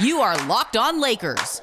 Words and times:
You 0.00 0.20
are 0.20 0.36
Locked 0.46 0.76
On 0.76 1.00
Lakers, 1.00 1.62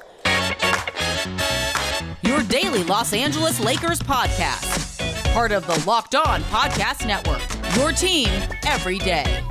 your 2.22 2.42
daily 2.44 2.82
Los 2.84 3.12
Angeles 3.12 3.60
Lakers 3.60 4.00
podcast, 4.00 5.32
part 5.34 5.52
of 5.52 5.66
the 5.66 5.82
Locked 5.86 6.14
On 6.14 6.42
Podcast 6.44 7.06
Network. 7.06 7.42
Your 7.76 7.92
team 7.92 8.28
every 8.64 8.98
day. 8.98 9.42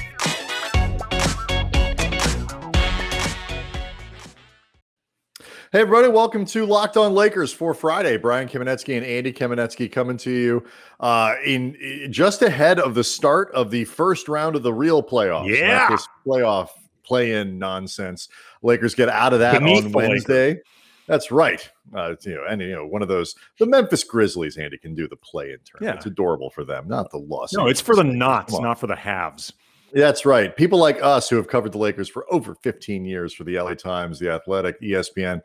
Hey, 5.74 5.79
everybody, 5.79 6.10
welcome 6.10 6.44
to 6.47 6.65
Locked 6.65 6.97
On 6.97 7.13
Lakers 7.13 7.54
for 7.54 7.74
Friday. 7.74 8.18
Brian 8.18 8.49
Kamenetzky 8.49 8.97
and 8.97 9.06
Andy 9.06 9.31
Kamenetzky 9.31 9.90
coming 9.90 10.18
to 10.18 10.29
you 10.29 10.65
uh, 10.99 11.36
in, 11.46 11.76
in 11.76 12.12
just 12.12 12.42
ahead 12.42 12.78
of 12.78 12.94
the 12.94 13.06
start 13.06 13.49
of 13.54 13.72
the 13.72 13.86
first 13.86 14.28
round 14.28 14.58
of 14.58 14.63
the 14.63 14.74
real 14.74 15.02
playoffs. 15.02 15.47
Yeah. 15.47 15.78
Not 15.78 15.92
this 15.92 16.08
playoff 16.27 16.68
play 17.04 17.34
in 17.34 17.59
nonsense. 17.59 18.30
Lakers 18.62 18.96
get 18.96 19.10
out 19.10 19.34
of 19.34 19.40
that 19.40 19.60
Beneath 19.60 19.86
on 19.86 19.91
Wednesday. 19.91 20.62
That's 21.08 21.32
right. 21.32 21.68
Uh, 21.94 22.16
you 22.22 22.36
know, 22.36 22.46
and 22.50 22.62
you 22.62 22.74
know, 22.74 22.86
one 22.86 23.02
of 23.02 23.08
those 23.08 23.36
the 23.60 23.66
Memphis 23.66 24.04
Grizzlies, 24.04 24.58
Andy, 24.58 24.77
can 24.77 24.96
do 24.96 25.08
the 25.08 25.18
play 25.18 25.52
in 25.52 25.58
turn. 25.60 25.82
Yeah. 25.82 25.96
It's 25.96 26.05
adorable 26.05 26.50
for 26.50 26.64
them, 26.64 26.88
not 26.88 27.12
the 27.12 27.18
loss. 27.18 27.54
No, 27.54 27.68
it's 27.68 27.82
for 27.82 27.96
the 27.96 28.04
knots, 28.04 28.58
not 28.60 28.80
for 28.80 28.88
the 28.88 28.96
halves. 28.96 29.52
That's 29.94 30.26
right. 30.26 30.55
People 30.55 30.80
like 30.80 31.02
us 31.02 31.30
who 31.30 31.36
have 31.36 31.48
covered 31.48 31.74
the 31.74 31.77
Lakers 31.77 32.08
for 32.08 32.26
over 32.32 32.55
15 32.55 33.04
years 33.04 33.34
for 33.34 33.44
the 33.44 33.60
LA 33.60 33.74
Times, 33.74 34.20
the 34.20 34.32
Athletic, 34.32 34.80
ESPN, 34.82 35.41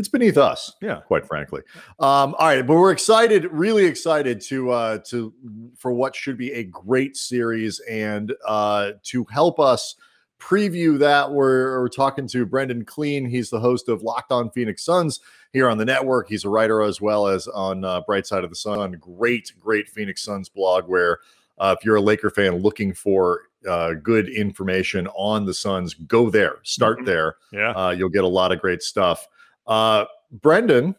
it's 0.00 0.08
beneath 0.08 0.38
us. 0.38 0.72
Yeah. 0.80 1.00
quite 1.06 1.26
frankly. 1.26 1.60
Um, 1.98 2.34
all 2.38 2.46
right, 2.46 2.66
but 2.66 2.74
we're 2.74 2.90
excited, 2.90 3.44
really 3.52 3.84
excited 3.84 4.40
to 4.42 4.70
uh, 4.70 4.98
to 5.06 5.34
for 5.76 5.92
what 5.92 6.16
should 6.16 6.38
be 6.38 6.52
a 6.52 6.64
great 6.64 7.16
series, 7.16 7.80
and 7.80 8.34
uh, 8.46 8.92
to 9.04 9.26
help 9.30 9.60
us 9.60 9.96
preview 10.40 10.98
that, 10.98 11.30
we're, 11.30 11.80
we're 11.80 11.88
talking 11.88 12.26
to 12.28 12.44
Brendon 12.46 12.84
Kleen. 12.84 13.28
He's 13.28 13.50
the 13.50 13.60
host 13.60 13.88
of 13.88 14.02
Locked 14.02 14.32
On 14.32 14.50
Phoenix 14.50 14.82
Suns 14.82 15.20
here 15.52 15.68
on 15.68 15.78
the 15.78 15.84
network. 15.84 16.28
He's 16.28 16.44
a 16.44 16.48
writer 16.48 16.82
as 16.82 17.00
well 17.00 17.26
as 17.28 17.46
on 17.48 17.84
uh, 17.84 18.00
Bright 18.00 18.26
Side 18.26 18.42
of 18.44 18.50
the 18.50 18.56
Sun. 18.56 18.92
Great, 19.00 19.52
great 19.60 19.88
Phoenix 19.88 20.22
Suns 20.22 20.48
blog 20.48 20.88
where. 20.88 21.18
Uh, 21.58 21.76
if 21.78 21.84
you're 21.84 21.96
a 21.96 22.00
Laker 22.00 22.30
fan 22.30 22.56
looking 22.56 22.94
for 22.94 23.42
uh, 23.68 23.92
good 23.92 24.30
information 24.30 25.06
on 25.08 25.44
the 25.44 25.52
Suns, 25.52 25.92
go 25.92 26.30
there. 26.30 26.54
Start 26.62 27.00
Mhm. 27.00 27.04
there. 27.04 27.36
Yeah. 27.52 27.72
Uh, 27.72 27.90
you'll 27.90 28.08
get 28.08 28.24
a 28.24 28.26
lot 28.26 28.50
of 28.50 28.62
great 28.62 28.82
stuff. 28.82 29.28
Uh, 29.66 30.06
Brendon, 30.32 30.96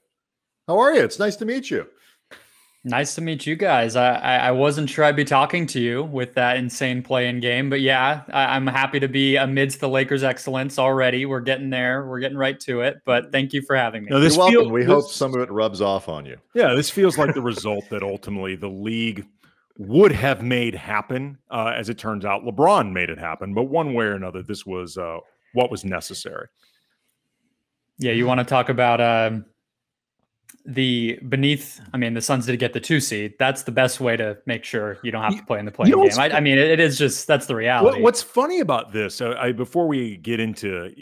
how 0.67 0.77
are 0.77 0.93
you? 0.93 1.01
It's 1.01 1.17
nice 1.17 1.35
to 1.37 1.45
meet 1.45 1.71
you. 1.71 1.87
Nice 2.83 3.13
to 3.13 3.21
meet 3.21 3.45
you 3.45 3.55
guys. 3.55 3.95
I, 3.95 4.13
I 4.15 4.35
I 4.37 4.51
wasn't 4.51 4.89
sure 4.89 5.05
I'd 5.05 5.15
be 5.15 5.23
talking 5.23 5.67
to 5.67 5.79
you 5.79 6.01
with 6.03 6.33
that 6.33 6.57
insane 6.57 7.03
play-in 7.03 7.39
game, 7.39 7.69
but 7.69 7.79
yeah, 7.79 8.23
I, 8.33 8.55
I'm 8.55 8.65
happy 8.65 8.99
to 8.99 9.07
be 9.07 9.35
amidst 9.35 9.79
the 9.81 9.87
Lakers' 9.87 10.23
excellence 10.23 10.79
already. 10.79 11.27
We're 11.27 11.41
getting 11.41 11.69
there. 11.69 12.07
We're 12.07 12.19
getting 12.19 12.39
right 12.39 12.59
to 12.61 12.81
it. 12.81 12.97
But 13.05 13.31
thank 13.31 13.53
you 13.53 13.61
for 13.61 13.75
having 13.75 14.03
me. 14.05 14.09
No, 14.09 14.19
this 14.19 14.33
You're 14.35 14.45
welcome. 14.45 14.61
feel- 14.61 14.71
we 14.71 14.81
this- 14.81 14.89
hope 14.89 15.11
some 15.11 15.35
of 15.35 15.41
it 15.41 15.51
rubs 15.51 15.79
off 15.79 16.09
on 16.09 16.25
you. 16.25 16.37
Yeah, 16.55 16.73
this 16.73 16.89
feels 16.89 17.19
like 17.19 17.35
the 17.35 17.41
result 17.41 17.87
that 17.91 18.01
ultimately 18.01 18.55
the 18.55 18.67
league 18.69 19.27
would 19.77 20.11
have 20.11 20.41
made 20.41 20.73
happen. 20.73 21.37
Uh, 21.51 21.73
as 21.77 21.87
it 21.87 21.99
turns 21.99 22.25
out, 22.25 22.43
LeBron 22.45 22.91
made 22.91 23.11
it 23.11 23.19
happen, 23.19 23.53
but 23.53 23.65
one 23.65 23.93
way 23.93 24.05
or 24.05 24.13
another, 24.15 24.41
this 24.41 24.65
was 24.65 24.97
uh, 24.97 25.19
what 25.53 25.69
was 25.69 25.85
necessary. 25.85 26.47
Yeah, 27.99 28.13
you 28.13 28.25
want 28.25 28.39
to 28.39 28.43
talk 28.43 28.69
about 28.69 28.99
um, 28.99 29.45
the 30.65 31.19
beneath? 31.29 31.81
I 31.93 31.97
mean, 31.97 32.13
the 32.13 32.21
Suns 32.21 32.45
did 32.45 32.57
get 32.59 32.73
the 32.73 32.79
two 32.79 32.99
seed. 32.99 33.33
That's 33.39 33.63
the 33.63 33.71
best 33.71 33.99
way 33.99 34.17
to 34.17 34.37
make 34.45 34.63
sure 34.63 34.97
you 35.03 35.11
don't 35.11 35.23
have 35.23 35.37
to 35.37 35.45
play 35.45 35.59
in 35.59 35.65
the 35.65 35.71
play-in 35.71 35.91
know 35.91 36.07
game. 36.07 36.19
I, 36.19 36.29
I 36.29 36.39
mean, 36.39 36.57
it, 36.57 36.71
it 36.71 36.79
is 36.79 36.97
just 36.97 37.27
that's 37.27 37.45
the 37.45 37.55
reality. 37.55 37.97
What, 37.97 38.01
what's 38.01 38.21
funny 38.21 38.59
about 38.59 38.91
this, 38.91 39.21
uh, 39.21 39.35
I, 39.39 39.51
before 39.51 39.87
we 39.87 40.17
get 40.17 40.39
into 40.39 40.93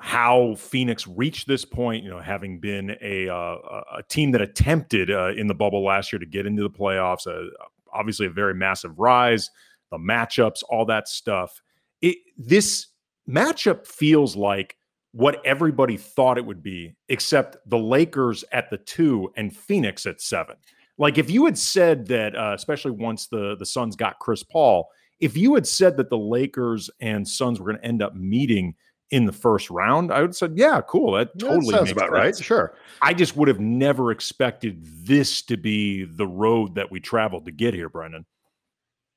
how 0.00 0.56
Phoenix 0.56 1.06
reached 1.06 1.46
this 1.46 1.64
point, 1.64 2.02
you 2.02 2.10
know, 2.10 2.20
having 2.20 2.58
been 2.58 2.96
a 3.00 3.28
uh, 3.28 3.34
a- 3.34 3.84
a 3.98 4.02
team 4.08 4.32
that 4.32 4.40
attempted 4.40 5.10
uh, 5.10 5.32
in 5.36 5.46
the 5.46 5.54
bubble 5.54 5.84
last 5.84 6.12
year 6.12 6.18
to 6.18 6.26
get 6.26 6.46
into 6.46 6.62
the 6.62 6.70
playoffs, 6.70 7.26
uh, 7.26 7.48
obviously 7.92 8.26
a 8.26 8.30
very 8.30 8.54
massive 8.54 8.98
rise, 8.98 9.50
the 9.90 9.98
matchups, 9.98 10.62
all 10.68 10.84
that 10.86 11.06
stuff. 11.06 11.60
It 12.00 12.16
this 12.36 12.88
matchup 13.28 13.86
feels 13.86 14.34
like 14.34 14.76
what 15.12 15.44
everybody 15.44 15.96
thought 15.96 16.38
it 16.38 16.44
would 16.44 16.62
be, 16.62 16.96
except 17.08 17.56
the 17.66 17.78
Lakers 17.78 18.44
at 18.52 18.70
the 18.70 18.78
two 18.78 19.30
and 19.36 19.54
Phoenix 19.54 20.06
at 20.06 20.20
seven. 20.20 20.56
Like 20.98 21.18
if 21.18 21.30
you 21.30 21.44
had 21.44 21.58
said 21.58 22.06
that, 22.08 22.34
uh, 22.34 22.52
especially 22.54 22.92
once 22.92 23.26
the 23.26 23.56
the 23.58 23.66
Suns 23.66 23.96
got 23.96 24.18
Chris 24.18 24.42
Paul, 24.42 24.88
if 25.20 25.36
you 25.36 25.54
had 25.54 25.66
said 25.66 25.96
that 25.98 26.10
the 26.10 26.18
Lakers 26.18 26.90
and 27.00 27.26
Suns 27.26 27.60
were 27.60 27.66
going 27.66 27.78
to 27.78 27.86
end 27.86 28.02
up 28.02 28.14
meeting 28.14 28.74
in 29.10 29.26
the 29.26 29.32
first 29.32 29.70
round, 29.70 30.10
I 30.10 30.20
would 30.20 30.30
have 30.30 30.36
said, 30.36 30.54
yeah, 30.56 30.80
cool. 30.80 31.12
That 31.12 31.32
That 31.34 31.46
totally 31.46 31.74
sounds 31.74 31.82
makes 31.82 31.92
about 31.92 32.10
right. 32.10 32.36
Sure. 32.36 32.74
I 33.02 33.12
just 33.12 33.36
would 33.36 33.48
have 33.48 33.60
never 33.60 34.10
expected 34.10 34.78
this 34.82 35.42
to 35.42 35.58
be 35.58 36.04
the 36.04 36.26
road 36.26 36.74
that 36.76 36.90
we 36.90 36.98
traveled 36.98 37.44
to 37.44 37.52
get 37.52 37.74
here, 37.74 37.90
Brendon. 37.90 38.24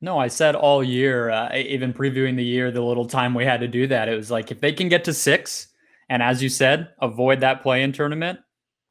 No, 0.02 0.20
I 0.20 0.28
said 0.28 0.56
all 0.56 0.84
year, 0.84 1.30
uh, 1.30 1.56
even 1.56 1.94
previewing 1.94 2.36
the 2.36 2.44
year, 2.44 2.70
the 2.70 2.82
little 2.82 3.06
time 3.06 3.34
we 3.34 3.46
had 3.46 3.62
to 3.62 3.68
do 3.68 3.88
that, 3.88 4.10
it 4.10 4.16
was 4.16 4.30
like 4.30 4.52
if 4.52 4.60
they 4.60 4.74
can 4.74 4.90
get 4.90 5.06
to 5.06 5.14
six, 5.14 5.70
and 6.10 6.22
as 6.24 6.42
you 6.42 6.50
said, 6.50 6.90
avoid 7.02 7.40
that 7.42 7.62
play-in 7.62 7.92
tournament, 7.94 8.40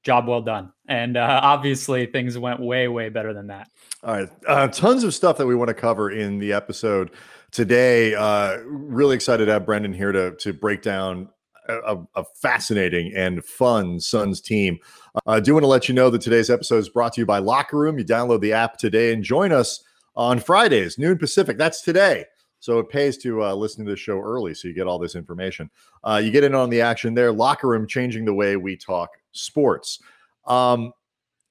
job 0.03 0.29
well 0.29 0.43
done. 0.43 0.73
And 0.89 1.17
uh, 1.17 1.41
obviously, 1.43 2.07
things 2.07 2.37
went 2.37 2.61
way, 2.61 2.89
way 2.89 3.09
better 3.09 3.33
than 3.33 3.47
that. 3.47 3.69
All 4.03 4.15
right. 4.15 4.29
Uh, 4.47 4.69
tons 4.69 5.05
of 5.05 5.15
stuff 5.15 5.39
that 5.39 5.47
we 5.47 5.55
want 5.55 5.69
to 5.69 5.75
cover 5.75 6.11
in 6.11 6.39
the 6.39 6.53
episode 6.53 7.11
today. 7.51 8.15
Uh, 8.15 8.59
really 8.67 9.15
excited 9.15 9.47
to 9.47 9.53
have 9.53 9.65
Brendon 9.65 9.93
here 9.93 10.13
to, 10.13 10.33
to 10.37 10.53
break 10.53 10.83
down 10.83 11.29
a, 11.69 11.95
a- 11.95 12.07
a 12.17 12.25
fascinating 12.43 13.13
and 13.17 13.43
fun 13.45 13.99
Suns 13.99 14.41
team. 14.43 14.79
Uh, 15.15 15.21
I 15.29 15.41
do 15.41 15.55
want 15.55 15.63
to 15.65 15.69
let 15.69 15.89
you 15.89 15.95
know 15.95 16.11
that 16.11 16.21
today's 16.21 16.51
episode 16.51 16.79
is 16.79 16.91
brought 16.91 17.15
to 17.15 17.23
you 17.23 17.27
by 17.27 17.39
Locker 17.39 17.79
Room. 17.79 17.99
You 17.99 18.05
download 18.05 18.43
the 18.43 18.53
app 18.53 18.77
today 18.77 19.13
and 19.13 19.25
join 19.25 19.53
us 19.53 19.83
on 20.17 20.39
Fridays, 20.39 20.99
noon 20.99 21.17
Pacific. 21.17 21.57
That's 21.57 21.81
today. 21.81 22.27
So 22.65 22.79
it 22.79 22.89
pays 22.89 23.19
to 23.19 23.45
uh, 23.45 23.55
listen 23.55 23.85
to 23.85 23.91
the 23.91 23.97
show 23.97 24.19
early 24.19 24.55
so 24.55 24.69
you 24.69 24.73
get 24.73 24.87
all 24.87 24.99
this 24.99 25.17
information. 25.17 25.69
Uh, 26.03 26.19
you 26.25 26.31
get 26.31 26.45
in 26.45 26.55
on 26.55 26.71
the 26.71 26.81
action 26.81 27.13
there. 27.13 27.31
Locker 27.31 27.69
Room 27.69 27.87
changing 27.87 28.25
the 28.25 28.33
way 28.33 28.57
we 28.57 28.75
talk 28.75 29.11
sports. 29.33 29.99
Um, 30.47 30.95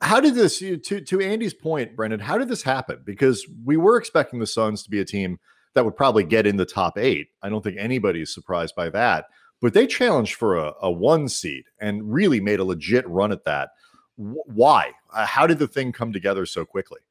how 0.01 0.19
did 0.19 0.33
this 0.33 0.57
to 0.57 0.77
to 0.79 1.21
Andy's 1.21 1.53
point, 1.53 1.95
Brendon? 1.95 2.19
How 2.19 2.39
did 2.39 2.47
this 2.47 2.63
happen? 2.63 3.03
Because 3.05 3.45
we 3.63 3.77
were 3.77 3.97
expecting 3.97 4.39
the 4.39 4.47
Suns 4.47 4.81
to 4.81 4.89
be 4.89 5.01
a 5.01 5.05
team 5.05 5.39
that 5.75 5.85
would 5.85 5.95
probably 5.95 6.23
get 6.23 6.47
in 6.47 6.57
the 6.57 6.65
top 6.65 6.97
eight. 6.97 7.27
I 7.43 7.49
don't 7.49 7.63
think 7.63 7.77
anybody's 7.77 8.33
surprised 8.33 8.73
by 8.73 8.89
that. 8.89 9.25
But 9.61 9.75
they 9.75 9.85
challenged 9.85 10.33
for 10.33 10.57
a, 10.57 10.73
a 10.81 10.91
one 10.91 11.29
seed 11.29 11.65
and 11.79 12.11
really 12.11 12.39
made 12.39 12.59
a 12.59 12.63
legit 12.63 13.07
run 13.07 13.31
at 13.31 13.43
that. 13.43 13.69
Wh- 14.15 14.47
Why? 14.47 14.91
Uh, 15.13 15.27
how 15.27 15.45
did 15.45 15.59
the 15.59 15.67
thing 15.67 15.91
come 15.91 16.11
together 16.11 16.47
so 16.47 16.65
quickly? 16.65 17.01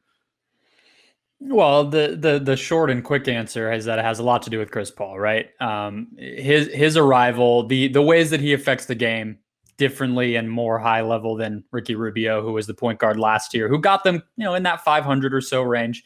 Well, 1.44 1.84
the 1.84 2.16
the 2.18 2.38
the 2.38 2.56
short 2.56 2.88
and 2.90 3.02
quick 3.02 3.26
answer 3.26 3.72
is 3.72 3.84
that 3.86 3.98
it 3.98 4.04
has 4.04 4.20
a 4.20 4.22
lot 4.22 4.42
to 4.42 4.50
do 4.50 4.58
with 4.58 4.70
Chris 4.70 4.90
Paul, 4.92 5.18
right? 5.18 5.48
Um, 5.60 6.08
his 6.16 6.68
his 6.68 6.96
arrival, 6.96 7.66
the 7.66 7.88
the 7.88 8.02
ways 8.02 8.30
that 8.30 8.40
he 8.40 8.52
affects 8.52 8.86
the 8.86 8.94
game 8.94 9.38
differently 9.76 10.36
and 10.36 10.48
more 10.48 10.78
high 10.78 11.00
level 11.00 11.34
than 11.34 11.64
Ricky 11.72 11.96
Rubio, 11.96 12.42
who 12.42 12.52
was 12.52 12.68
the 12.68 12.74
point 12.74 13.00
guard 13.00 13.18
last 13.18 13.54
year, 13.54 13.68
who 13.68 13.80
got 13.80 14.04
them, 14.04 14.22
you 14.36 14.44
know, 14.44 14.54
in 14.54 14.62
that 14.62 14.84
500 14.84 15.34
or 15.34 15.40
so 15.40 15.62
range. 15.62 16.04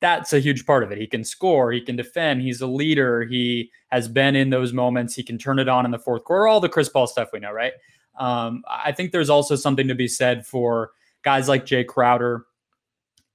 That's 0.00 0.32
a 0.32 0.38
huge 0.38 0.64
part 0.64 0.84
of 0.84 0.92
it. 0.92 0.98
He 0.98 1.08
can 1.08 1.24
score, 1.24 1.72
he 1.72 1.80
can 1.80 1.96
defend, 1.96 2.42
he's 2.42 2.60
a 2.60 2.68
leader, 2.68 3.24
he 3.24 3.72
has 3.88 4.06
been 4.06 4.36
in 4.36 4.50
those 4.50 4.72
moments, 4.72 5.14
he 5.16 5.24
can 5.24 5.38
turn 5.38 5.58
it 5.58 5.68
on 5.68 5.84
in 5.84 5.90
the 5.90 5.98
fourth 5.98 6.22
quarter, 6.22 6.46
all 6.46 6.60
the 6.60 6.68
Chris 6.68 6.88
Paul 6.88 7.08
stuff 7.08 7.30
we 7.32 7.40
know, 7.40 7.50
right? 7.50 7.72
Um, 8.20 8.62
I 8.68 8.92
think 8.92 9.10
there's 9.10 9.30
also 9.30 9.56
something 9.56 9.88
to 9.88 9.96
be 9.96 10.06
said 10.06 10.46
for 10.46 10.92
guys 11.22 11.48
like 11.48 11.66
Jae 11.66 11.84
Crowder 11.84 12.44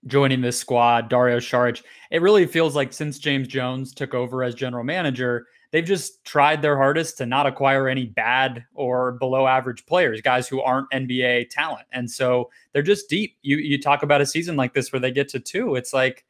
joining 0.08 0.42
this 0.42 0.58
squad, 0.60 1.10
Dario 1.10 1.38
Saric. 1.40 1.82
It 2.12 2.22
really 2.22 2.46
feels 2.46 2.76
like 2.76 2.94
since 2.94 3.20
James 3.20 3.48
Jones 3.48 3.94
took 3.94 4.14
over 4.14 4.44
as 4.44 4.54
general 4.56 4.84
manager, 4.84 5.48
they've 5.72 5.86
just 5.86 6.24
tried 6.26 6.62
their 6.62 6.78
hardest 6.78 7.18
to 7.18 7.26
not 7.26 7.48
acquire 7.48 7.88
any 7.88 8.06
bad 8.06 8.64
or 8.74 9.14
below 9.14 9.48
average 9.48 9.86
players, 9.86 10.22
guys 10.22 10.48
who 10.48 10.62
aren't 10.62 10.90
NBA 10.92 11.50
talent. 11.50 11.88
And 11.92 12.10
so 12.10 12.50
they're 12.74 12.82
just 12.82 13.10
deep. 13.10 13.38
You 13.42 13.58
you 13.58 13.82
talk 13.82 14.04
about 14.04 14.22
a 14.22 14.26
season 14.26 14.56
like 14.56 14.74
this 14.74 14.92
where 14.92 15.00
they 15.00 15.12
get 15.12 15.30
to 15.30 15.40
two, 15.40 15.76
it's 15.76 15.94
like 15.94 16.26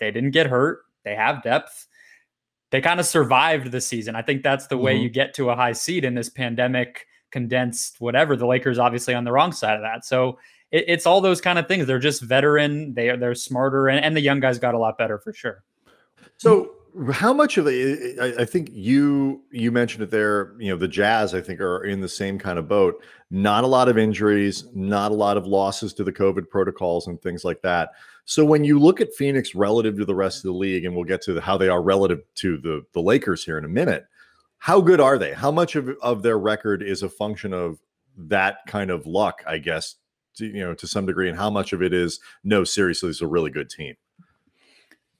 they 0.00 0.10
didn't 0.10 0.30
get 0.30 0.46
hurt. 0.46 0.80
They 1.04 1.14
have 1.14 1.42
depth. 1.42 1.86
They 2.70 2.80
kind 2.80 3.00
of 3.00 3.06
survived 3.06 3.72
the 3.72 3.80
season. 3.80 4.14
I 4.14 4.22
think 4.22 4.42
that's 4.42 4.66
the 4.66 4.76
way 4.78 4.96
Mhm. 4.96 5.02
you 5.02 5.08
get 5.10 5.34
to 5.34 5.50
a 5.50 5.56
high 5.56 5.72
seed 5.72 6.04
in 6.04 6.14
this 6.14 6.28
pandemic 6.28 7.06
condensed 7.30 8.00
whatever. 8.00 8.36
The 8.36 8.46
Lakers 8.46 8.78
obviously 8.78 9.14
on 9.14 9.24
the 9.24 9.32
wrong 9.32 9.52
side 9.52 9.74
of 9.76 9.82
that. 9.82 10.04
So 10.04 10.38
it, 10.70 10.84
it's 10.88 11.06
all 11.06 11.20
those 11.20 11.40
kind 11.40 11.58
of 11.58 11.68
things. 11.68 11.86
They're 11.86 11.98
just 11.98 12.22
veteran. 12.22 12.94
They 12.94 13.10
are 13.10 13.16
they're 13.16 13.34
smarter, 13.34 13.88
and, 13.88 14.04
and 14.04 14.16
the 14.16 14.20
young 14.20 14.40
guys 14.40 14.58
got 14.58 14.74
a 14.74 14.78
lot 14.78 14.98
better 14.98 15.18
for 15.18 15.32
sure. 15.32 15.64
So 16.36 16.72
how 17.12 17.32
much 17.32 17.58
of 17.58 17.66
it 17.68 18.18
I, 18.38 18.44
think 18.44 18.70
you 18.72 19.42
you 19.52 19.70
mentioned 19.70 20.02
it 20.02 20.10
there 20.10 20.54
you 20.58 20.70
know 20.70 20.76
the 20.76 20.88
jazz 20.88 21.32
i 21.32 21.40
think 21.40 21.60
are 21.60 21.84
in 21.84 22.00
the 22.00 22.08
same 22.08 22.38
kind 22.38 22.58
of 22.58 22.66
boat 22.66 23.04
not 23.30 23.62
a 23.62 23.68
lot 23.68 23.88
of 23.88 23.98
injuries 23.98 24.64
not 24.74 25.12
a 25.12 25.14
lot 25.14 25.36
of 25.36 25.46
losses 25.46 25.92
to 25.94 26.02
the 26.02 26.12
covid 26.12 26.48
protocols 26.48 27.06
and 27.06 27.20
things 27.20 27.44
like 27.44 27.60
that 27.60 27.90
so 28.24 28.44
when 28.44 28.64
you 28.64 28.80
look 28.80 29.02
at 29.02 29.14
phoenix 29.14 29.54
relative 29.54 29.96
to 29.98 30.04
the 30.06 30.14
rest 30.14 30.38
of 30.38 30.44
the 30.44 30.58
league 30.58 30.86
and 30.86 30.94
we'll 30.94 31.04
get 31.04 31.22
to 31.22 31.34
the, 31.34 31.40
how 31.40 31.56
they 31.56 31.68
are 31.68 31.82
relative 31.82 32.22
to 32.36 32.56
the 32.56 32.84
the 32.94 33.02
lakers 33.02 33.44
here 33.44 33.58
in 33.58 33.66
a 33.66 33.68
minute 33.68 34.08
how 34.58 34.80
good 34.80 35.00
are 35.00 35.18
they? 35.18 35.32
How 35.32 35.50
much 35.50 35.76
of, 35.76 35.88
of 36.02 36.22
their 36.22 36.38
record 36.38 36.82
is 36.82 37.02
a 37.02 37.08
function 37.08 37.52
of 37.52 37.78
that 38.16 38.58
kind 38.66 38.90
of 38.90 39.06
luck, 39.06 39.42
I 39.46 39.58
guess, 39.58 39.94
to, 40.38 40.46
you 40.46 40.60
know, 40.60 40.74
to 40.74 40.86
some 40.86 41.06
degree, 41.06 41.28
and 41.28 41.38
how 41.38 41.50
much 41.50 41.72
of 41.72 41.82
it 41.82 41.92
is 41.92 42.20
no, 42.44 42.64
seriously, 42.64 43.10
it's 43.10 43.20
a 43.20 43.26
really 43.26 43.50
good 43.50 43.70
team. 43.70 43.94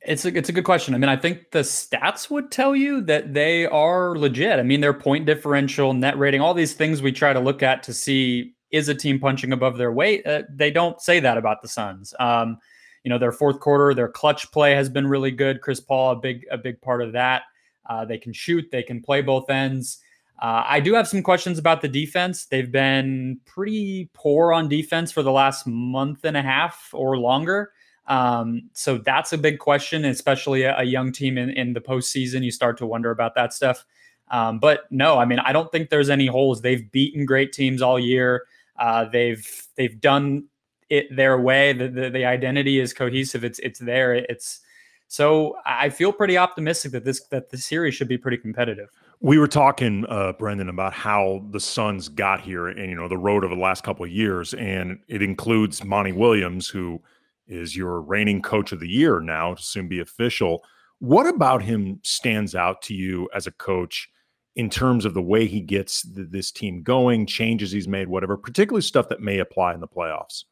It's 0.01 0.25
a 0.25 0.37
it's 0.37 0.49
a 0.49 0.53
good 0.53 0.65
question. 0.65 0.95
I 0.95 0.99
mean, 0.99 1.11
I 1.11 1.17
think 1.17 1.51
the 1.51 1.61
stats 1.61 2.31
would 2.31 2.51
tell 2.51 2.75
you 2.75 3.01
that 3.03 3.35
they 3.35 3.67
are 3.67 4.17
legit. 4.17 4.59
I 4.59 4.63
mean, 4.63 4.81
their 4.81 4.95
point 4.95 5.27
differential, 5.27 5.93
net 5.93 6.17
rating, 6.19 6.41
all 6.41 6.55
these 6.55 6.73
things 6.73 7.03
we 7.03 7.13
try 7.13 7.33
to 7.33 7.41
look 7.41 7.63
at 7.63 7.83
to 7.83 7.93
see 7.93 8.55
is 8.71 8.89
a 8.89 8.95
team 8.95 9.19
punching 9.19 9.53
above 9.53 9.77
their 9.77 9.93
weight. 9.93 10.27
Uh, 10.27 10.43
they 10.51 10.71
don't 10.71 11.01
say 11.01 11.21
that 11.21 11.37
about 11.37 11.63
the 11.63 11.69
Suns. 11.69 12.15
Um, 12.21 12.59
you 13.03 13.11
know, 13.11 13.19
their 13.19 13.33
fourth 13.33 13.61
quarter, 13.61 13.95
their 13.95 14.09
clutch 14.09 14.51
play 14.53 14.73
has 14.75 14.89
been 14.89 15.07
really 15.07 15.31
good. 15.31 15.63
Chris 15.63 15.81
Paul, 15.81 16.13
a 16.13 16.17
big 16.17 16.47
a 16.51 16.59
big 16.59 16.81
part 16.81 17.03
of 17.03 17.13
that. 17.13 17.43
Uh, 17.89 18.05
they 18.05 18.19
can 18.19 18.33
shoot, 18.33 18.71
they 18.71 18.83
can 18.83 19.03
play 19.03 19.23
both 19.23 19.51
ends. 19.51 19.99
Uh, 20.41 20.63
I 20.67 20.81
do 20.81 20.95
have 20.95 21.09
some 21.09 21.23
questions 21.23 21.59
about 21.59 21.83
the 21.83 21.89
defense. 21.89 22.47
They've 22.47 22.71
been 22.71 23.41
pretty 23.45 24.09
poor 24.13 24.53
on 24.53 24.69
defense 24.69 25.11
for 25.11 25.23
the 25.23 25.33
last 25.33 25.67
month 25.67 26.25
and 26.25 26.37
a 26.37 26.43
half 26.43 26.91
or 26.93 27.19
longer. 27.19 27.73
Um, 28.07 28.71
so 28.73 28.99
that's 28.99 29.33
a 29.33 29.39
big 29.39 29.59
question, 29.59 30.05
especially 30.05 30.63
a, 30.63 30.79
a, 30.79 30.85
young 30.85 31.13
team 31.13 31.37
in, 31.37 31.51
in 31.51 31.75
the 31.75 31.81
postseason. 31.81 32.43
You 32.43 32.51
start 32.51 32.79
to 32.79 32.87
wonder 32.87 33.11
about 33.11 33.35
that 33.35 33.53
stuff. 33.53 33.85
Um, 34.31 34.59
but 34.59 34.91
no, 34.91 35.19
I 35.19 35.27
mean, 35.27 35.41
I 35.41 35.53
don't 35.53 35.71
think 35.71 35.91
there's 35.91 36.09
any 36.09 36.27
holes. 36.27 36.63
They've 36.63 36.91
beaten 36.91 37.27
great 37.27 37.53
teams 37.53 37.83
all 37.83 37.99
year. 37.99 38.45
Uh, 38.79 39.07
they've 39.07 39.67
they've 39.77 40.01
done 40.01 40.45
it 40.89 41.15
their 41.15 41.39
way. 41.39 41.73
The, 41.73 41.89
the, 41.89 42.11
the 42.11 42.25
identity 42.25 42.79
is 42.79 42.95
cohesive. 42.95 43.45
It's 43.45 43.59
it's 43.59 43.79
there. 43.79 44.15
It's 44.15 44.61
so 45.09 45.57
I 45.67 45.89
feel 45.91 46.13
pretty 46.13 46.39
optimistic 46.39 46.93
that 46.93 47.05
this 47.05 47.23
that 47.29 47.51
the 47.51 47.59
series 47.59 47.95
should 47.95 48.09
be 48.09 48.19
pretty 48.19 48.39
competitive. 48.39 48.91
We 49.21 49.39
were 49.39 49.49
talking, 49.49 50.05
uh, 50.09 50.33
Brendon, 50.35 50.69
about 50.69 50.93
how 50.93 51.45
the 51.51 51.59
Suns 51.59 52.09
got 52.09 52.41
here 52.41 52.69
and 52.69 52.89
you 52.89 52.95
know 52.95 53.09
the 53.09 53.19
road 53.19 53.45
over 53.45 53.55
the 53.55 53.61
last 53.61 53.83
couple 53.83 54.05
of 54.05 54.13
years, 54.13 54.55
and 54.55 55.01
it 55.09 55.23
includes 55.23 55.85
Monty 55.85 56.13
Williams, 56.13 56.69
who 56.69 57.01
is 57.49 57.77
your 57.77 58.01
reigning 58.01 58.43
coach 58.43 58.73
of 58.73 58.81
the 58.81 58.89
year 58.89 59.21
now, 59.21 59.55
to 59.55 59.63
soon 59.63 59.89
be 59.89 60.01
official. 60.01 60.63
What 61.01 61.27
about 61.27 61.63
him 61.63 62.01
stands 62.05 62.55
out 62.55 62.83
to 62.83 62.95
you 62.95 63.29
as 63.35 63.47
a 63.47 63.53
coach 63.53 64.09
in 64.57 64.69
terms 64.69 65.05
of 65.05 65.15
the 65.15 65.23
way 65.23 65.47
he 65.47 65.61
gets 65.61 66.03
this 66.03 66.51
team 66.51 66.83
going, 66.83 67.27
changes 67.27 67.71
he's 67.71 67.89
made, 67.89 68.09
whatever, 68.09 68.37
particularly 68.37 68.83
stuff 68.83 69.09
that 69.09 69.21
may 69.21 69.39
apply 69.39 69.73
in 69.73 69.81
the 69.81 69.89
playoffs? 69.89 70.45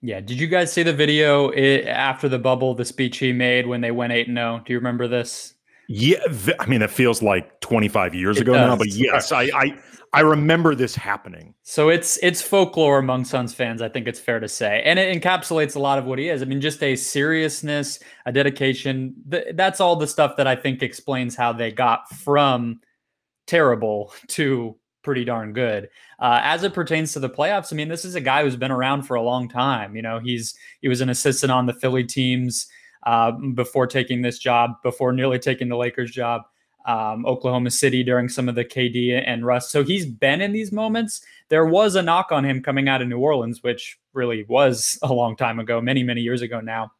Yeah. 0.00 0.20
Did 0.20 0.40
you 0.40 0.48
guys 0.48 0.72
see 0.72 0.82
the 0.82 0.92
video 0.92 1.50
it, 1.50 1.86
after 1.86 2.28
the 2.28 2.38
bubble, 2.38 2.74
the 2.74 2.84
speech 2.84 3.18
he 3.18 3.32
made 3.32 3.66
when 3.66 3.80
they 3.80 3.92
went 3.92 4.12
8 4.12 4.26
0? 4.26 4.62
Do 4.66 4.72
you 4.72 4.78
remember 4.78 5.06
this? 5.06 5.54
Yeah. 5.88 6.18
I 6.58 6.66
mean, 6.66 6.82
it 6.82 6.90
feels 6.90 7.22
like 7.22 7.60
25 7.60 8.14
years 8.14 8.38
it 8.38 8.42
ago 8.42 8.54
does. 8.54 8.68
now, 8.68 8.76
but 8.76 8.88
yes, 8.88 9.32
I, 9.32 9.50
I, 9.54 9.78
I 10.14 10.20
remember 10.20 10.74
this 10.74 10.94
happening. 10.94 11.54
So 11.62 11.88
it's 11.88 12.18
it's 12.22 12.42
folklore 12.42 12.98
among 12.98 13.24
Suns 13.24 13.54
fans, 13.54 13.80
I 13.80 13.88
think 13.88 14.06
it's 14.06 14.20
fair 14.20 14.40
to 14.40 14.48
say. 14.48 14.82
And 14.84 14.98
it 14.98 15.20
encapsulates 15.20 15.74
a 15.74 15.78
lot 15.78 15.98
of 15.98 16.04
what 16.04 16.18
he 16.18 16.28
is. 16.28 16.42
I 16.42 16.44
mean, 16.44 16.60
just 16.60 16.82
a 16.82 16.96
seriousness, 16.96 17.98
a 18.26 18.32
dedication. 18.32 19.14
Th- 19.30 19.46
that's 19.54 19.80
all 19.80 19.96
the 19.96 20.06
stuff 20.06 20.36
that 20.36 20.46
I 20.46 20.54
think 20.54 20.82
explains 20.82 21.34
how 21.34 21.52
they 21.54 21.72
got 21.72 22.10
from 22.10 22.80
terrible 23.46 24.12
to 24.28 24.76
pretty 25.02 25.24
darn 25.24 25.52
good. 25.52 25.88
Uh, 26.18 26.40
as 26.42 26.62
it 26.62 26.74
pertains 26.74 27.12
to 27.14 27.18
the 27.18 27.30
playoffs, 27.30 27.72
I 27.72 27.76
mean, 27.76 27.88
this 27.88 28.04
is 28.04 28.14
a 28.14 28.20
guy 28.20 28.42
who's 28.42 28.54
been 28.54 28.70
around 28.70 29.02
for 29.02 29.16
a 29.16 29.22
long 29.22 29.48
time. 29.48 29.96
You 29.96 30.02
know, 30.02 30.20
he's 30.20 30.54
he 30.82 30.88
was 30.88 31.00
an 31.00 31.08
assistant 31.08 31.50
on 31.50 31.64
the 31.64 31.72
Philly 31.72 32.04
teams 32.04 32.68
uh, 33.04 33.32
before 33.32 33.86
taking 33.86 34.22
this 34.22 34.38
job, 34.38 34.82
before 34.82 35.12
nearly 35.12 35.38
taking 35.38 35.68
the 35.68 35.76
Lakers 35.76 36.10
job. 36.10 36.42
Um, 36.84 37.24
Oklahoma 37.26 37.70
City 37.70 38.02
during 38.02 38.28
some 38.28 38.48
of 38.48 38.56
the 38.56 38.64
KD 38.64 39.22
and 39.24 39.46
Russ. 39.46 39.70
So 39.70 39.84
he's 39.84 40.04
been 40.04 40.40
in 40.40 40.50
these 40.50 40.72
moments. 40.72 41.24
There 41.48 41.64
was 41.64 41.94
a 41.94 42.02
knock 42.02 42.32
on 42.32 42.44
him 42.44 42.60
coming 42.60 42.88
out 42.88 43.00
of 43.00 43.06
New 43.06 43.20
Orleans, 43.20 43.62
which 43.62 44.00
really 44.14 44.44
was 44.48 44.98
a 45.00 45.12
long 45.12 45.36
time 45.36 45.60
ago, 45.60 45.80
many, 45.80 46.02
many 46.02 46.22
years 46.22 46.42
ago 46.42 46.58
now, 46.60 46.90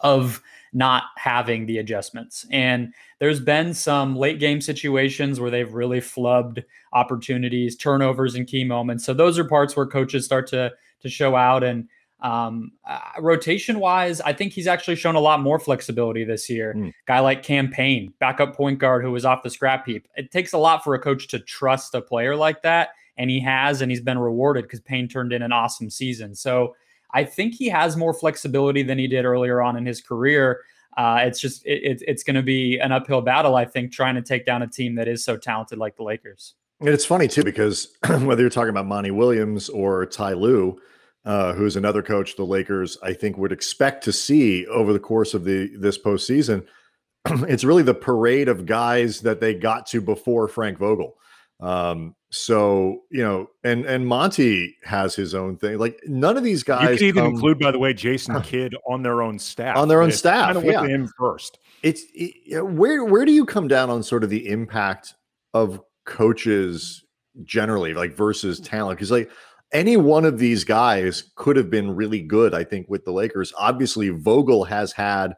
of 0.00 0.42
not 0.72 1.04
having 1.16 1.66
the 1.66 1.78
adjustments. 1.78 2.46
And 2.50 2.94
there's 3.20 3.40
been 3.40 3.74
some 3.74 4.16
late 4.16 4.40
game 4.40 4.60
situations 4.60 5.38
where 5.38 5.50
they've 5.50 5.72
really 5.72 6.00
flubbed 6.00 6.64
opportunities, 6.94 7.76
turnovers 7.76 8.34
in 8.34 8.46
key 8.46 8.64
moments. 8.64 9.04
So 9.04 9.12
those 9.12 9.38
are 9.38 9.44
parts 9.44 9.76
where 9.76 9.86
coaches 9.86 10.24
start 10.24 10.46
to 10.48 10.72
to 11.00 11.08
show 11.08 11.36
out. 11.36 11.62
And 11.62 11.88
um, 12.24 12.72
uh, 12.86 13.00
rotation 13.20 13.78
wise, 13.78 14.22
I 14.22 14.32
think 14.32 14.54
he's 14.54 14.66
actually 14.66 14.96
shown 14.96 15.14
a 15.14 15.20
lot 15.20 15.40
more 15.40 15.58
flexibility 15.58 16.24
this 16.24 16.48
year. 16.48 16.72
Mm. 16.74 16.92
Guy 17.06 17.20
like 17.20 17.42
Cam 17.42 17.68
Payne, 17.68 18.14
backup 18.18 18.56
point 18.56 18.78
guard 18.78 19.04
who 19.04 19.12
was 19.12 19.26
off 19.26 19.42
the 19.42 19.50
scrap 19.50 19.86
heap. 19.86 20.08
It 20.16 20.30
takes 20.30 20.54
a 20.54 20.58
lot 20.58 20.82
for 20.82 20.94
a 20.94 20.98
coach 20.98 21.28
to 21.28 21.38
trust 21.38 21.94
a 21.94 22.00
player 22.00 22.34
like 22.34 22.62
that. 22.62 22.90
And 23.18 23.28
he 23.28 23.40
has, 23.40 23.82
and 23.82 23.92
he's 23.92 24.00
been 24.00 24.18
rewarded 24.18 24.64
because 24.64 24.80
Payne 24.80 25.06
turned 25.06 25.34
in 25.34 25.42
an 25.42 25.52
awesome 25.52 25.90
season. 25.90 26.34
So 26.34 26.74
I 27.12 27.24
think 27.24 27.54
he 27.54 27.68
has 27.68 27.94
more 27.94 28.14
flexibility 28.14 28.82
than 28.82 28.98
he 28.98 29.06
did 29.06 29.26
earlier 29.26 29.60
on 29.60 29.76
in 29.76 29.84
his 29.84 30.00
career. 30.00 30.62
Uh, 30.96 31.18
it's 31.20 31.38
just 31.38 31.64
it, 31.66 31.82
it, 31.82 32.02
it's 32.08 32.22
going 32.22 32.36
to 32.36 32.42
be 32.42 32.78
an 32.78 32.90
uphill 32.90 33.20
battle, 33.20 33.54
I 33.54 33.66
think, 33.66 33.92
trying 33.92 34.14
to 34.14 34.22
take 34.22 34.46
down 34.46 34.62
a 34.62 34.66
team 34.66 34.94
that 34.94 35.08
is 35.08 35.22
so 35.22 35.36
talented 35.36 35.78
like 35.78 35.96
the 35.96 36.04
Lakers. 36.04 36.54
And 36.80 36.88
it's 36.88 37.04
funny 37.04 37.28
too 37.28 37.44
because 37.44 37.94
whether 38.08 38.40
you're 38.40 38.50
talking 38.50 38.70
about 38.70 38.86
Monty 38.86 39.10
Williams 39.10 39.68
or 39.68 40.06
Ty 40.06 40.32
Lue, 40.32 40.80
uh, 41.24 41.54
who's 41.54 41.76
another 41.76 42.02
coach 42.02 42.36
the 42.36 42.44
Lakers 42.44 42.98
I 43.02 43.12
think 43.12 43.38
would 43.38 43.52
expect 43.52 44.04
to 44.04 44.12
see 44.12 44.66
over 44.66 44.92
the 44.92 44.98
course 44.98 45.34
of 45.34 45.44
the 45.44 45.70
this 45.76 45.98
postseason, 45.98 46.66
it's 47.48 47.64
really 47.64 47.82
the 47.82 47.94
parade 47.94 48.48
of 48.48 48.66
guys 48.66 49.20
that 49.22 49.40
they 49.40 49.54
got 49.54 49.86
to 49.86 50.00
before 50.00 50.48
Frank 50.48 50.78
Vogel. 50.78 51.16
Um, 51.60 52.14
so 52.30 53.02
you 53.10 53.22
know, 53.22 53.48
and 53.62 53.86
and 53.86 54.06
Monty 54.06 54.76
has 54.82 55.14
his 55.14 55.34
own 55.34 55.56
thing. 55.56 55.78
Like 55.78 55.98
none 56.06 56.36
of 56.36 56.42
these 56.42 56.62
guys. 56.62 56.82
You 56.82 56.88
could 56.96 57.02
even 57.02 57.24
come, 57.24 57.34
include, 57.34 57.58
by 57.58 57.70
the 57.70 57.78
way, 57.78 57.94
Jason 57.94 58.40
Kidd 58.42 58.74
on 58.88 59.02
their 59.02 59.22
own 59.22 59.38
staff. 59.38 59.76
On 59.76 59.88
their 59.88 60.02
own 60.02 60.10
staff, 60.10 60.54
kind 60.54 60.58
of 60.58 60.64
yeah. 60.64 60.84
him 60.84 61.08
first. 61.18 61.58
It's 61.82 62.02
it, 62.12 62.60
where 62.66 63.04
where 63.04 63.24
do 63.24 63.32
you 63.32 63.46
come 63.46 63.68
down 63.68 63.88
on 63.88 64.02
sort 64.02 64.24
of 64.24 64.30
the 64.30 64.48
impact 64.48 65.14
of 65.54 65.80
coaches 66.04 67.04
generally, 67.44 67.94
like 67.94 68.14
versus 68.14 68.58
talent? 68.60 68.98
Because 68.98 69.10
like 69.10 69.30
any 69.74 69.96
one 69.96 70.24
of 70.24 70.38
these 70.38 70.64
guys 70.64 71.24
could 71.34 71.56
have 71.56 71.68
been 71.68 71.94
really 71.94 72.22
good. 72.22 72.54
I 72.54 72.64
think 72.64 72.88
with 72.88 73.04
the 73.04 73.12
Lakers. 73.12 73.52
Obviously, 73.58 74.08
Vogel 74.08 74.64
has 74.64 74.92
had 74.92 75.34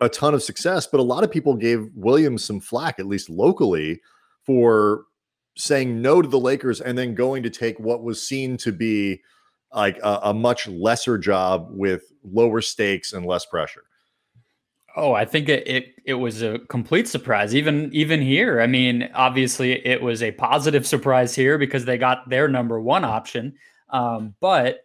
a 0.00 0.08
ton 0.08 0.34
of 0.34 0.42
success, 0.42 0.86
but 0.86 1.00
a 1.00 1.04
lot 1.04 1.22
of 1.22 1.30
people 1.30 1.54
gave 1.54 1.88
Williams 1.94 2.44
some 2.44 2.60
flack, 2.60 2.98
at 2.98 3.06
least 3.06 3.30
locally, 3.30 4.00
for 4.44 5.04
saying 5.56 6.02
no 6.02 6.20
to 6.20 6.28
the 6.28 6.40
Lakers 6.40 6.80
and 6.80 6.98
then 6.98 7.14
going 7.14 7.42
to 7.42 7.50
take 7.50 7.78
what 7.78 8.02
was 8.02 8.26
seen 8.26 8.56
to 8.56 8.72
be 8.72 9.22
like 9.72 9.98
a, 10.02 10.20
a, 10.24 10.34
much 10.34 10.66
lesser 10.68 11.18
job 11.18 11.68
with 11.70 12.12
lower 12.24 12.60
stakes 12.60 13.12
and 13.12 13.26
less 13.26 13.44
pressure. 13.46 13.84
Oh, 14.96 15.12
I 15.12 15.24
think 15.24 15.48
it, 15.48 15.66
it 15.66 15.86
it 16.04 16.14
was 16.14 16.42
a 16.42 16.60
complete 16.68 17.08
surprise. 17.08 17.54
Even 17.54 17.90
even 17.92 18.22
here, 18.22 18.60
I 18.60 18.68
mean, 18.68 19.10
obviously 19.14 19.84
it 19.84 20.00
was 20.00 20.22
a 20.22 20.30
positive 20.32 20.86
surprise 20.86 21.34
here 21.34 21.58
because 21.58 21.84
they 21.84 21.98
got 21.98 22.28
their 22.28 22.46
number 22.46 22.80
one 22.80 23.04
option. 23.04 23.54
Um, 23.90 24.34
but 24.40 24.84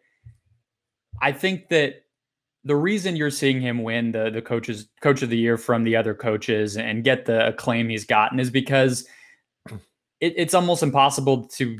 I 1.21 1.31
think 1.31 1.69
that 1.69 2.03
the 2.63 2.75
reason 2.75 3.15
you're 3.15 3.31
seeing 3.31 3.61
him 3.61 3.83
win 3.83 4.11
the 4.11 4.29
the 4.29 4.41
coaches 4.41 4.87
coach 5.01 5.21
of 5.21 5.29
the 5.29 5.37
year 5.37 5.57
from 5.57 5.83
the 5.83 5.95
other 5.95 6.13
coaches 6.13 6.77
and 6.77 7.03
get 7.03 7.25
the 7.25 7.47
acclaim 7.47 7.89
he's 7.89 8.05
gotten 8.05 8.39
is 8.39 8.51
because 8.51 9.07
it, 10.19 10.33
it's 10.35 10.53
almost 10.53 10.83
impossible 10.83 11.47
to 11.47 11.79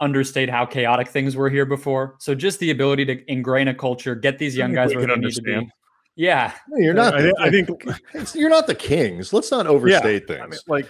understate 0.00 0.50
how 0.50 0.66
chaotic 0.66 1.08
things 1.08 1.36
were 1.36 1.48
here 1.48 1.66
before. 1.66 2.16
So 2.18 2.34
just 2.34 2.58
the 2.60 2.70
ability 2.70 3.04
to 3.06 3.32
ingrain 3.32 3.68
a 3.68 3.74
culture, 3.74 4.14
get 4.14 4.38
these 4.38 4.56
young 4.56 4.74
guys 4.74 4.94
where 4.94 5.06
they 5.06 5.12
understand. 5.12 5.46
need 5.46 5.54
to 5.54 5.66
be. 5.66 5.72
Yeah, 6.16 6.52
no, 6.68 6.78
you're 6.78 6.94
not. 6.94 7.12
The, 7.12 7.34
I, 7.38 7.50
think 7.50 7.68
you're 8.34 8.50
not 8.50 8.66
the 8.66 8.74
Kings. 8.74 9.34
Let's 9.34 9.50
not 9.50 9.66
overstate 9.66 10.24
yeah, 10.28 10.36
things. 10.36 10.42
I 10.42 10.46
mean, 10.46 10.60
like, 10.66 10.86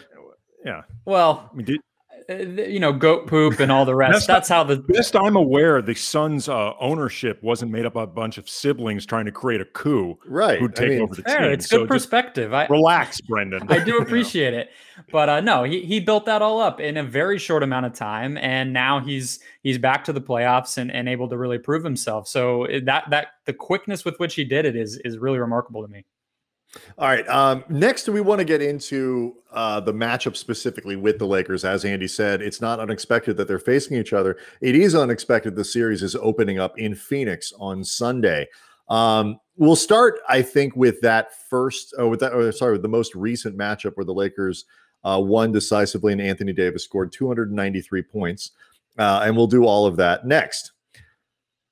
yeah. 0.65 0.83
Well, 1.05 1.51
I 1.53 1.57
mean, 1.57 1.67
did, 1.67 1.81
you 2.29 2.81
know, 2.81 2.93
goat 2.93 3.27
poop 3.27 3.61
and 3.61 3.71
all 3.71 3.85
the 3.85 3.95
rest. 3.95 4.27
That's, 4.27 4.49
how 4.49 4.65
the 4.65 4.79
best 4.79 5.15
I'm 5.15 5.37
aware. 5.37 5.81
The 5.81 5.95
Suns' 5.95 6.49
uh, 6.49 6.73
ownership 6.81 7.43
wasn't 7.43 7.71
made 7.71 7.87
up 7.87 7.97
of 7.97 8.03
a 8.03 8.07
bunch 8.07 8.39
of 8.39 8.49
siblings 8.49 9.07
trying 9.07 9.27
to 9.27 9.33
create 9.33 9.61
a 9.61 9.65
coup, 9.65 10.19
right? 10.27 10.59
Who'd 10.59 10.75
take 10.75 10.87
I 10.87 10.89
mean, 10.91 11.03
over 11.03 11.15
the 11.15 11.23
fair, 11.23 11.39
team. 11.41 11.53
It's 11.53 11.69
good 11.69 11.81
so 11.83 11.87
perspective. 11.87 12.53
I, 12.53 12.67
relax, 12.67 13.21
Brendon. 13.21 13.63
I 13.71 13.79
do 13.83 13.99
appreciate 14.03 14.55
it, 14.55 14.71
but 15.13 15.29
uh, 15.29 15.41
no, 15.41 15.63
he 15.63 15.83
he 15.83 16.01
built 16.01 16.27
that 16.27 16.43
all 16.43 16.61
up 16.61 16.81
in 16.81 16.97
a 16.97 17.05
very 17.05 17.39
short 17.39 17.63
amount 17.63 17.87
of 17.87 17.93
time, 17.93 18.37
and 18.39 18.73
now 18.73 18.99
he's 18.99 19.39
he's 19.63 19.79
back 19.79 20.05
to 20.05 20.13
the 20.13 20.21
playoffs 20.21 20.79
and, 20.79 20.91
and 20.91 21.09
able 21.09 21.29
to 21.29 21.39
really 21.39 21.59
prove 21.59 21.85
himself. 21.85 22.27
So 22.27 22.67
that 22.85 23.05
that 23.11 23.29
the 23.45 23.53
quickness 23.53 24.05
with 24.05 24.19
which 24.19 24.35
he 24.35 24.45
did 24.45 24.65
it 24.65 24.75
is 24.75 25.01
is 25.05 25.19
really 25.19 25.39
remarkable 25.39 25.83
to 25.83 25.89
me. 25.89 26.05
All 26.99 27.09
right. 27.09 27.27
Um, 27.29 27.65
next, 27.69 28.09
we 28.09 28.21
want 28.21 28.39
to 28.39 28.45
get 28.45 28.63
into 28.63 29.37
uh, 29.53 29.81
the 29.81 29.93
matchup 29.93 30.37
specifically 30.37 30.97
with 30.97 31.19
the 31.19 31.27
Lakers. 31.27 31.65
As 31.65 31.85
Andy 31.85 32.09
said, 32.09 32.43
it's 32.43 32.61
not 32.61 32.81
unexpected 32.81 33.37
that 33.37 33.49
they're 33.49 33.59
facing 33.59 33.97
each 33.97 34.13
other. 34.13 34.37
It 34.61 34.75
is 34.75 34.95
unexpected 34.95 35.57
the 35.57 35.65
series 35.65 36.03
is 36.03 36.17
opening 36.17 36.59
up 36.59 36.79
in 36.79 36.95
Phoenix 36.95 37.53
on 37.59 37.85
Sunday. 37.85 38.49
Um, 38.89 39.39
we'll 39.57 39.77
start, 39.77 40.21
I 40.29 40.43
think, 40.43 40.77
with 40.77 41.01
that 41.01 41.31
first, 41.49 41.95
oh, 41.99 42.09
with 42.09 42.21
that, 42.21 42.33
or 42.33 42.51
sorry, 42.53 42.73
with 42.73 42.83
the 42.83 42.89
most 42.89 43.15
recent 43.15 43.57
matchup 43.57 43.93
where 43.97 44.05
the 44.05 44.15
Lakers 44.15 44.65
uh, 45.05 45.21
won 45.21 45.53
decisively, 45.53 46.13
and 46.13 46.21
Anthony 46.21 46.53
Davis 46.53 46.85
scored 46.85 47.13
293 47.13 48.03
points. 48.03 48.53
Uh, 48.99 49.23
and 49.25 49.37
we'll 49.37 49.47
do 49.47 49.65
all 49.65 49.87
of 49.87 49.97
that 49.97 50.27
next. 50.27 50.73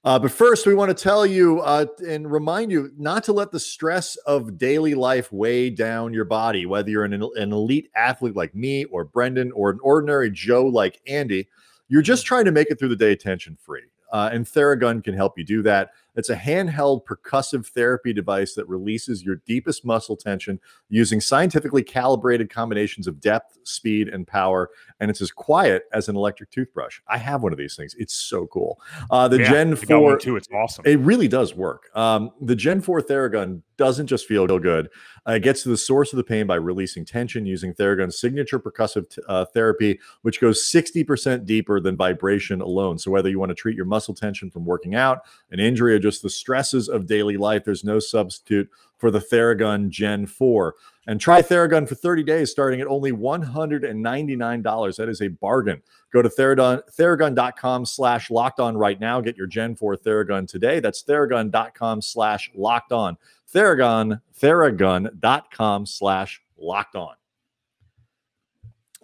Uh, 0.04 0.18
but 0.18 0.30
first, 0.30 0.66
we 0.66 0.74
want 0.74 0.94
to 0.94 1.02
tell 1.02 1.24
you 1.24 1.60
uh, 1.60 1.86
and 2.06 2.30
remind 2.30 2.70
you 2.70 2.90
not 2.98 3.24
to 3.24 3.32
let 3.32 3.50
the 3.50 3.58
stress 3.58 4.16
of 4.26 4.58
daily 4.58 4.94
life 4.94 5.32
weigh 5.32 5.70
down 5.70 6.12
your 6.12 6.26
body, 6.26 6.66
whether 6.66 6.90
you're 6.90 7.04
an, 7.04 7.14
an 7.14 7.52
elite 7.52 7.90
athlete 7.96 8.36
like 8.36 8.54
me 8.54 8.84
or 8.86 9.04
Brendon 9.04 9.50
or 9.52 9.70
an 9.70 9.78
ordinary 9.82 10.30
Joe 10.30 10.66
like 10.66 11.00
Andy. 11.06 11.48
You're 11.88 12.02
just 12.02 12.26
trying 12.26 12.44
to 12.44 12.52
make 12.52 12.70
it 12.70 12.78
through 12.78 12.90
the 12.90 12.96
day 12.96 13.16
tension 13.16 13.56
free. 13.56 13.84
Uh, 14.12 14.30
and 14.32 14.44
Theragun 14.44 15.02
can 15.02 15.14
help 15.14 15.38
you 15.38 15.44
do 15.44 15.62
that. 15.62 15.90
It's 16.14 16.28
a 16.28 16.36
handheld 16.36 17.04
percussive 17.04 17.66
therapy 17.66 18.12
device 18.12 18.54
that 18.54 18.68
releases 18.68 19.24
your 19.24 19.36
deepest 19.46 19.84
muscle 19.84 20.16
tension 20.16 20.60
using 20.88 21.20
scientifically 21.20 21.82
calibrated 21.82 22.48
combinations 22.48 23.08
of 23.08 23.20
depth, 23.20 23.58
speed, 23.64 24.08
and 24.08 24.26
power. 24.26 24.70
And 25.00 25.10
it's 25.10 25.20
as 25.20 25.30
quiet 25.30 25.84
as 25.92 26.08
an 26.08 26.16
electric 26.16 26.50
toothbrush. 26.50 27.00
I 27.08 27.18
have 27.18 27.42
one 27.42 27.52
of 27.52 27.58
these 27.58 27.76
things. 27.76 27.94
It's 27.98 28.14
so 28.14 28.46
cool. 28.46 28.80
Uh, 29.10 29.28
the 29.28 29.38
Yeah, 29.38 29.50
Gen 29.50 29.76
4 29.76 30.18
too. 30.18 30.36
It's 30.36 30.48
awesome. 30.54 30.84
it 30.86 30.98
really 31.00 31.28
does 31.28 31.54
work. 31.54 31.90
Um, 31.96 32.30
the 32.40 32.54
Gen 32.54 32.80
4 32.80 33.00
Theragun 33.00 33.62
doesn't 33.76 34.06
just 34.06 34.26
feel 34.26 34.46
good. 34.46 34.88
Uh, 35.26 35.32
it 35.32 35.42
gets 35.42 35.62
to 35.62 35.68
the 35.68 35.76
source 35.76 36.12
of 36.12 36.16
the 36.16 36.24
pain 36.24 36.46
by 36.46 36.54
releasing 36.54 37.04
tension 37.04 37.46
using 37.46 37.74
Theragun's 37.74 38.18
signature 38.18 38.60
percussive 38.60 39.08
t- 39.08 39.22
uh, 39.28 39.44
therapy, 39.46 39.98
which 40.22 40.40
goes 40.40 40.62
60% 40.62 41.44
deeper 41.44 41.80
than 41.80 41.96
vibration 41.96 42.60
alone. 42.60 42.98
So, 42.98 43.10
whether 43.10 43.28
you 43.28 43.38
want 43.38 43.50
to 43.50 43.54
treat 43.54 43.76
your 43.76 43.86
muscle 43.86 44.14
tension 44.14 44.50
from 44.50 44.64
working 44.64 44.94
out, 44.94 45.22
an 45.50 45.60
injury, 45.60 45.94
or 45.94 45.98
just 45.98 46.22
the 46.22 46.30
stresses 46.30 46.88
of 46.88 47.06
daily 47.06 47.36
life, 47.36 47.64
there's 47.64 47.84
no 47.84 47.98
substitute 47.98 48.68
for 48.98 49.10
the 49.10 49.18
Theragun 49.18 49.88
Gen 49.88 50.26
4. 50.26 50.74
And 51.06 51.20
try 51.20 51.42
Theragun 51.42 51.86
for 51.86 51.94
30 51.94 52.22
days 52.22 52.50
starting 52.50 52.80
at 52.80 52.86
only 52.86 53.12
$199. 53.12 54.96
That 54.96 55.08
is 55.08 55.20
a 55.20 55.28
bargain. 55.28 55.82
Go 56.12 56.22
to 56.22 56.28
Theragun, 56.28 56.82
theragun.com 56.98 57.84
slash 57.84 58.30
locked 58.30 58.60
on 58.60 58.76
right 58.76 58.98
now. 58.98 59.20
Get 59.20 59.36
your 59.36 59.46
Gen 59.46 59.76
4 59.76 59.96
Theragun 59.96 60.48
today. 60.48 60.80
That's 60.80 61.02
theragun.com 61.04 62.00
slash 62.00 62.50
locked 62.54 62.92
on. 62.92 63.18
Theragun, 63.52 64.20
theragun.com 64.40 65.86
slash 65.86 66.40
locked 66.56 66.96
on. 66.96 67.14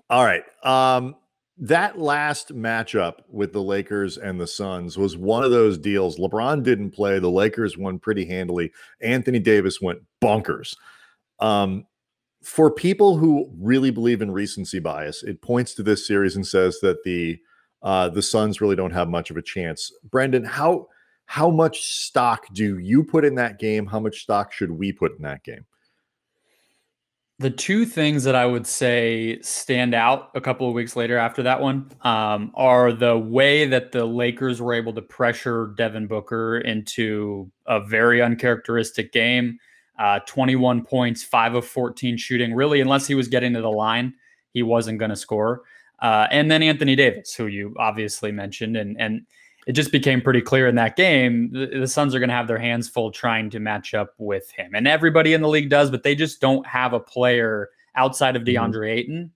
All 0.09 0.25
right. 0.25 0.45
Um, 0.65 1.17
that 1.59 1.99
last 1.99 2.55
matchup 2.55 3.17
with 3.29 3.53
the 3.53 3.63
Lakers 3.63 4.17
and 4.17 4.41
the 4.41 4.47
Suns 4.47 4.97
was 4.97 5.17
one 5.17 5.45
of 5.45 5.51
those 5.51 5.77
deals. 5.77 6.19
LeBron 6.19 6.63
didn't 6.63 6.93
play. 6.93 7.19
The 7.19 7.31
Lakers 7.31 7.77
won 7.77 7.99
pretty 7.99 8.25
handily. 8.25 8.73
Anthony 9.03 9.39
Davis 9.39 9.79
went 9.81 10.01
bonkers. 10.23 10.75
Um, 11.39 11.87
for 12.43 12.71
people 12.71 13.17
who 13.17 13.51
really 13.59 13.91
believe 13.91 14.23
in 14.23 14.31
recency 14.31 14.79
bias, 14.79 15.23
it 15.23 15.43
points 15.43 15.75
to 15.75 15.83
this 15.83 16.07
series 16.07 16.37
and 16.37 16.47
says 16.47 16.81
that 16.81 17.03
the 17.05 17.39
uh, 17.83 18.09
the 18.11 18.23
Suns 18.23 18.61
really 18.61 18.77
don't 18.77 18.93
have 18.93 19.09
much 19.09 19.31
of 19.31 19.37
a 19.37 19.43
chance. 19.43 19.93
Brendon, 20.11 20.45
how 20.45 20.89
how 21.27 21.49
much 21.49 21.83
stock 21.83 22.47
do 22.53 22.79
you 22.79 23.05
put 23.05 23.25
in 23.25 23.37
that 23.37 23.59
game? 23.59 23.87
How 23.87 24.01
much 24.01 24.23
stock 24.23 24.53
should 24.53 24.71
we 24.71 24.93
put 24.93 25.17
in 25.17 25.23
that 25.23 25.45
game? 25.45 25.65
The 27.39 27.51
two 27.51 27.87
things 27.87 28.25
that 28.25 28.35
I 28.35 28.45
would 28.45 28.67
say 28.67 29.41
stand 29.41 29.95
out 29.95 30.31
a 30.35 30.43
couple 30.43 30.69
of 30.69 30.75
weeks 30.75 30.95
later 30.95 31.17
after 31.17 31.43
that 31.45 31.63
one 31.63 31.91
um, 32.03 32.51
are 32.55 32.93
the 32.93 33.17
way 33.17 33.65
that 33.67 33.93
the 33.93 34.05
Lakers 34.05 34.61
were 34.61 34.75
able 34.75 34.93
to 34.93 35.01
pressure 35.01 35.73
Devin 35.79 36.07
Booker 36.07 36.59
into 36.59 37.51
a 37.67 37.81
very 37.81 38.21
uncharacteristic 38.21 39.11
game. 39.13 39.59
Uh, 40.01 40.19
21 40.27 40.83
points, 40.83 41.23
five 41.23 41.55
of 41.55 41.67
14 41.67 42.17
shooting. 42.17 42.55
Really, 42.55 42.81
unless 42.81 43.07
he 43.07 43.15
was 43.15 43.29
getting 43.29 43.53
to 43.53 43.61
the 43.61 43.71
line, 43.71 44.15
he 44.55 44.63
wasn't 44.63 44.99
going 44.99 45.11
to 45.11 45.17
score. 45.17 45.63
Uh, 46.01 46.27
and 46.31 46.51
then 46.51 46.63
Anthony 46.63 46.97
Davis, 46.97 47.35
who 47.35 47.47
you 47.49 47.75
obviously 47.79 48.33
mentioned, 48.33 48.77
and 48.79 48.99
and 48.99 49.27
it 49.67 49.73
just 49.73 49.93
became 49.93 50.23
pretty 50.23 50.41
clear 50.41 50.67
in 50.69 50.75
that 50.77 50.97
game 50.97 51.53
the, 51.53 51.67
the 51.81 51.87
Suns 51.87 52.15
are 52.15 52.19
going 52.19 52.31
to 52.31 52.35
have 52.35 52.49
their 52.49 52.59
hands 52.59 52.89
full 52.89 53.11
trying 53.13 53.51
to 53.51 53.61
match 53.61 53.93
up 53.93 54.15
with 54.17 54.51
him, 54.53 54.75
and 54.75 54.89
everybody 54.89 55.35
in 55.35 55.43
the 55.43 55.49
league 55.49 55.69
does, 55.69 55.91
but 55.91 56.03
they 56.03 56.15
just 56.15 56.41
don't 56.41 56.67
have 56.67 56.95
a 56.95 57.01
player 57.01 57.69
outside 57.95 58.37
of 58.37 58.43
Mhm. 58.43 58.55
DeAndre 58.55 58.91
Ayton 58.93 59.31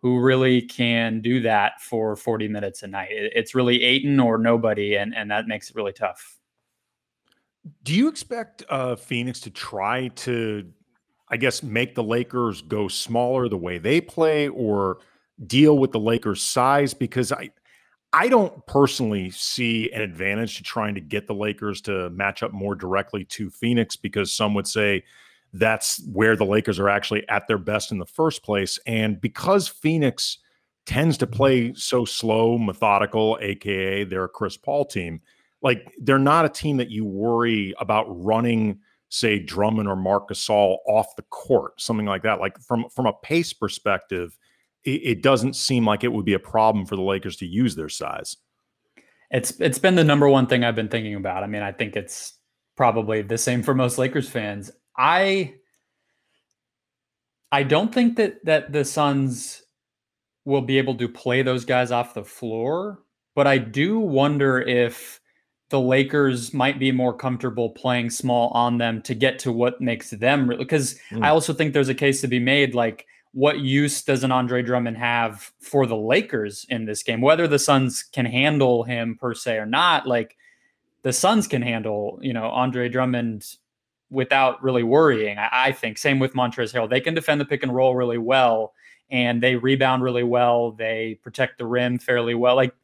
who 0.00 0.18
really 0.18 0.62
can 0.62 1.20
do 1.20 1.38
that 1.42 1.80
for 1.80 2.16
40 2.16 2.48
minutes 2.48 2.82
a 2.82 2.88
night. 2.88 3.12
It- 3.12 3.32
it's 3.36 3.54
really 3.54 3.84
Ayton 3.84 4.18
or 4.18 4.36
nobody, 4.36 4.96
and 4.96 5.14
and 5.14 5.30
that 5.30 5.46
makes 5.46 5.70
it 5.70 5.76
really 5.76 5.92
tough. 5.92 6.40
Do 7.82 7.94
you 7.94 8.08
expect 8.08 8.64
uh, 8.68 8.96
Phoenix 8.96 9.40
to 9.40 9.50
try 9.50 10.08
to, 10.08 10.68
I 11.28 11.36
guess, 11.36 11.62
make 11.62 11.94
the 11.94 12.02
Lakers 12.02 12.62
go 12.62 12.88
smaller 12.88 13.48
the 13.48 13.56
way 13.56 13.78
they 13.78 14.00
play, 14.00 14.48
or 14.48 14.98
deal 15.46 15.78
with 15.78 15.92
the 15.92 16.00
Lakers' 16.00 16.42
size? 16.42 16.92
Because 16.92 17.30
I, 17.32 17.50
I 18.12 18.28
don't 18.28 18.66
personally 18.66 19.30
see 19.30 19.90
an 19.92 20.02
advantage 20.02 20.56
to 20.56 20.62
trying 20.62 20.94
to 20.96 21.00
get 21.00 21.26
the 21.26 21.34
Lakers 21.34 21.80
to 21.82 22.10
match 22.10 22.42
up 22.42 22.52
more 22.52 22.74
directly 22.74 23.24
to 23.26 23.48
Phoenix, 23.48 23.96
because 23.96 24.32
some 24.32 24.54
would 24.54 24.66
say 24.66 25.04
that's 25.52 26.02
where 26.12 26.34
the 26.34 26.46
Lakers 26.46 26.78
are 26.78 26.88
actually 26.88 27.28
at 27.28 27.46
their 27.46 27.58
best 27.58 27.92
in 27.92 27.98
the 27.98 28.06
first 28.06 28.42
place, 28.42 28.78
and 28.86 29.20
because 29.20 29.68
Phoenix 29.68 30.38
tends 30.84 31.16
to 31.18 31.26
play 31.26 31.72
so 31.74 32.04
slow, 32.04 32.58
methodical, 32.58 33.38
aka 33.40 34.02
they're 34.02 34.24
a 34.24 34.28
Chris 34.28 34.56
Paul 34.56 34.84
team 34.84 35.20
like 35.62 35.94
they're 36.00 36.18
not 36.18 36.44
a 36.44 36.48
team 36.48 36.76
that 36.78 36.90
you 36.90 37.04
worry 37.04 37.74
about 37.78 38.06
running, 38.08 38.80
say 39.08 39.38
Drummond 39.38 39.88
or 39.88 39.96
Marc 39.96 40.28
Gasol 40.28 40.78
off 40.86 41.14
the 41.16 41.22
court, 41.22 41.80
something 41.80 42.06
like 42.06 42.22
that. 42.22 42.40
Like 42.40 42.58
from 42.60 42.88
from 42.90 43.06
a 43.06 43.12
pace 43.12 43.52
perspective, 43.52 44.36
it, 44.84 45.00
it 45.04 45.22
doesn't 45.22 45.54
seem 45.54 45.86
like 45.86 46.04
it 46.04 46.12
would 46.12 46.24
be 46.24 46.34
a 46.34 46.38
problem 46.38 46.84
for 46.84 46.96
the 46.96 47.02
Lakers 47.02 47.36
to 47.36 47.46
use 47.46 47.76
their 47.76 47.88
size. 47.88 48.36
It's 49.30 49.58
it's 49.60 49.78
been 49.78 49.94
the 49.94 50.04
number 50.04 50.28
one 50.28 50.46
thing 50.46 50.64
I've 50.64 50.74
been 50.74 50.88
thinking 50.88 51.14
about. 51.14 51.44
I 51.44 51.46
mean, 51.46 51.62
I 51.62 51.72
think 51.72 51.96
it's 51.96 52.34
probably 52.76 53.22
the 53.22 53.38
same 53.38 53.62
for 53.62 53.74
most 53.74 53.98
Lakers 53.98 54.28
fans. 54.28 54.70
I 54.98 55.54
I 57.52 57.62
don't 57.62 57.94
think 57.94 58.16
that 58.16 58.44
that 58.44 58.72
the 58.72 58.84
Suns 58.84 59.62
will 60.44 60.62
be 60.62 60.78
able 60.78 60.96
to 60.96 61.08
play 61.08 61.42
those 61.42 61.64
guys 61.64 61.92
off 61.92 62.14
the 62.14 62.24
floor, 62.24 62.98
but 63.36 63.46
I 63.46 63.58
do 63.58 64.00
wonder 64.00 64.60
if 64.60 65.20
the 65.72 65.80
Lakers 65.80 66.52
might 66.52 66.78
be 66.78 66.92
more 66.92 67.14
comfortable 67.14 67.70
playing 67.70 68.10
small 68.10 68.50
on 68.50 68.76
them 68.76 69.00
to 69.02 69.14
get 69.14 69.38
to 69.40 69.50
what 69.50 69.80
makes 69.80 70.10
them 70.10 70.46
really 70.46 70.62
because 70.62 71.00
Mm. 71.10 71.24
I 71.24 71.30
also 71.30 71.54
think 71.54 71.72
there's 71.72 71.88
a 71.88 71.94
case 71.94 72.20
to 72.20 72.28
be 72.28 72.38
made 72.38 72.74
like 72.74 73.06
what 73.32 73.60
use 73.60 74.02
does 74.02 74.22
an 74.22 74.30
Andre 74.30 74.62
Drummond 74.62 74.98
have 74.98 75.50
for 75.60 75.86
the 75.86 75.96
Lakers 75.96 76.66
in 76.68 76.84
this 76.84 77.02
game? 77.02 77.22
Whether 77.22 77.48
the 77.48 77.58
Suns 77.58 78.02
can 78.02 78.26
handle 78.26 78.84
him 78.84 79.16
per 79.18 79.32
se 79.32 79.56
or 79.56 79.64
not, 79.64 80.06
like 80.06 80.36
the 81.02 81.12
Suns 81.14 81.48
can 81.48 81.62
handle, 81.62 82.18
you 82.20 82.34
know, 82.34 82.44
Andre 82.50 82.90
Drummond 82.90 83.46
without 84.10 84.62
really 84.62 84.82
worrying. 84.82 85.38
I, 85.38 85.48
I 85.52 85.72
think 85.72 85.96
same 85.96 86.18
with 86.18 86.34
Montrezl 86.34 86.74
Harrell. 86.74 86.90
They 86.90 87.00
can 87.00 87.14
defend 87.14 87.40
the 87.40 87.46
pick 87.46 87.62
and 87.62 87.74
roll 87.74 87.96
really 87.96 88.18
well, 88.18 88.74
and 89.10 89.42
they 89.42 89.56
rebound 89.56 90.02
really 90.02 90.24
well. 90.24 90.72
They 90.72 91.18
protect 91.22 91.56
the 91.56 91.64
rim 91.66 91.98
fairly 91.98 92.34
well. 92.34 92.56
Like 92.56 92.74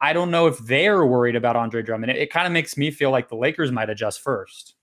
I 0.00 0.12
don't 0.12 0.30
know 0.30 0.46
if 0.46 0.58
they're 0.58 1.06
worried 1.06 1.36
about 1.36 1.56
Andre 1.56 1.82
Drummond. 1.82 2.12
It, 2.12 2.18
it 2.18 2.30
kind 2.30 2.46
of 2.46 2.52
makes 2.52 2.76
me 2.76 2.90
feel 2.90 3.10
like 3.10 3.28
the 3.28 3.36
Lakers 3.36 3.72
might 3.72 3.90
adjust 3.90 4.20
first. 4.20 4.74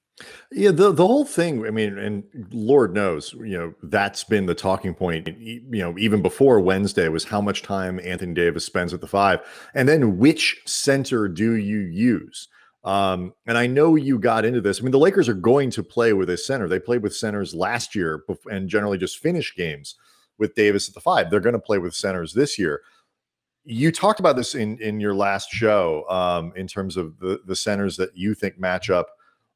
Yeah, 0.52 0.72
the 0.72 0.92
the 0.92 1.08
whole 1.08 1.26
thing. 1.26 1.66
I 1.66 1.72
mean, 1.72 1.98
and 1.98 2.24
Lord 2.52 2.94
knows, 2.94 3.34
you 3.34 3.58
know, 3.58 3.74
that's 3.84 4.24
been 4.24 4.46
the 4.46 4.56
talking 4.56 4.94
point. 4.94 5.28
You 5.40 5.62
know, 5.72 5.98
even 5.98 6.22
before 6.22 6.60
Wednesday 6.60 7.08
was 7.08 7.24
how 7.24 7.42
much 7.42 7.64
time 7.64 8.00
Anthony 8.04 8.34
Davis 8.34 8.66
spends 8.66 8.94
at 8.94 9.02
the 9.02 9.08
five, 9.08 9.40
and 9.74 9.88
then 9.88 10.18
which 10.18 10.62
center 10.66 11.28
do 11.28 11.56
you 11.56 11.80
use? 11.80 12.48
Um, 12.84 13.34
and 13.46 13.58
I 13.58 13.68
know 13.68 13.96
you 13.96 14.18
got 14.18 14.46
into 14.46 14.62
this. 14.62 14.80
I 14.80 14.84
mean, 14.84 14.92
the 14.92 15.00
Lakers 15.00 15.30
are 15.30 15.36
going 15.36 15.70
to 15.72 15.84
play 15.84 16.14
with 16.14 16.30
a 16.30 16.38
center. 16.38 16.68
They 16.68 16.80
played 16.80 17.04
with 17.04 17.16
centers 17.16 17.54
last 17.54 17.96
year 17.96 18.24
and 18.50 18.68
generally 18.68 18.98
just 18.98 19.20
finish 19.20 19.56
games 19.56 19.96
with 20.40 20.56
Davis 20.56 20.88
at 20.88 20.96
the 20.96 21.02
five. 21.02 21.30
They're 21.30 21.40
going 21.40 21.54
to 21.54 21.60
play 21.60 21.78
with 21.78 21.94
centers 21.94 22.34
this 22.34 22.58
year. 22.58 22.82
You 23.64 23.92
talked 23.92 24.20
about 24.20 24.36
this 24.36 24.56
in 24.56 24.78
in 24.80 25.00
your 25.00 25.14
last 25.14 25.50
show 25.50 26.06
um, 26.10 26.52
in 26.56 26.68
terms 26.68 26.98
of 26.98 27.18
the 27.20 27.42
the 27.46 27.56
centers 27.56 27.98
that 27.98 28.16
you 28.16 28.34
think 28.34 28.60
match 28.60 28.90
up 28.90 29.10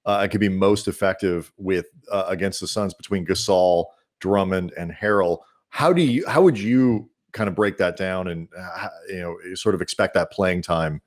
uh, 0.06 0.20
and 0.22 0.32
could 0.32 0.42
be 0.42 0.50
most 0.50 0.88
effective 0.88 1.52
with 1.58 1.88
uh, 2.12 2.26
against 2.28 2.62
the 2.62 2.68
Suns 2.68 2.94
between 2.94 3.26
Gasol, 3.26 3.86
Drummond, 4.20 4.74
and 4.78 4.92
Harrell. 4.92 5.40
How 5.70 5.92
do 5.92 6.02
you? 6.02 6.26
How 6.28 6.42
would 6.42 6.58
you 6.58 7.10
kind 7.32 7.48
of 7.48 7.56
break 7.56 7.78
that 7.78 7.98
down 7.98 8.28
and 8.28 8.48
uh, 8.58 8.88
you 9.10 9.20
know 9.20 9.56
sort 9.56 9.76
of 9.76 9.82
expect 9.82 10.14
that 10.14 10.32
playing 10.32 10.62
time 10.62 11.02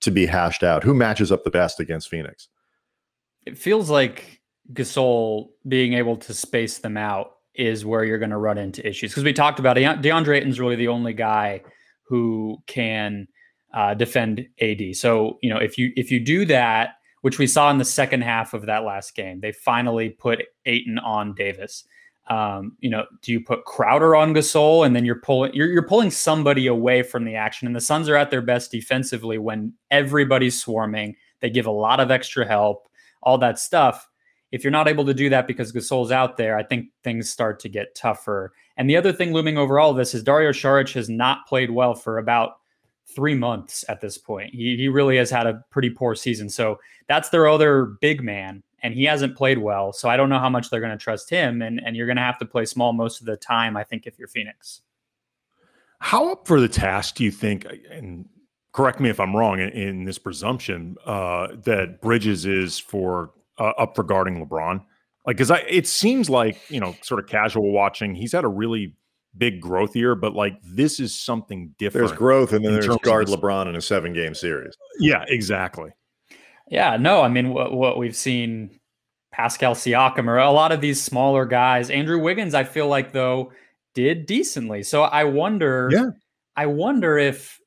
to 0.00 0.10
be 0.10 0.26
hashed 0.26 0.62
out? 0.62 0.84
Who 0.84 0.94
matches 0.94 1.32
up 1.32 1.44
the 1.44 1.50
best 1.50 1.80
against 1.80 2.08
Phoenix? 2.08 2.48
It 3.44 3.58
feels 3.58 3.90
like 3.90 4.40
Gasol 4.72 5.50
being 5.68 5.94
able 5.94 6.16
to 6.16 6.32
space 6.32 6.78
them 6.78 6.96
out 6.96 7.32
is 7.54 7.84
where 7.84 8.04
you're 8.04 8.18
going 8.18 8.30
to 8.30 8.38
run 8.38 8.58
into 8.58 8.86
issues 8.86 9.10
because 9.10 9.24
we 9.24 9.32
talked 9.32 9.58
about 9.58 9.78
it. 9.78 9.82
DeAndre 9.82 10.38
Ayton's 10.38 10.58
really 10.58 10.76
the 10.76 10.88
only 10.88 11.12
guy 11.12 11.62
who 12.04 12.58
can 12.66 13.26
uh, 13.72 13.94
defend 13.94 14.46
AD. 14.60 14.96
So 14.96 15.38
you 15.42 15.50
know 15.50 15.58
if 15.58 15.76
you 15.76 15.92
if 15.96 16.10
you 16.10 16.20
do 16.20 16.44
that, 16.46 16.96
which 17.22 17.38
we 17.38 17.46
saw 17.46 17.70
in 17.70 17.78
the 17.78 17.84
second 17.84 18.22
half 18.22 18.54
of 18.54 18.66
that 18.66 18.84
last 18.84 19.14
game, 19.14 19.40
they 19.40 19.52
finally 19.52 20.10
put 20.10 20.42
Ayton 20.66 20.98
on 20.98 21.34
Davis. 21.34 21.84
Um, 22.28 22.76
you 22.80 22.88
know, 22.88 23.04
do 23.20 23.32
you 23.32 23.40
put 23.40 23.64
Crowder 23.64 24.16
on 24.16 24.32
Gasol 24.32 24.86
and 24.86 24.96
then 24.96 25.04
you're 25.04 25.20
pulling 25.20 25.52
you're, 25.52 25.68
you're 25.68 25.86
pulling 25.86 26.10
somebody 26.10 26.66
away 26.66 27.02
from 27.02 27.24
the 27.24 27.34
action? 27.34 27.66
And 27.66 27.76
the 27.76 27.80
Suns 27.80 28.08
are 28.08 28.16
at 28.16 28.30
their 28.30 28.42
best 28.42 28.70
defensively 28.70 29.38
when 29.38 29.74
everybody's 29.90 30.58
swarming. 30.58 31.16
They 31.40 31.50
give 31.50 31.66
a 31.66 31.70
lot 31.70 32.00
of 32.00 32.10
extra 32.10 32.46
help, 32.46 32.88
all 33.22 33.38
that 33.38 33.58
stuff. 33.58 34.08
If 34.52 34.62
you're 34.62 34.70
not 34.70 34.88
able 34.88 35.04
to 35.04 35.14
do 35.14 35.28
that 35.30 35.46
because 35.46 35.72
Gasol's 35.72 36.12
out 36.12 36.36
there, 36.36 36.56
I 36.56 36.62
think 36.62 36.86
things 37.02 37.28
start 37.28 37.58
to 37.60 37.68
get 37.68 37.94
tougher. 37.94 38.52
And 38.76 38.90
the 38.90 38.96
other 38.96 39.12
thing 39.12 39.32
looming 39.32 39.56
over 39.56 39.78
all 39.78 39.90
of 39.90 39.96
this 39.96 40.14
is 40.14 40.22
Dario 40.22 40.50
Saric 40.50 40.92
has 40.94 41.08
not 41.08 41.46
played 41.46 41.70
well 41.70 41.94
for 41.94 42.18
about 42.18 42.56
three 43.06 43.34
months 43.34 43.84
at 43.88 44.00
this 44.00 44.18
point. 44.18 44.52
He, 44.52 44.76
he 44.76 44.88
really 44.88 45.16
has 45.16 45.30
had 45.30 45.46
a 45.46 45.62
pretty 45.70 45.90
poor 45.90 46.14
season. 46.14 46.48
So 46.48 46.80
that's 47.06 47.28
their 47.28 47.46
other 47.46 47.96
big 48.00 48.22
man 48.22 48.62
and 48.84 48.92
he 48.92 49.04
hasn't 49.04 49.34
played 49.34 49.58
well. 49.58 49.92
So 49.94 50.10
I 50.10 50.16
don't 50.16 50.28
know 50.28 50.38
how 50.38 50.50
much 50.50 50.68
they're 50.68 50.80
going 50.80 50.96
to 50.96 51.02
trust 51.02 51.30
him. 51.30 51.62
And 51.62 51.80
and 51.84 51.96
you're 51.96 52.06
going 52.06 52.18
to 52.18 52.22
have 52.22 52.38
to 52.38 52.44
play 52.44 52.66
small 52.66 52.92
most 52.92 53.18
of 53.18 53.26
the 53.26 53.36
time. 53.36 53.76
I 53.76 53.82
think 53.82 54.06
if 54.06 54.18
you're 54.18 54.28
Phoenix. 54.28 54.82
How 56.00 56.30
up 56.30 56.46
for 56.46 56.60
the 56.60 56.68
task 56.68 57.14
do 57.16 57.24
you 57.24 57.30
think? 57.30 57.66
And 57.90 58.28
correct 58.72 59.00
me 59.00 59.08
if 59.08 59.18
I'm 59.18 59.34
wrong 59.34 59.58
in, 59.58 59.70
in 59.70 60.04
this 60.04 60.18
presumption 60.18 60.96
uh, 61.06 61.48
that 61.64 62.02
Bridges 62.02 62.44
is 62.44 62.78
for 62.78 63.32
uh, 63.58 63.72
up 63.78 63.96
for 63.96 64.02
guarding 64.02 64.46
LeBron. 64.46 64.84
Like, 65.26 65.36
because 65.36 65.50
I 65.50 65.58
it 65.68 65.86
seems 65.86 66.28
like 66.28 66.58
you 66.68 66.80
know, 66.80 66.94
sort 67.02 67.20
of 67.20 67.28
casual 67.28 67.72
watching, 67.72 68.14
he's 68.14 68.32
had 68.32 68.44
a 68.44 68.48
really 68.48 68.94
big 69.36 69.60
growth 69.60 69.96
year, 69.96 70.14
but 70.14 70.34
like 70.34 70.54
this 70.62 71.00
is 71.00 71.18
something 71.18 71.74
different. 71.78 72.06
There's 72.08 72.18
growth, 72.18 72.52
and 72.52 72.64
then 72.64 72.72
there's 72.72 72.86
guard 72.98 73.28
LeBron 73.28 73.66
in 73.66 73.76
a 73.76 73.80
seven 73.80 74.12
game 74.12 74.34
series. 74.34 74.74
Yeah, 74.98 75.24
exactly. 75.28 75.90
Yeah, 76.68 76.96
no, 76.96 77.22
I 77.22 77.28
mean 77.28 77.50
what 77.50 77.72
what 77.72 77.98
we've 77.98 78.16
seen 78.16 78.78
Pascal 79.32 79.74
Siakam 79.74 80.28
or 80.28 80.38
a 80.38 80.50
lot 80.50 80.72
of 80.72 80.80
these 80.80 81.02
smaller 81.02 81.44
guys. 81.46 81.90
Andrew 81.90 82.18
Wiggins, 82.18 82.54
I 82.54 82.64
feel 82.64 82.88
like 82.88 83.12
though 83.12 83.52
did 83.94 84.26
decently. 84.26 84.82
So 84.82 85.02
I 85.02 85.24
wonder 85.24 85.88
yeah. 85.92 86.10
I 86.56 86.66
wonder 86.66 87.18
if 87.18 87.58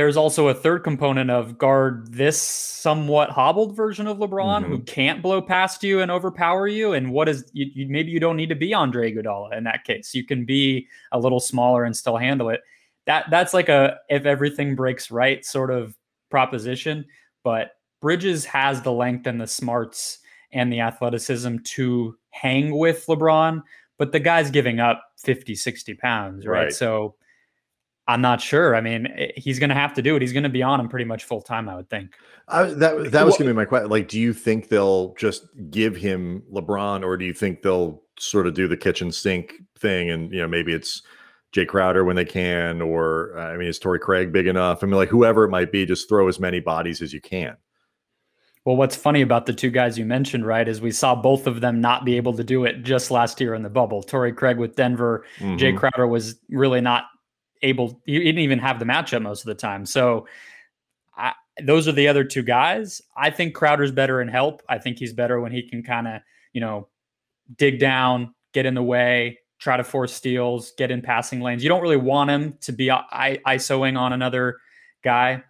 there's 0.00 0.16
also 0.16 0.48
a 0.48 0.54
third 0.54 0.82
component 0.82 1.30
of 1.30 1.58
guard 1.58 2.10
this 2.10 2.40
somewhat 2.40 3.28
hobbled 3.28 3.76
version 3.76 4.06
of 4.06 4.16
LeBron 4.16 4.62
mm-hmm. 4.62 4.72
who 4.72 4.78
can't 4.78 5.20
blow 5.20 5.42
past 5.42 5.84
you 5.84 6.00
and 6.00 6.10
overpower 6.10 6.66
you. 6.66 6.94
And 6.94 7.12
what 7.12 7.28
is 7.28 7.44
you, 7.52 7.66
you, 7.74 7.86
maybe 7.86 8.10
you 8.10 8.18
don't 8.18 8.38
need 8.38 8.48
to 8.48 8.54
be 8.54 8.72
Andre 8.72 9.12
Iguodala 9.12 9.54
in 9.54 9.64
that 9.64 9.84
case. 9.84 10.14
You 10.14 10.24
can 10.24 10.46
be 10.46 10.88
a 11.12 11.18
little 11.18 11.38
smaller 11.38 11.84
and 11.84 11.94
still 11.94 12.16
handle 12.16 12.48
it. 12.48 12.62
That 13.04 13.26
that's 13.30 13.52
like 13.52 13.68
a 13.68 13.98
if 14.08 14.24
everything 14.24 14.74
breaks 14.74 15.10
right 15.10 15.44
sort 15.44 15.70
of 15.70 15.94
proposition. 16.30 17.04
But 17.44 17.72
Bridges 18.00 18.46
has 18.46 18.80
the 18.80 18.92
length 18.92 19.26
and 19.26 19.38
the 19.38 19.46
smarts 19.46 20.20
and 20.50 20.72
the 20.72 20.80
athleticism 20.80 21.56
to 21.64 22.16
hang 22.30 22.74
with 22.74 23.04
LeBron, 23.04 23.62
but 23.98 24.12
the 24.12 24.20
guy's 24.20 24.50
giving 24.50 24.80
up 24.80 25.04
50, 25.18 25.54
60 25.54 25.92
pounds, 25.92 26.46
right? 26.46 26.62
right. 26.62 26.72
So 26.72 27.16
I'm 28.10 28.20
not 28.20 28.40
sure. 28.40 28.74
I 28.74 28.80
mean, 28.80 29.06
eh, 29.06 29.28
he's 29.36 29.58
going 29.58 29.70
to 29.70 29.76
have 29.76 29.94
to 29.94 30.02
do 30.02 30.16
it. 30.16 30.22
He's 30.22 30.32
going 30.32 30.42
to 30.42 30.48
be 30.48 30.62
on 30.62 30.80
him 30.80 30.88
pretty 30.88 31.04
much 31.04 31.24
full 31.24 31.40
time, 31.40 31.68
I 31.68 31.76
would 31.76 31.88
think. 31.88 32.16
I, 32.48 32.64
that 32.64 33.12
that 33.12 33.24
was 33.24 33.36
going 33.36 33.46
to 33.46 33.54
be 33.54 33.56
my 33.56 33.64
question. 33.64 33.88
Like, 33.88 34.08
do 34.08 34.18
you 34.18 34.32
think 34.32 34.68
they'll 34.68 35.14
just 35.14 35.46
give 35.70 35.96
him 35.96 36.42
LeBron, 36.52 37.04
or 37.04 37.16
do 37.16 37.24
you 37.24 37.32
think 37.32 37.62
they'll 37.62 38.02
sort 38.18 38.48
of 38.48 38.54
do 38.54 38.66
the 38.66 38.76
kitchen 38.76 39.12
sink 39.12 39.54
thing, 39.78 40.10
and 40.10 40.32
you 40.32 40.40
know 40.40 40.48
maybe 40.48 40.72
it's 40.72 41.02
Jae 41.54 41.68
Crowder 41.68 42.04
when 42.04 42.16
they 42.16 42.24
can, 42.24 42.82
or 42.82 43.38
I 43.38 43.56
mean, 43.56 43.68
is 43.68 43.78
Torrey 43.78 44.00
Craig 44.00 44.32
big 44.32 44.48
enough? 44.48 44.82
I 44.82 44.86
mean, 44.86 44.96
like 44.96 45.08
whoever 45.08 45.44
it 45.44 45.50
might 45.50 45.70
be, 45.70 45.86
just 45.86 46.08
throw 46.08 46.26
as 46.26 46.40
many 46.40 46.58
bodies 46.58 47.02
as 47.02 47.12
you 47.12 47.20
can. 47.20 47.56
Well, 48.64 48.76
what's 48.76 48.96
funny 48.96 49.22
about 49.22 49.46
the 49.46 49.54
two 49.54 49.70
guys 49.70 49.96
you 49.96 50.04
mentioned, 50.04 50.44
right, 50.44 50.68
is 50.68 50.80
we 50.80 50.90
saw 50.90 51.14
both 51.14 51.46
of 51.46 51.60
them 51.60 51.80
not 51.80 52.04
be 52.04 52.16
able 52.16 52.34
to 52.34 52.44
do 52.44 52.64
it 52.64 52.82
just 52.82 53.10
last 53.10 53.40
year 53.40 53.54
in 53.54 53.62
the 53.62 53.70
bubble. 53.70 54.02
Torrey 54.02 54.32
Craig 54.32 54.58
with 54.58 54.76
Denver, 54.76 55.24
mm-hmm. 55.38 55.56
Jae 55.56 55.76
Crowder 55.76 56.06
was 56.06 56.38
really 56.50 56.80
not 56.80 57.04
able, 57.62 58.00
he 58.06 58.18
didn't 58.18 58.40
even 58.40 58.58
have 58.58 58.78
the 58.78 58.84
matchup 58.84 59.22
most 59.22 59.40
of 59.40 59.46
the 59.46 59.54
time. 59.54 59.86
So 59.86 60.26
I, 61.16 61.32
those 61.62 61.88
are 61.88 61.92
the 61.92 62.08
other 62.08 62.24
two 62.24 62.42
guys. 62.42 63.02
I 63.16 63.30
think 63.30 63.54
Crowder's 63.54 63.92
better 63.92 64.20
in 64.20 64.28
help. 64.28 64.62
I 64.68 64.78
think 64.78 64.98
he's 64.98 65.12
better 65.12 65.40
when 65.40 65.52
he 65.52 65.68
can 65.68 65.82
kind 65.82 66.08
of, 66.08 66.22
you 66.52 66.60
know, 66.60 66.88
dig 67.56 67.78
down, 67.78 68.34
get 68.52 68.66
in 68.66 68.74
the 68.74 68.82
way, 68.82 69.38
try 69.58 69.76
to 69.76 69.84
force 69.84 70.12
steals, 70.12 70.72
get 70.78 70.90
in 70.90 71.02
passing 71.02 71.40
lanes. 71.40 71.62
You 71.62 71.68
don't 71.68 71.82
really 71.82 71.96
want 71.96 72.30
him 72.30 72.56
to 72.62 72.72
be 72.72 72.90
I- 72.90 73.38
ISOing 73.46 73.98
on 73.98 74.12
another 74.12 74.58
guy. 75.02 75.42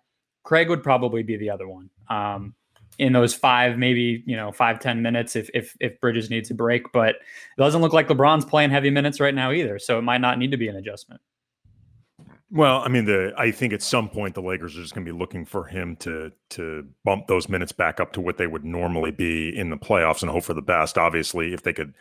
Craig 0.42 0.68
would 0.68 0.82
probably 0.82 1.22
be 1.22 1.36
the 1.36 1.50
other 1.50 1.68
one. 1.68 1.90
Um, 2.08 2.54
in 2.98 3.14
those 3.14 3.32
five, 3.32 3.78
maybe 3.78 4.22
you 4.26 4.36
know, 4.36 4.52
five 4.52 4.78
ten 4.78 5.00
minutes 5.00 5.34
if 5.34 5.48
if 5.54 5.74
if 5.80 5.98
Bridges 6.00 6.28
needs 6.28 6.50
a 6.50 6.54
break. 6.54 6.92
But 6.92 7.14
it 7.14 7.56
doesn't 7.58 7.80
look 7.80 7.94
like 7.94 8.08
LeBron's 8.08 8.44
playing 8.44 8.70
heavy 8.70 8.90
minutes 8.90 9.20
right 9.20 9.34
now 9.34 9.52
either, 9.52 9.78
so 9.78 9.98
it 9.98 10.02
might 10.02 10.20
not 10.20 10.38
need 10.38 10.50
to 10.50 10.58
be 10.58 10.68
an 10.68 10.76
adjustment. 10.76 11.20
Well, 12.52 12.80
I 12.80 12.88
mean, 12.88 13.04
the 13.04 13.32
I 13.36 13.52
think 13.52 13.72
at 13.72 13.82
some 13.82 14.08
point 14.08 14.34
the 14.34 14.42
Lakers 14.42 14.76
are 14.76 14.82
just 14.82 14.94
going 14.94 15.06
to 15.06 15.12
be 15.12 15.18
looking 15.18 15.44
for 15.44 15.64
him 15.64 15.96
to 15.96 16.32
to 16.50 16.86
bump 17.04 17.28
those 17.28 17.48
minutes 17.48 17.72
back 17.72 18.00
up 18.00 18.12
to 18.14 18.20
what 18.20 18.38
they 18.38 18.48
would 18.48 18.64
normally 18.64 19.12
be 19.12 19.56
in 19.56 19.70
the 19.70 19.76
playoffs 19.76 20.22
and 20.22 20.30
hope 20.30 20.44
for 20.44 20.54
the 20.54 20.62
best. 20.62 20.98
Obviously, 20.98 21.52
if 21.54 21.62
they 21.62 21.72
could 21.72 21.94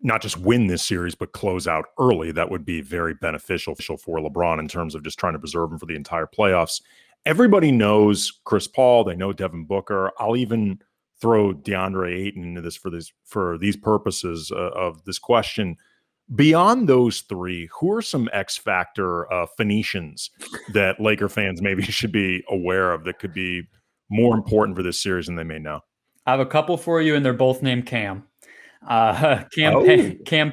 not 0.00 0.20
just 0.20 0.36
win 0.36 0.66
this 0.66 0.82
series 0.82 1.14
but 1.14 1.32
close 1.32 1.68
out 1.68 1.86
early, 1.98 2.32
that 2.32 2.50
would 2.50 2.64
be 2.64 2.80
very 2.80 3.14
beneficial 3.14 3.74
for 3.76 4.18
LeBron 4.18 4.58
in 4.58 4.68
terms 4.68 4.94
of 4.94 5.04
just 5.04 5.18
trying 5.18 5.32
to 5.32 5.38
preserve 5.38 5.70
him 5.70 5.78
for 5.78 5.86
the 5.86 5.94
entire 5.94 6.26
playoffs 6.26 6.80
everybody 7.26 7.72
knows 7.72 8.40
Chris 8.44 8.66
Paul. 8.66 9.04
They 9.04 9.16
know 9.16 9.32
Devin 9.32 9.64
Booker. 9.64 10.12
I'll 10.18 10.36
even 10.36 10.80
throw 11.20 11.54
DeAndre 11.54 12.12
Ayton 12.12 12.44
into 12.44 12.60
this 12.60 12.76
for 12.76 12.90
this 12.90 13.12
for 13.24 13.58
these 13.58 13.76
purposes 13.76 14.52
uh, 14.54 14.70
of 14.70 15.04
this 15.04 15.18
question. 15.18 15.76
Beyond 16.34 16.88
those 16.88 17.20
three, 17.22 17.68
who 17.78 17.92
are 17.92 18.02
some 18.02 18.30
X 18.32 18.56
factor 18.56 19.30
uh, 19.32 19.46
Phoenicians 19.56 20.30
that 20.72 21.00
Laker 21.00 21.28
fans 21.28 21.60
maybe 21.60 21.82
should 21.84 22.12
be 22.12 22.42
aware 22.48 22.92
of 22.92 23.04
that 23.04 23.18
could 23.18 23.34
be 23.34 23.64
more 24.10 24.34
important 24.34 24.76
for 24.76 24.82
this 24.82 25.02
series 25.02 25.26
than 25.26 25.36
they 25.36 25.44
may 25.44 25.58
know? 25.58 25.80
I 26.26 26.30
have 26.30 26.40
a 26.40 26.46
couple 26.46 26.76
for 26.76 27.02
you, 27.02 27.14
and 27.14 27.24
they're 27.24 27.34
both 27.34 27.62
named 27.62 27.86
Cam. 27.86 28.24
Uh, 28.86 29.44
Cam 29.54 29.84
Payne, 29.84 30.18
oh. 30.20 30.24
Cam 30.24 30.52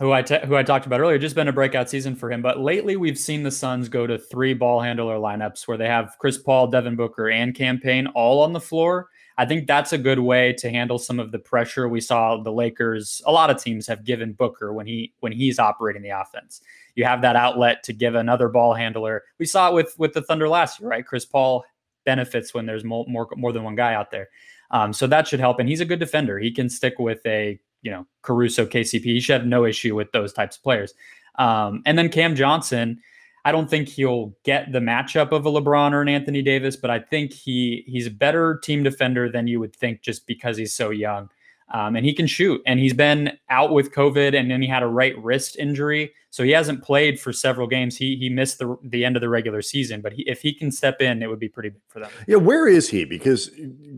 who 0.00 0.12
I 0.12 0.22
who 0.22 0.56
I 0.56 0.62
talked 0.62 0.86
about 0.86 1.00
earlier, 1.00 1.18
just 1.18 1.36
been 1.36 1.48
a 1.48 1.52
breakout 1.52 1.90
season 1.90 2.16
for 2.16 2.32
him. 2.32 2.40
But 2.40 2.58
lately, 2.58 2.96
we've 2.96 3.18
seen 3.18 3.42
the 3.42 3.50
Suns 3.50 3.88
go 3.88 4.06
to 4.06 4.18
three 4.18 4.54
ball 4.54 4.80
handler 4.80 5.18
lineups 5.18 5.68
where 5.68 5.76
they 5.76 5.86
have 5.86 6.16
Chris 6.18 6.38
Paul, 6.38 6.68
Devin 6.68 6.96
Booker, 6.96 7.28
and 7.28 7.54
Cam 7.54 7.78
Payne 7.78 8.06
all 8.08 8.42
on 8.42 8.54
the 8.54 8.60
floor. 8.60 9.08
I 9.40 9.46
think 9.46 9.66
that's 9.66 9.94
a 9.94 9.98
good 9.98 10.18
way 10.18 10.52
to 10.58 10.68
handle 10.68 10.98
some 10.98 11.18
of 11.18 11.32
the 11.32 11.38
pressure 11.38 11.88
we 11.88 12.02
saw 12.02 12.36
the 12.36 12.52
Lakers. 12.52 13.22
A 13.24 13.32
lot 13.32 13.48
of 13.48 13.56
teams 13.56 13.86
have 13.86 14.04
given 14.04 14.34
Booker 14.34 14.74
when 14.74 14.86
he 14.86 15.14
when 15.20 15.32
he's 15.32 15.58
operating 15.58 16.02
the 16.02 16.10
offense. 16.10 16.60
You 16.94 17.04
have 17.04 17.22
that 17.22 17.36
outlet 17.36 17.82
to 17.84 17.94
give 17.94 18.14
another 18.14 18.50
ball 18.50 18.74
handler. 18.74 19.24
We 19.38 19.46
saw 19.46 19.70
it 19.70 19.74
with 19.74 19.98
with 19.98 20.12
the 20.12 20.20
Thunder 20.20 20.46
last 20.46 20.78
year, 20.78 20.90
right? 20.90 21.06
Chris 21.06 21.24
Paul 21.24 21.64
benefits 22.04 22.52
when 22.52 22.66
there's 22.66 22.84
more 22.84 23.06
more, 23.08 23.30
more 23.34 23.50
than 23.50 23.64
one 23.64 23.76
guy 23.76 23.94
out 23.94 24.10
there. 24.10 24.28
Um, 24.72 24.92
so 24.92 25.06
that 25.06 25.26
should 25.26 25.40
help. 25.40 25.58
And 25.58 25.70
he's 25.70 25.80
a 25.80 25.86
good 25.86 26.00
defender. 26.00 26.38
He 26.38 26.52
can 26.52 26.68
stick 26.68 26.98
with 26.98 27.24
a 27.24 27.58
you 27.80 27.90
know 27.90 28.06
Caruso, 28.20 28.66
KCP. 28.66 29.04
He 29.04 29.20
should 29.20 29.40
have 29.40 29.46
no 29.46 29.64
issue 29.64 29.94
with 29.96 30.12
those 30.12 30.34
types 30.34 30.58
of 30.58 30.62
players. 30.62 30.92
Um, 31.36 31.82
and 31.86 31.96
then 31.96 32.10
Cam 32.10 32.36
Johnson, 32.36 33.00
I 33.44 33.52
don't 33.52 33.70
think 33.70 33.88
he'll 33.88 34.34
get 34.44 34.72
the 34.72 34.80
matchup 34.80 35.32
of 35.32 35.46
a 35.46 35.50
LeBron 35.50 35.92
or 35.92 36.02
an 36.02 36.08
Anthony 36.08 36.42
Davis, 36.42 36.76
but 36.76 36.90
I 36.90 36.98
think 36.98 37.32
he 37.32 37.84
he's 37.86 38.06
a 38.06 38.10
better 38.10 38.58
team 38.58 38.82
defender 38.82 39.30
than 39.30 39.46
you 39.46 39.60
would 39.60 39.74
think 39.74 40.02
just 40.02 40.26
because 40.26 40.56
he's 40.56 40.74
so 40.74 40.90
young. 40.90 41.30
Um, 41.72 41.94
and 41.94 42.04
he 42.04 42.12
can 42.12 42.26
shoot. 42.26 42.60
And 42.66 42.80
he's 42.80 42.94
been 42.94 43.38
out 43.48 43.72
with 43.72 43.92
COVID, 43.92 44.36
and 44.36 44.50
then 44.50 44.60
he 44.60 44.66
had 44.66 44.82
a 44.82 44.88
right 44.88 45.16
wrist 45.22 45.56
injury, 45.56 46.12
so 46.30 46.42
he 46.42 46.50
hasn't 46.50 46.82
played 46.82 47.20
for 47.20 47.32
several 47.32 47.68
games. 47.68 47.96
He 47.96 48.16
he 48.16 48.28
missed 48.28 48.58
the 48.58 48.76
the 48.82 49.04
end 49.04 49.16
of 49.16 49.20
the 49.20 49.28
regular 49.28 49.62
season, 49.62 50.00
but 50.00 50.12
he, 50.12 50.22
if 50.28 50.42
he 50.42 50.52
can 50.52 50.72
step 50.72 51.00
in, 51.00 51.22
it 51.22 51.28
would 51.28 51.38
be 51.38 51.48
pretty 51.48 51.68
big 51.68 51.82
for 51.86 52.00
them. 52.00 52.10
Yeah, 52.26 52.36
where 52.36 52.66
is 52.66 52.88
he? 52.88 53.04
Because 53.04 53.50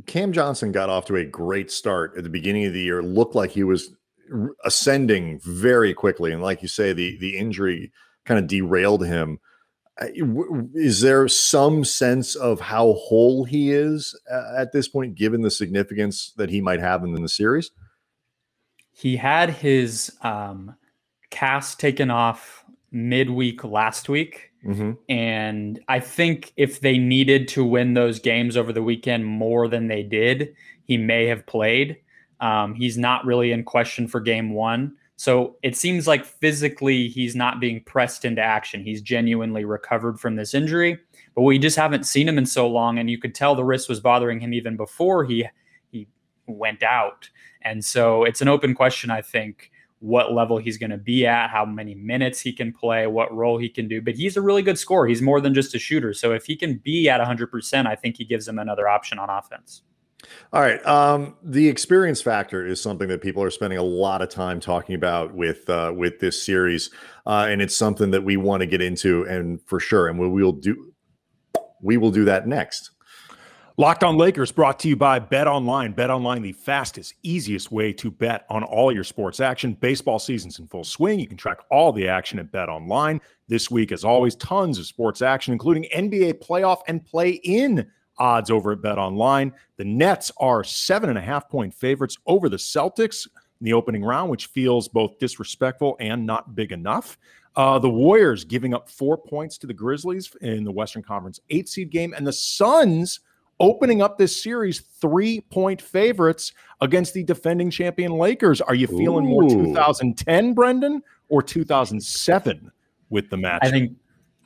Cam 0.06 0.32
Johnson 0.32 0.70
got 0.70 0.90
off 0.90 1.06
to 1.06 1.16
a 1.16 1.24
great 1.24 1.70
start 1.70 2.14
at 2.16 2.24
the 2.24 2.30
beginning 2.30 2.66
of 2.66 2.74
the 2.74 2.82
year. 2.82 3.02
Looked 3.02 3.34
like 3.34 3.50
he 3.50 3.64
was 3.64 3.90
ascending 4.64 5.40
very 5.42 5.94
quickly, 5.94 6.30
and 6.30 6.42
like 6.42 6.60
you 6.60 6.68
say, 6.68 6.92
the 6.92 7.16
the 7.18 7.38
injury 7.38 7.90
kind 8.24 8.38
of 8.38 8.46
derailed 8.46 9.04
him. 9.04 9.38
Is 10.74 11.00
there 11.00 11.28
some 11.28 11.84
sense 11.84 12.34
of 12.34 12.60
how 12.60 12.94
whole 12.94 13.44
he 13.44 13.70
is 13.70 14.18
at 14.30 14.72
this 14.72 14.88
point, 14.88 15.14
given 15.14 15.42
the 15.42 15.50
significance 15.50 16.32
that 16.36 16.50
he 16.50 16.60
might 16.60 16.80
have 16.80 17.04
in 17.04 17.12
the 17.12 17.28
series? 17.28 17.70
He 18.90 19.16
had 19.16 19.50
his 19.50 20.12
um, 20.22 20.74
cast 21.30 21.78
taken 21.78 22.10
off 22.10 22.64
midweek 22.90 23.64
last 23.64 24.08
week. 24.08 24.50
Mm-hmm. 24.64 24.92
And 25.08 25.80
I 25.88 26.00
think 26.00 26.52
if 26.56 26.80
they 26.80 26.98
needed 26.98 27.48
to 27.48 27.64
win 27.64 27.94
those 27.94 28.20
games 28.20 28.56
over 28.56 28.72
the 28.72 28.82
weekend 28.82 29.26
more 29.26 29.66
than 29.68 29.88
they 29.88 30.02
did, 30.02 30.54
he 30.84 30.96
may 30.96 31.26
have 31.26 31.46
played. 31.46 31.96
Um, 32.40 32.74
he's 32.74 32.96
not 32.96 33.24
really 33.24 33.52
in 33.52 33.64
question 33.64 34.06
for 34.08 34.20
game 34.20 34.52
one. 34.52 34.96
So 35.22 35.54
it 35.62 35.76
seems 35.76 36.08
like 36.08 36.24
physically 36.24 37.06
he's 37.06 37.36
not 37.36 37.60
being 37.60 37.80
pressed 37.84 38.24
into 38.24 38.42
action. 38.42 38.82
He's 38.82 39.00
genuinely 39.00 39.64
recovered 39.64 40.18
from 40.18 40.34
this 40.34 40.52
injury, 40.52 40.98
but 41.36 41.42
we 41.42 41.60
just 41.60 41.76
haven't 41.76 42.06
seen 42.06 42.28
him 42.28 42.38
in 42.38 42.44
so 42.44 42.66
long. 42.66 42.98
And 42.98 43.08
you 43.08 43.18
could 43.18 43.32
tell 43.32 43.54
the 43.54 43.62
wrist 43.62 43.88
was 43.88 44.00
bothering 44.00 44.40
him 44.40 44.52
even 44.52 44.76
before 44.76 45.24
he 45.24 45.46
he 45.92 46.08
went 46.48 46.82
out. 46.82 47.30
And 47.62 47.84
so 47.84 48.24
it's 48.24 48.40
an 48.40 48.48
open 48.48 48.74
question, 48.74 49.12
I 49.12 49.22
think, 49.22 49.70
what 50.00 50.32
level 50.32 50.58
he's 50.58 50.76
going 50.76 50.90
to 50.90 50.98
be 50.98 51.24
at, 51.24 51.50
how 51.50 51.64
many 51.64 51.94
minutes 51.94 52.40
he 52.40 52.52
can 52.52 52.72
play, 52.72 53.06
what 53.06 53.32
role 53.32 53.58
he 53.58 53.68
can 53.68 53.86
do. 53.86 54.02
But 54.02 54.16
he's 54.16 54.36
a 54.36 54.42
really 54.42 54.62
good 54.62 54.76
scorer. 54.76 55.06
He's 55.06 55.22
more 55.22 55.40
than 55.40 55.54
just 55.54 55.72
a 55.72 55.78
shooter. 55.78 56.12
So 56.14 56.32
if 56.32 56.46
he 56.46 56.56
can 56.56 56.78
be 56.78 57.08
at 57.08 57.20
100%, 57.20 57.86
I 57.86 57.94
think 57.94 58.16
he 58.16 58.24
gives 58.24 58.48
him 58.48 58.58
another 58.58 58.88
option 58.88 59.20
on 59.20 59.30
offense. 59.30 59.84
All 60.52 60.60
right. 60.60 60.84
Um, 60.86 61.36
the 61.42 61.68
experience 61.68 62.22
factor 62.22 62.66
is 62.66 62.80
something 62.80 63.08
that 63.08 63.20
people 63.20 63.42
are 63.42 63.50
spending 63.50 63.78
a 63.78 63.82
lot 63.82 64.22
of 64.22 64.28
time 64.28 64.60
talking 64.60 64.94
about 64.94 65.34
with 65.34 65.68
uh, 65.68 65.92
with 65.94 66.20
this 66.20 66.42
series, 66.44 66.90
uh, 67.26 67.46
and 67.48 67.62
it's 67.62 67.76
something 67.76 68.10
that 68.10 68.22
we 68.22 68.36
want 68.36 68.60
to 68.60 68.66
get 68.66 68.80
into, 68.80 69.24
and 69.24 69.60
for 69.62 69.80
sure, 69.80 70.08
and 70.08 70.18
we 70.18 70.28
will 70.28 70.52
do 70.52 70.92
we 71.80 71.96
will 71.96 72.10
do 72.10 72.24
that 72.24 72.46
next. 72.46 72.90
Locked 73.78 74.04
on 74.04 74.18
Lakers 74.18 74.52
brought 74.52 74.78
to 74.80 74.88
you 74.88 74.96
by 74.96 75.18
Bet 75.18 75.48
Online. 75.48 75.92
Bet 75.92 76.10
Online, 76.10 76.42
the 76.42 76.52
fastest, 76.52 77.14
easiest 77.22 77.72
way 77.72 77.90
to 77.94 78.10
bet 78.10 78.44
on 78.50 78.62
all 78.62 78.92
your 78.92 79.02
sports 79.02 79.40
action. 79.40 79.72
Baseball 79.72 80.18
season's 80.18 80.58
in 80.58 80.66
full 80.66 80.84
swing. 80.84 81.18
You 81.18 81.26
can 81.26 81.38
track 81.38 81.58
all 81.70 81.90
the 81.90 82.06
action 82.06 82.38
at 82.38 82.52
Bet 82.52 82.68
Online. 82.68 83.18
This 83.48 83.70
week, 83.70 83.90
as 83.90 84.04
always, 84.04 84.36
tons 84.36 84.78
of 84.78 84.84
sports 84.84 85.22
action, 85.22 85.52
including 85.52 85.86
NBA 85.94 86.46
playoff 86.46 86.82
and 86.86 87.04
play 87.04 87.30
in 87.44 87.90
odds 88.22 88.50
over 88.50 88.70
at 88.70 88.80
Bet 88.80 88.98
Online. 88.98 89.52
The 89.76 89.84
Nets 89.84 90.30
are 90.38 90.62
seven 90.62 91.10
and 91.10 91.18
a 91.18 91.22
half 91.22 91.48
point 91.48 91.74
favorites 91.74 92.16
over 92.26 92.48
the 92.48 92.56
Celtics 92.56 93.26
in 93.60 93.64
the 93.64 93.72
opening 93.72 94.04
round, 94.04 94.30
which 94.30 94.46
feels 94.46 94.88
both 94.88 95.18
disrespectful 95.18 95.96
and 95.98 96.24
not 96.24 96.54
big 96.54 96.70
enough. 96.70 97.18
Uh, 97.56 97.80
the 97.80 97.90
Warriors 97.90 98.44
giving 98.44 98.74
up 98.74 98.88
four 98.88 99.18
points 99.18 99.58
to 99.58 99.66
the 99.66 99.74
Grizzlies 99.74 100.34
in 100.40 100.62
the 100.62 100.70
Western 100.70 101.02
Conference 101.02 101.40
eight 101.50 101.68
seed 101.68 101.90
game, 101.90 102.14
and 102.16 102.24
the 102.24 102.32
Suns 102.32 103.20
opening 103.58 104.02
up 104.02 104.16
this 104.16 104.40
series 104.40 104.80
three 104.80 105.40
point 105.40 105.82
favorites 105.82 106.52
against 106.80 107.14
the 107.14 107.24
defending 107.24 107.70
champion 107.70 108.12
Lakers. 108.12 108.60
Are 108.60 108.74
you 108.74 108.86
feeling 108.86 109.26
Ooh. 109.26 109.30
more 109.30 109.48
2010, 109.48 110.54
Brendon, 110.54 111.02
or 111.28 111.42
2007 111.42 112.70
with 113.10 113.28
the 113.30 113.36
match? 113.36 113.60
I 113.62 113.70
think 113.70 113.96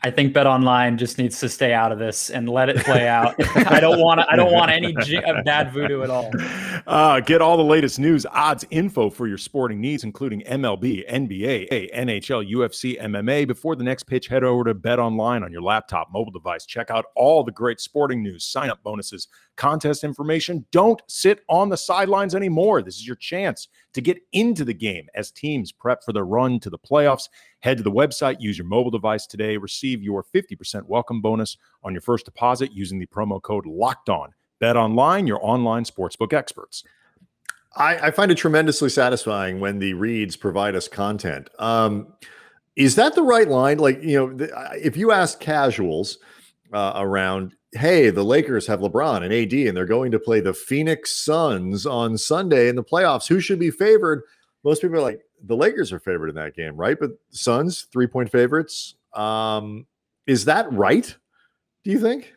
I 0.06 0.10
think 0.12 0.32
Bet 0.32 0.46
Online 0.46 0.96
just 0.96 1.18
needs 1.18 1.40
to 1.40 1.48
stay 1.48 1.72
out 1.72 1.90
of 1.90 1.98
this 1.98 2.30
and 2.30 2.48
let 2.48 2.68
it 2.68 2.76
play 2.84 3.08
out. 3.08 3.34
I 3.66 3.80
don't 3.80 3.98
want 3.98 4.20
I 4.20 4.36
don't 4.36 4.52
want 4.52 4.70
any 4.70 4.94
g- 5.02 5.20
bad 5.44 5.72
voodoo 5.72 6.04
at 6.04 6.10
all. 6.10 6.30
Uh, 6.86 7.18
get 7.18 7.42
all 7.42 7.56
the 7.56 7.64
latest 7.64 7.98
news, 7.98 8.24
odds, 8.30 8.64
info 8.70 9.10
for 9.10 9.26
your 9.26 9.36
sporting 9.36 9.80
needs, 9.80 10.04
including 10.04 10.42
MLB, 10.42 11.10
NBA, 11.10 11.92
NHL, 11.92 12.48
UFC, 12.48 13.02
MMA. 13.02 13.48
Before 13.48 13.74
the 13.74 13.82
next 13.82 14.04
pitch, 14.04 14.28
head 14.28 14.44
over 14.44 14.62
to 14.62 14.74
Bet 14.74 15.00
Online 15.00 15.42
on 15.42 15.50
your 15.50 15.62
laptop, 15.62 16.12
mobile 16.12 16.30
device. 16.30 16.64
Check 16.66 16.88
out 16.92 17.06
all 17.16 17.42
the 17.42 17.50
great 17.50 17.80
sporting 17.80 18.22
news, 18.22 18.44
sign 18.44 18.70
up 18.70 18.80
bonuses, 18.84 19.26
contest 19.56 20.04
information. 20.04 20.64
Don't 20.70 21.02
sit 21.08 21.40
on 21.48 21.68
the 21.68 21.76
sidelines 21.76 22.36
anymore. 22.36 22.80
This 22.80 22.94
is 22.94 23.06
your 23.08 23.16
chance 23.16 23.66
to 23.94 24.00
get 24.00 24.18
into 24.32 24.64
the 24.64 24.74
game 24.74 25.08
as 25.16 25.32
teams 25.32 25.72
prep 25.72 26.04
for 26.04 26.12
the 26.12 26.22
run 26.22 26.60
to 26.60 26.70
the 26.70 26.78
playoffs. 26.78 27.28
Head 27.60 27.78
to 27.78 27.82
the 27.82 27.90
website, 27.90 28.36
use 28.38 28.58
your 28.58 28.66
mobile 28.66 28.90
device 28.90 29.26
today, 29.26 29.56
receive 29.56 30.02
your 30.02 30.24
50% 30.34 30.84
welcome 30.84 31.20
bonus 31.20 31.56
on 31.82 31.92
your 31.92 32.02
first 32.02 32.24
deposit 32.24 32.72
using 32.72 32.98
the 32.98 33.06
promo 33.06 33.40
code 33.40 33.66
locked 33.66 34.08
on. 34.08 34.32
Bet 34.60 34.76
online, 34.76 35.26
your 35.26 35.44
online 35.44 35.84
sportsbook 35.84 36.32
experts. 36.32 36.84
I, 37.76 37.98
I 37.98 38.10
find 38.10 38.30
it 38.30 38.36
tremendously 38.36 38.88
satisfying 38.88 39.60
when 39.60 39.78
the 39.78 39.94
reads 39.94 40.36
provide 40.36 40.74
us 40.74 40.88
content. 40.88 41.50
Um, 41.58 42.12
is 42.74 42.94
that 42.96 43.14
the 43.14 43.22
right 43.22 43.48
line? 43.48 43.78
Like, 43.78 44.02
you 44.02 44.16
know, 44.16 44.48
if 44.74 44.96
you 44.96 45.12
ask 45.12 45.40
casuals 45.40 46.18
uh, 46.72 46.92
around, 46.96 47.54
hey, 47.72 48.10
the 48.10 48.22
Lakers 48.22 48.66
have 48.66 48.80
LeBron 48.80 49.22
and 49.22 49.32
AD, 49.32 49.52
and 49.52 49.76
they're 49.76 49.86
going 49.86 50.10
to 50.12 50.18
play 50.18 50.40
the 50.40 50.54
Phoenix 50.54 51.24
Suns 51.24 51.86
on 51.86 52.18
Sunday 52.18 52.68
in 52.68 52.76
the 52.76 52.84
playoffs, 52.84 53.26
who 53.26 53.40
should 53.40 53.58
be 53.58 53.70
favored? 53.70 54.22
Most 54.66 54.82
people 54.82 54.96
are 54.96 55.00
like, 55.00 55.20
the 55.44 55.56
Lakers 55.56 55.92
are 55.92 56.00
favored 56.00 56.28
in 56.28 56.34
that 56.34 56.56
game, 56.56 56.74
right? 56.76 56.98
But 56.98 57.12
Suns, 57.30 57.86
three 57.92 58.08
point 58.08 58.32
favorites. 58.32 58.96
Um, 59.14 59.86
is 60.26 60.44
that 60.46 60.70
right? 60.72 61.16
Do 61.84 61.92
you 61.92 62.00
think? 62.00 62.34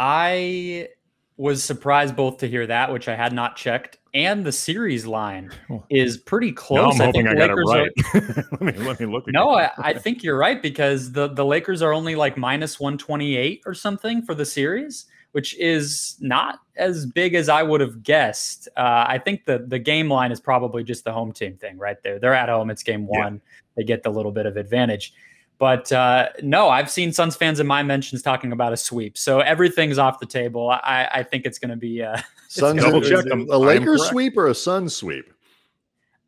I 0.00 0.88
was 1.36 1.62
surprised 1.62 2.16
both 2.16 2.38
to 2.38 2.48
hear 2.48 2.66
that, 2.66 2.92
which 2.92 3.06
I 3.06 3.14
had 3.14 3.32
not 3.32 3.54
checked, 3.54 3.98
and 4.14 4.44
the 4.44 4.50
series 4.50 5.06
line 5.06 5.52
is 5.90 6.18
pretty 6.18 6.50
close. 6.50 6.98
I'm 6.98 7.06
hoping 7.06 7.28
I, 7.28 7.30
I 7.30 7.34
got 7.36 7.50
it 7.50 7.54
right. 7.54 7.90
Are, 8.12 8.44
let 8.60 8.76
me 8.76 8.84
let 8.84 8.98
me 8.98 9.06
look. 9.06 9.26
No, 9.28 9.50
I, 9.50 9.70
I, 9.78 9.94
think 9.94 10.24
you're 10.24 10.36
right 10.36 10.60
because 10.60 11.12
the 11.12 11.28
the 11.28 11.44
Lakers 11.44 11.82
are 11.82 11.92
only 11.92 12.16
like 12.16 12.36
minus 12.36 12.80
128 12.80 13.62
or 13.64 13.74
something 13.74 14.22
for 14.22 14.34
the 14.34 14.44
series 14.44 15.06
which 15.34 15.58
is 15.58 16.16
not 16.20 16.60
as 16.76 17.06
big 17.06 17.34
as 17.34 17.48
I 17.48 17.64
would 17.64 17.80
have 17.80 18.04
guessed. 18.04 18.68
Uh, 18.76 19.04
I 19.08 19.18
think 19.18 19.46
the 19.46 19.58
the 19.58 19.80
game 19.80 20.08
line 20.08 20.30
is 20.30 20.40
probably 20.40 20.84
just 20.84 21.02
the 21.02 21.12
home 21.12 21.32
team 21.32 21.56
thing 21.56 21.76
right 21.76 22.00
there. 22.04 22.20
They're 22.20 22.34
at 22.34 22.48
home. 22.48 22.70
It's 22.70 22.84
game 22.84 23.08
one. 23.08 23.34
Yeah. 23.34 23.60
They 23.76 23.82
get 23.82 24.04
the 24.04 24.10
little 24.10 24.30
bit 24.30 24.46
of 24.46 24.56
advantage. 24.56 25.12
But 25.58 25.90
uh, 25.90 26.28
no, 26.42 26.68
I've 26.68 26.88
seen 26.88 27.12
Suns 27.12 27.34
fans 27.34 27.58
in 27.58 27.66
my 27.66 27.82
mentions 27.82 28.22
talking 28.22 28.52
about 28.52 28.72
a 28.72 28.76
sweep. 28.76 29.18
So 29.18 29.40
everything's 29.40 29.98
off 29.98 30.20
the 30.20 30.26
table. 30.26 30.70
I, 30.70 31.08
I 31.12 31.22
think 31.24 31.46
it's 31.46 31.58
going 31.58 31.70
to 31.70 31.76
be 31.76 32.00
uh, 32.00 32.16
Suns 32.48 32.80
double 32.80 33.00
check 33.00 33.24
them. 33.24 33.48
A 33.50 33.58
Lakers 33.58 34.06
sweep 34.06 34.36
or 34.36 34.46
a 34.46 34.54
Suns 34.54 34.94
sweep? 34.94 35.32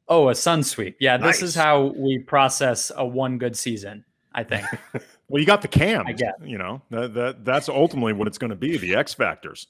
Oh, 0.08 0.30
a 0.30 0.34
Sun 0.34 0.64
sweep. 0.64 0.96
Yeah, 0.98 1.16
nice. 1.16 1.40
this 1.40 1.50
is 1.50 1.54
how 1.54 1.92
we 1.96 2.18
process 2.18 2.90
a 2.96 3.06
one 3.06 3.38
good 3.38 3.56
season. 3.56 4.04
I 4.34 4.42
think. 4.42 4.66
Well, 5.28 5.40
you 5.40 5.46
got 5.46 5.62
the 5.62 5.68
cam. 5.68 6.06
I 6.06 6.12
guess. 6.12 6.34
You 6.42 6.58
know, 6.58 6.82
that, 6.90 7.14
that 7.14 7.44
that's 7.44 7.68
ultimately 7.68 8.12
what 8.12 8.28
it's 8.28 8.38
going 8.38 8.50
to 8.50 8.56
be, 8.56 8.76
the 8.76 8.94
X 8.94 9.14
factors. 9.14 9.66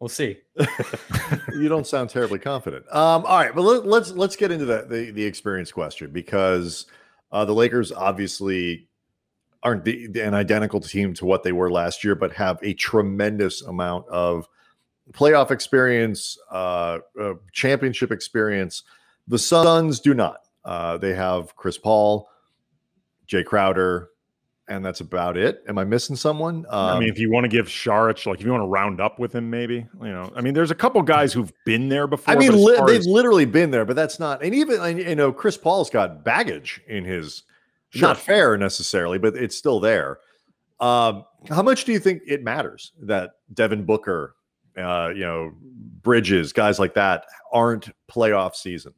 We'll 0.00 0.08
see. 0.08 0.38
you 1.52 1.68
don't 1.68 1.86
sound 1.86 2.10
terribly 2.10 2.38
confident. 2.38 2.86
Um, 2.88 3.24
all 3.24 3.38
right, 3.38 3.54
but 3.54 3.62
let, 3.62 3.80
us 3.80 3.84
let's, 3.84 4.10
let's 4.12 4.36
get 4.36 4.50
into 4.50 4.64
the, 4.64 4.86
the, 4.88 5.10
the 5.10 5.24
experience 5.24 5.72
question 5.72 6.12
because 6.12 6.86
uh, 7.32 7.44
the 7.44 7.52
Lakers 7.54 7.90
obviously 7.90 8.88
aren't 9.62 9.84
the, 9.84 10.08
an 10.20 10.34
identical 10.34 10.80
team 10.80 11.14
to 11.14 11.24
what 11.24 11.42
they 11.42 11.52
were 11.52 11.70
last 11.70 12.04
year, 12.04 12.14
but 12.14 12.32
have 12.32 12.58
a 12.62 12.74
tremendous 12.74 13.62
amount 13.62 14.06
of 14.08 14.46
playoff 15.12 15.50
experience, 15.50 16.38
uh, 16.50 16.98
uh, 17.20 17.34
championship 17.52 18.12
experience. 18.12 18.84
The 19.26 19.38
Suns 19.38 20.00
do 20.00 20.14
not. 20.14 20.42
Uh, 20.64 20.98
they 20.98 21.14
have 21.14 21.56
Chris 21.56 21.76
Paul. 21.78 22.28
Jae 23.30 23.44
Crowder, 23.44 24.10
and 24.68 24.84
that's 24.84 25.00
about 25.00 25.36
it. 25.36 25.62
Am 25.68 25.78
I 25.78 25.84
missing 25.84 26.16
someone? 26.16 26.66
Um, 26.68 26.96
I 26.96 26.98
mean, 27.00 27.08
if 27.08 27.18
you 27.18 27.30
want 27.30 27.44
to 27.44 27.48
give 27.48 27.66
Saric, 27.66 28.26
like 28.26 28.40
if 28.40 28.46
you 28.46 28.52
want 28.52 28.62
to 28.62 28.68
round 28.68 29.00
up 29.00 29.18
with 29.18 29.34
him, 29.34 29.48
maybe 29.48 29.86
you 30.00 30.08
know. 30.08 30.30
I 30.34 30.40
mean, 30.40 30.54
there's 30.54 30.70
a 30.70 30.74
couple 30.74 31.00
guys 31.02 31.32
who've 31.32 31.52
been 31.64 31.88
there 31.88 32.06
before. 32.06 32.34
I 32.34 32.38
mean, 32.38 32.52
li- 32.52 32.80
they've 32.86 33.00
as- 33.00 33.06
literally 33.06 33.46
been 33.46 33.70
there, 33.70 33.84
but 33.84 33.96
that's 33.96 34.18
not. 34.18 34.42
And 34.42 34.54
even 34.54 34.98
you 34.98 35.14
know, 35.14 35.32
Chris 35.32 35.56
Paul's 35.56 35.90
got 35.90 36.24
baggage 36.24 36.80
in 36.88 37.04
his. 37.04 37.42
Sure. 37.90 38.08
Not 38.08 38.18
fair 38.18 38.58
necessarily, 38.58 39.18
but 39.18 39.34
it's 39.34 39.56
still 39.56 39.80
there. 39.80 40.18
Um, 40.78 41.24
how 41.48 41.62
much 41.62 41.86
do 41.86 41.92
you 41.92 41.98
think 41.98 42.20
it 42.26 42.44
matters 42.44 42.92
that 43.00 43.30
Devin 43.54 43.84
Booker, 43.84 44.34
uh, 44.76 45.10
you 45.14 45.22
know, 45.22 45.52
Bridges, 46.02 46.52
guys 46.52 46.78
like 46.78 46.92
that 46.94 47.24
aren't 47.50 47.88
playoff 48.06 48.54
seasoned? 48.54 48.94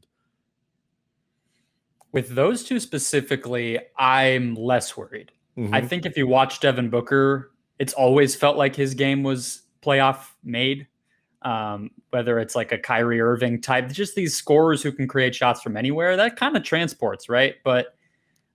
With 2.12 2.34
those 2.34 2.64
two 2.64 2.80
specifically, 2.80 3.78
I'm 3.96 4.54
less 4.54 4.96
worried. 4.96 5.32
Mm-hmm. 5.56 5.74
I 5.74 5.80
think 5.80 6.06
if 6.06 6.16
you 6.16 6.26
watch 6.26 6.60
Devin 6.60 6.90
Booker, 6.90 7.52
it's 7.78 7.92
always 7.92 8.34
felt 8.34 8.56
like 8.56 8.74
his 8.74 8.94
game 8.94 9.22
was 9.22 9.62
playoff 9.82 10.32
made. 10.44 10.86
Um, 11.42 11.90
whether 12.10 12.38
it's 12.38 12.54
like 12.54 12.70
a 12.70 12.76
Kyrie 12.76 13.20
Irving 13.20 13.62
type, 13.62 13.90
just 13.90 14.14
these 14.14 14.36
scorers 14.36 14.82
who 14.82 14.92
can 14.92 15.08
create 15.08 15.34
shots 15.34 15.62
from 15.62 15.74
anywhere, 15.74 16.14
that 16.16 16.36
kind 16.36 16.54
of 16.54 16.62
transports, 16.62 17.30
right? 17.30 17.54
But 17.64 17.94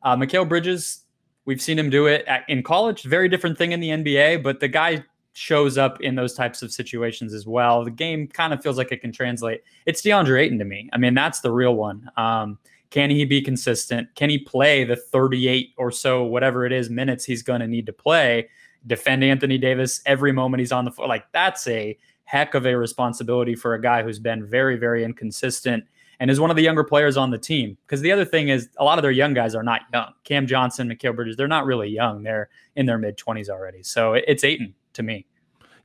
uh, 0.04 0.16
Mikal 0.16 0.48
Bridges, 0.48 1.04
we've 1.46 1.62
seen 1.62 1.80
him 1.80 1.90
do 1.90 2.06
it 2.06 2.24
at, 2.28 2.48
in 2.48 2.62
college. 2.62 3.02
Very 3.02 3.28
different 3.28 3.58
thing 3.58 3.72
in 3.72 3.80
the 3.80 3.90
NBA, 3.90 4.44
but 4.44 4.60
the 4.60 4.68
guy 4.68 5.04
shows 5.34 5.78
up 5.78 6.00
in 6.02 6.16
those 6.16 6.34
types 6.34 6.62
of 6.62 6.72
situations 6.72 7.34
as 7.34 7.48
well. 7.48 7.84
The 7.84 7.92
game 7.92 8.28
kind 8.28 8.54
of 8.54 8.62
feels 8.62 8.78
like 8.78 8.92
it 8.92 9.02
can 9.02 9.12
translate. 9.12 9.64
It's 9.86 10.02
DeAndre 10.02 10.44
Ayton 10.44 10.60
to 10.60 10.66
me. 10.66 10.90
I 10.94 10.98
mean, 10.98 11.14
that's 11.14 11.42
the 11.42 11.52
real 11.52 11.76
one. 11.76 12.10
Um, 12.18 12.58
can 12.90 13.10
he 13.10 13.26
be 13.26 13.42
consistent? 13.42 14.14
Can 14.16 14.30
he 14.30 14.38
play 14.38 14.84
the 14.84 14.96
38 14.96 15.74
or 15.78 15.92
so, 15.92 16.24
whatever 16.24 16.66
it 16.66 16.72
is, 16.72 16.90
minutes 16.90 17.26
he's 17.26 17.44
going 17.44 17.62
to 17.62 17.68
need 17.68 17.86
to 17.88 17.94
play? 17.94 18.50
Defend 18.88 19.24
Anthony 19.24 19.58
Davis 19.58 20.02
every 20.06 20.32
moment 20.32 20.60
he's 20.60 20.72
on 20.72 20.86
the 20.86 20.92
floor. 20.92 21.08
Like 21.08 21.26
that's 21.32 21.68
a 21.68 21.98
heck 22.26 22.54
of 22.54 22.66
a 22.66 22.76
responsibility 22.76 23.56
for 23.56 23.74
a 23.74 23.82
guy 23.82 24.04
who's 24.04 24.20
been 24.20 24.46
very, 24.46 24.78
very 24.78 25.04
inconsistent 25.04 25.84
and 26.20 26.32
is 26.32 26.40
one 26.40 26.50
of 26.50 26.56
the 26.56 26.64
younger 26.64 26.84
players 26.84 27.18
on 27.18 27.30
the 27.30 27.38
team. 27.38 27.78
Because 27.86 28.02
the 28.02 28.12
other 28.12 28.26
thing 28.26 28.50
is, 28.50 28.70
a 28.78 28.84
lot 28.84 28.98
of 28.98 29.02
their 29.02 29.12
young 29.12 29.34
guys 29.34 29.56
are 29.56 29.64
not 29.64 29.82
young. 29.94 30.14
Cam 30.24 30.48
Johnson, 30.48 30.90
Mikal 30.90 31.16
Bridges, 31.16 31.36
they're 31.36 31.48
not 31.48 31.66
really 31.66 31.90
young. 31.90 32.24
They're 32.24 32.50
in 32.76 32.86
their 32.86 32.98
mid 32.98 33.18
20s 33.18 33.50
already. 33.50 33.84
So 33.84 34.14
it's 34.14 34.44
Ayton 34.44 34.74
to 34.94 35.04
me. 35.04 35.26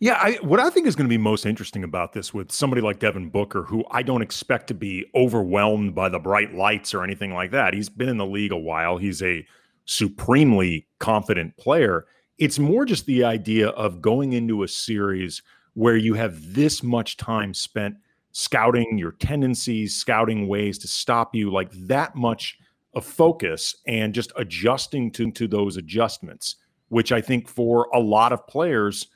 Yeah, 0.02 0.18
I, 0.18 0.38
what 0.40 0.60
I 0.60 0.70
think 0.70 0.86
is 0.86 0.96
going 0.96 1.08
to 1.08 1.12
be 1.12 1.18
most 1.18 1.44
interesting 1.44 1.84
about 1.84 2.14
this 2.14 2.32
with 2.32 2.50
somebody 2.50 2.80
like 2.80 3.00
Devin 3.00 3.28
Booker, 3.28 3.64
who 3.64 3.84
I 3.90 4.02
don't 4.02 4.22
expect 4.22 4.66
to 4.68 4.74
be 4.74 5.04
overwhelmed 5.14 5.94
by 5.94 6.08
the 6.08 6.18
bright 6.18 6.54
lights 6.54 6.94
or 6.94 7.04
anything 7.04 7.34
like 7.34 7.50
that. 7.50 7.74
He's 7.74 7.90
been 7.90 8.08
in 8.08 8.16
the 8.16 8.24
league 8.24 8.50
a 8.52 8.56
while. 8.56 8.96
He's 8.96 9.22
a 9.22 9.46
supremely 9.84 10.86
confident 11.00 11.54
player. 11.58 12.06
It's 12.38 12.58
more 12.58 12.86
just 12.86 13.04
the 13.04 13.24
idea 13.24 13.68
of 13.68 14.00
going 14.00 14.32
into 14.32 14.62
a 14.62 14.68
series 14.68 15.42
where 15.74 15.98
you 15.98 16.14
have 16.14 16.54
this 16.54 16.82
much 16.82 17.18
time 17.18 17.52
spent 17.52 17.94
scouting 18.32 18.96
your 18.96 19.12
tendencies, 19.12 19.94
scouting 19.94 20.48
ways 20.48 20.78
to 20.78 20.88
stop 20.88 21.34
you, 21.34 21.52
like 21.52 21.70
that 21.72 22.16
much 22.16 22.58
of 22.94 23.04
focus 23.04 23.76
and 23.86 24.14
just 24.14 24.32
adjusting 24.36 25.10
to, 25.10 25.30
to 25.32 25.46
those 25.46 25.76
adjustments, 25.76 26.56
which 26.88 27.12
I 27.12 27.20
think 27.20 27.48
for 27.48 27.88
a 27.92 28.00
lot 28.00 28.32
of 28.32 28.46
players 28.46 29.08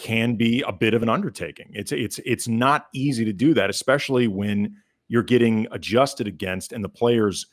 can 0.00 0.34
be 0.34 0.64
a 0.66 0.72
bit 0.72 0.94
of 0.94 1.02
an 1.02 1.08
undertaking. 1.08 1.70
It's 1.72 1.92
it's 1.92 2.18
it's 2.24 2.48
not 2.48 2.86
easy 2.94 3.24
to 3.26 3.32
do 3.32 3.54
that, 3.54 3.70
especially 3.70 4.26
when 4.26 4.74
you're 5.08 5.22
getting 5.22 5.66
adjusted 5.70 6.26
against 6.26 6.72
and 6.72 6.82
the 6.82 6.88
players 6.88 7.46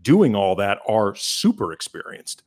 doing 0.00 0.36
all 0.36 0.54
that 0.54 0.78
are 0.86 1.14
super 1.16 1.72
experienced 1.72 2.44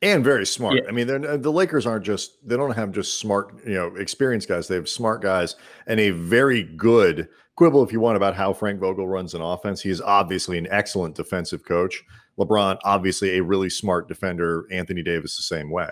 and 0.00 0.22
very 0.22 0.46
smart. 0.46 0.76
Yeah. 0.76 0.82
I 0.88 0.92
mean, 0.92 1.10
uh, 1.10 1.36
the 1.36 1.50
Lakers 1.50 1.86
aren't 1.86 2.04
just 2.04 2.46
they 2.46 2.56
don't 2.56 2.70
have 2.70 2.92
just 2.92 3.18
smart, 3.18 3.54
you 3.66 3.74
know, 3.74 3.94
experienced 3.96 4.48
guys. 4.48 4.68
They 4.68 4.76
have 4.76 4.88
smart 4.88 5.22
guys 5.22 5.56
and 5.88 5.98
a 5.98 6.10
very 6.10 6.62
good 6.62 7.28
quibble 7.56 7.82
if 7.82 7.92
you 7.92 7.98
want 7.98 8.16
about 8.16 8.36
how 8.36 8.52
Frank 8.52 8.78
Vogel 8.78 9.08
runs 9.08 9.34
an 9.34 9.42
offense. 9.42 9.82
He 9.82 9.90
is 9.90 10.00
obviously 10.00 10.56
an 10.56 10.68
excellent 10.70 11.16
defensive 11.16 11.64
coach. 11.64 12.00
LeBron, 12.38 12.78
obviously 12.84 13.38
a 13.38 13.42
really 13.42 13.70
smart 13.70 14.06
defender. 14.06 14.66
Anthony 14.70 15.02
Davis, 15.02 15.36
the 15.36 15.42
same 15.42 15.70
way. 15.70 15.90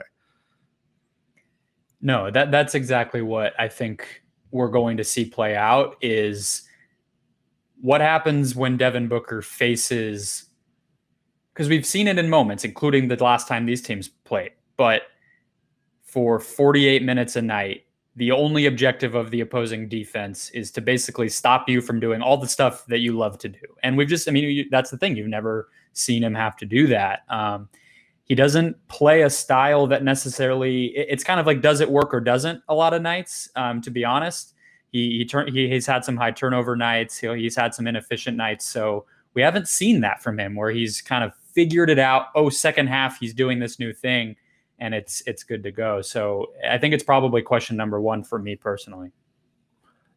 No, 2.03 2.31
that 2.31 2.51
that's 2.51 2.75
exactly 2.75 3.23
what 3.23 3.55
I 3.59 3.69
think 3.69 4.23
we're 4.51 4.69
going 4.69 4.97
to 4.99 5.05
see 5.05 5.25
play 5.25 5.57
out 5.57 5.97
is 6.03 6.63
what 7.81 8.01
happens 8.01 8.55
when 8.55 8.77
Devin 8.77 9.09
Booker 9.09 9.41
faces 9.41 10.47
because 11.53 11.69
we've 11.69 11.87
seen 11.87 12.09
it 12.09 12.19
in 12.19 12.29
moments, 12.29 12.65
including 12.65 13.09
the 13.09 13.23
last 13.23 13.47
time 13.47 13.67
these 13.67 13.83
teams 13.83 14.09
played. 14.09 14.53
But 14.77 15.03
for 16.03 16.41
48 16.41 17.03
minutes 17.03 17.37
a 17.37 17.43
night, 17.43 17.85
the 18.17 18.31
only 18.31 18.67
objective 18.67 19.15
of 19.15 19.31
the 19.31 19.41
opposing 19.41 19.89
defense 19.89 20.51
is 20.51 20.71
to 20.73 20.81
basically 20.81 21.29
stop 21.29 21.69
you 21.69 21.81
from 21.81 22.01
doing 22.01 22.21
all 22.21 22.37
the 22.37 22.49
stuff 22.49 22.85
that 22.87 22.99
you 22.99 23.17
love 23.17 23.39
to 23.39 23.49
do. 23.49 23.61
And 23.83 23.97
we've 23.97 24.09
just, 24.09 24.29
I 24.29 24.33
mean, 24.33 24.45
you, 24.45 24.67
that's 24.71 24.91
the 24.91 24.99
thing. 24.99 25.17
You've 25.17 25.29
never 25.29 25.69
seen 25.93 26.23
him 26.23 26.35
have 26.35 26.57
to 26.59 26.67
do 26.67 26.87
that. 26.89 27.21
Um, 27.29 27.69
he 28.25 28.35
doesn't 28.35 28.77
play 28.89 29.23
a 29.23 29.31
style 29.31 29.87
that 29.89 30.05
necessarily, 30.05 30.87
it's 30.87 31.25
kind 31.25 31.41
of 31.41 31.47
like 31.47 31.61
does 31.61 31.81
it 31.81 31.91
work 31.91 32.15
or 32.15 32.21
doesn't 32.21 32.63
a 32.69 32.75
lot 32.75 32.95
of 32.95 33.03
nights, 33.03 33.49
um, 33.57 33.81
to 33.83 33.91
be 33.91 34.05
honest. 34.05 34.55
He, 34.91 35.19
he, 35.19 35.25
turn, 35.25 35.53
he 35.53 35.69
he's 35.69 35.87
had 35.87 36.05
some 36.05 36.17
high 36.17 36.33
turnover 36.33 36.77
nights. 36.77 37.19
He, 37.19 37.27
he's 37.37 37.57
had 37.57 37.75
some 37.75 37.87
inefficient 37.87 38.37
nights. 38.37 38.67
So 38.67 39.07
we 39.35 39.43
haven't 39.43 39.69
seen 39.69 40.01
that 40.03 40.23
from 40.23 40.39
him 40.39 40.55
where 40.55 40.71
he's 40.71 41.01
kind 41.01 41.25
of 41.25 41.33
figured 41.55 41.91
it 41.91 41.99
out. 41.99 42.27
Oh, 42.35 42.51
second 42.51 42.89
half, 42.89 43.19
he's 43.19 43.33
doing 43.33 43.59
this 43.59 43.79
new 43.79 43.93
thing 43.93 44.37
and 44.83 44.95
it's 44.95 45.23
it's 45.27 45.45
good 45.45 45.63
to 45.63 45.71
go. 45.71 46.03
So 46.03 46.53
I 46.69 46.77
think 46.77 46.93
it's 46.93 47.05
probably 47.05 47.41
question 47.41 47.77
number 47.77 48.01
one 48.01 48.25
for 48.25 48.39
me 48.39 48.57
personally. 48.57 49.13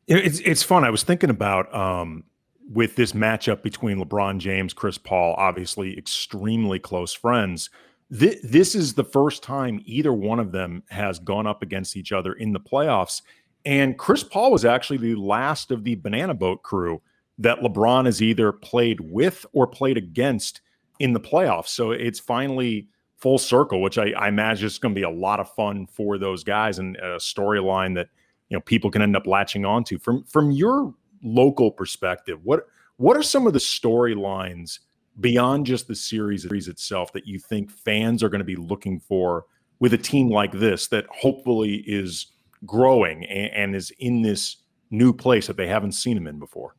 It's 0.07 0.39
it's 0.39 0.63
fun. 0.63 0.83
I 0.83 0.89
was 0.89 1.03
thinking 1.03 1.29
about 1.29 1.73
um, 1.73 2.23
with 2.71 2.95
this 2.95 3.11
matchup 3.11 3.61
between 3.61 4.03
LeBron 4.03 4.39
James, 4.39 4.73
Chris 4.73 4.97
Paul, 4.97 5.35
obviously 5.37 5.95
extremely 5.97 6.79
close 6.79 7.13
friends. 7.13 7.69
This, 8.09 8.39
this 8.43 8.75
is 8.75 8.93
the 8.93 9.03
first 9.03 9.43
time 9.43 9.81
either 9.85 10.13
one 10.13 10.39
of 10.39 10.51
them 10.51 10.83
has 10.89 11.19
gone 11.19 11.47
up 11.47 11.61
against 11.61 11.95
each 11.95 12.11
other 12.11 12.33
in 12.33 12.53
the 12.53 12.59
playoffs. 12.59 13.21
And 13.65 13.97
Chris 13.97 14.23
Paul 14.23 14.51
was 14.51 14.63
actually 14.63 14.97
the 14.97 15.15
last 15.15 15.71
of 15.71 15.83
the 15.83 15.95
banana 15.95 16.35
boat 16.35 16.61
crew 16.61 17.01
that 17.39 17.59
LeBron 17.59 18.05
has 18.05 18.21
either 18.21 18.51
played 18.51 18.99
with 19.01 19.45
or 19.53 19.67
played 19.67 19.97
against 19.97 20.61
in 20.99 21.13
the 21.13 21.19
playoffs. 21.19 21.69
So 21.69 21.91
it's 21.91 22.19
finally 22.19 22.87
full 23.17 23.37
circle, 23.37 23.81
which 23.81 23.97
I, 23.97 24.11
I 24.11 24.27
imagine 24.27 24.67
is 24.67 24.77
going 24.77 24.93
to 24.93 24.99
be 24.99 25.03
a 25.03 25.09
lot 25.09 25.39
of 25.39 25.51
fun 25.53 25.87
for 25.87 26.17
those 26.17 26.43
guys 26.43 26.79
and 26.79 26.95
a 26.97 27.17
storyline 27.17 27.95
that 27.95 28.09
you 28.49 28.55
know 28.55 28.61
people 28.61 28.91
can 28.91 29.01
end 29.01 29.15
up 29.15 29.27
latching 29.27 29.65
onto. 29.65 29.97
From 29.97 30.23
from 30.23 30.51
your 30.51 30.93
local 31.23 31.71
perspective, 31.71 32.39
what 32.43 32.67
what 32.97 33.17
are 33.17 33.23
some 33.23 33.47
of 33.47 33.53
the 33.53 33.59
storylines 33.59 34.79
beyond 35.19 35.65
just 35.65 35.87
the 35.87 35.95
series 35.95 36.45
itself 36.45 37.13
that 37.13 37.27
you 37.27 37.39
think 37.39 37.71
fans 37.71 38.21
are 38.21 38.29
going 38.29 38.39
to 38.39 38.45
be 38.45 38.55
looking 38.55 38.99
for 38.99 39.45
with 39.79 39.93
a 39.93 39.97
team 39.97 40.29
like 40.29 40.51
this 40.51 40.87
that 40.87 41.05
hopefully 41.09 41.83
is 41.87 42.27
growing 42.65 43.25
and, 43.25 43.51
and 43.53 43.75
is 43.75 43.91
in 43.99 44.21
this 44.21 44.57
new 44.89 45.13
place 45.13 45.47
that 45.47 45.57
they 45.57 45.67
haven't 45.67 45.93
seen 45.93 46.17
him 46.17 46.27
in 46.27 46.39
before? 46.39 46.75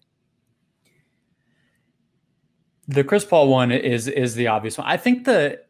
The 2.89 3.05
Chris 3.05 3.25
Paul 3.25 3.49
one 3.49 3.73
is 3.73 4.07
is 4.07 4.35
the 4.35 4.47
obvious 4.47 4.79
one. 4.79 4.87
I 4.87 4.97
think 4.97 5.25
the 5.25 5.61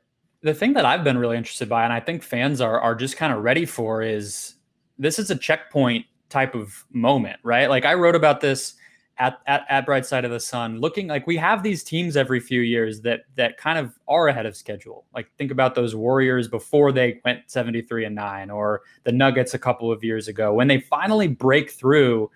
the 0.42 0.52
thing 0.52 0.74
that 0.74 0.85
I've 0.85 1.02
been 1.02 1.16
really 1.16 1.37
interested 1.37 1.68
by, 1.68 1.85
and 1.85 1.92
I 1.92 2.00
think 2.00 2.22
fans 2.22 2.61
are 2.61 2.79
are 2.79 2.94
just 2.94 3.16
kind 3.16 3.33
of 3.33 3.42
ready 3.42 3.64
for, 3.64 4.02
is 4.02 4.55
this 4.98 5.18
is 5.18 5.31
a 5.31 5.37
checkpoint 5.37 6.05
type 6.29 6.55
of 6.55 6.85
moment, 6.90 7.38
right? 7.42 7.70
Like 7.70 7.85
I 7.87 7.94
wrote 7.94 8.14
about 8.14 8.40
this 8.40 8.74
at, 9.18 9.40
at 9.46 9.64
at 9.68 9.87
Bright 9.87 10.05
Side 10.05 10.24
of 10.24 10.31
the 10.31 10.40
Sun, 10.40 10.81
looking 10.81 11.07
like 11.07 11.26
we 11.26 11.37
have 11.37 11.62
these 11.62 11.83
teams 11.83 12.16
every 12.16 12.40
few 12.40 12.61
years 12.61 13.00
that 13.02 13.22
that 13.37 13.57
kind 13.57 13.79
of 13.79 13.98
are 14.09 14.29
ahead 14.29 14.46
of 14.46 14.57
schedule. 14.57 15.05
Like 15.14 15.29
think 15.38 15.50
about 15.50 15.74
those 15.74 15.94
Warriors 15.94 16.48
before 16.48 16.92
they 16.92 17.20
went 17.24 17.50
73 17.50 18.05
and 18.05 18.14
9 18.14 18.50
or 18.50 18.83
the 19.05 19.12
Nuggets 19.12 19.55
a 19.55 19.59
couple 19.59 19.90
of 19.90 20.05
years 20.05 20.29
ago 20.29 20.52
when 20.52 20.68
they 20.68 20.81
finally 20.81 21.29
break 21.29 21.70
through 21.70 22.31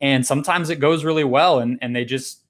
and 0.00 0.26
sometimes 0.26 0.68
it 0.68 0.76
goes 0.76 1.04
really 1.04 1.24
well 1.24 1.60
and 1.60 1.78
and 1.80 1.96
they 1.96 2.04
just 2.04 2.42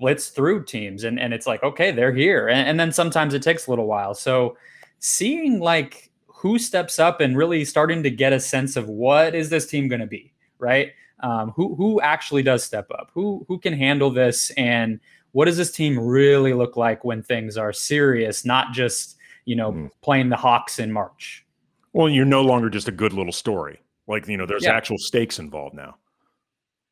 blitz 0.00 0.28
through 0.28 0.64
teams 0.64 1.02
and, 1.02 1.18
and 1.18 1.34
it's 1.34 1.46
like 1.46 1.62
okay 1.62 1.90
they're 1.90 2.12
here. 2.12 2.48
And, 2.48 2.68
and 2.68 2.80
then 2.80 2.92
sometimes 2.92 3.34
it 3.34 3.42
takes 3.42 3.66
a 3.66 3.70
little 3.70 3.86
while. 3.86 4.14
So 4.14 4.56
seeing 4.98 5.60
like 5.60 6.10
who 6.26 6.58
steps 6.58 6.98
up 6.98 7.20
and 7.20 7.36
really 7.36 7.64
starting 7.64 8.02
to 8.02 8.10
get 8.10 8.32
a 8.32 8.40
sense 8.40 8.76
of 8.76 8.88
what 8.88 9.34
is 9.34 9.50
this 9.50 9.66
team 9.66 9.88
going 9.88 10.00
to 10.00 10.06
be 10.06 10.32
right 10.58 10.92
um, 11.20 11.50
who 11.50 11.74
who 11.74 12.00
actually 12.00 12.42
does 12.42 12.62
step 12.62 12.90
up 12.90 13.10
who 13.14 13.44
who 13.48 13.58
can 13.58 13.72
handle 13.72 14.10
this 14.10 14.50
and 14.56 15.00
what 15.32 15.44
does 15.44 15.56
this 15.56 15.70
team 15.70 15.98
really 15.98 16.52
look 16.52 16.76
like 16.76 17.04
when 17.04 17.22
things 17.22 17.56
are 17.56 17.72
serious 17.72 18.44
not 18.44 18.72
just 18.72 19.16
you 19.44 19.56
know 19.56 19.72
mm. 19.72 19.90
playing 20.02 20.28
the 20.28 20.36
hawks 20.36 20.78
in 20.78 20.92
march 20.92 21.44
well 21.92 22.08
you're 22.08 22.24
no 22.24 22.42
longer 22.42 22.70
just 22.70 22.88
a 22.88 22.92
good 22.92 23.12
little 23.12 23.32
story 23.32 23.80
like 24.06 24.26
you 24.28 24.36
know 24.36 24.46
there's 24.46 24.64
yeah. 24.64 24.76
actual 24.76 24.98
stakes 24.98 25.38
involved 25.38 25.74
now 25.74 25.96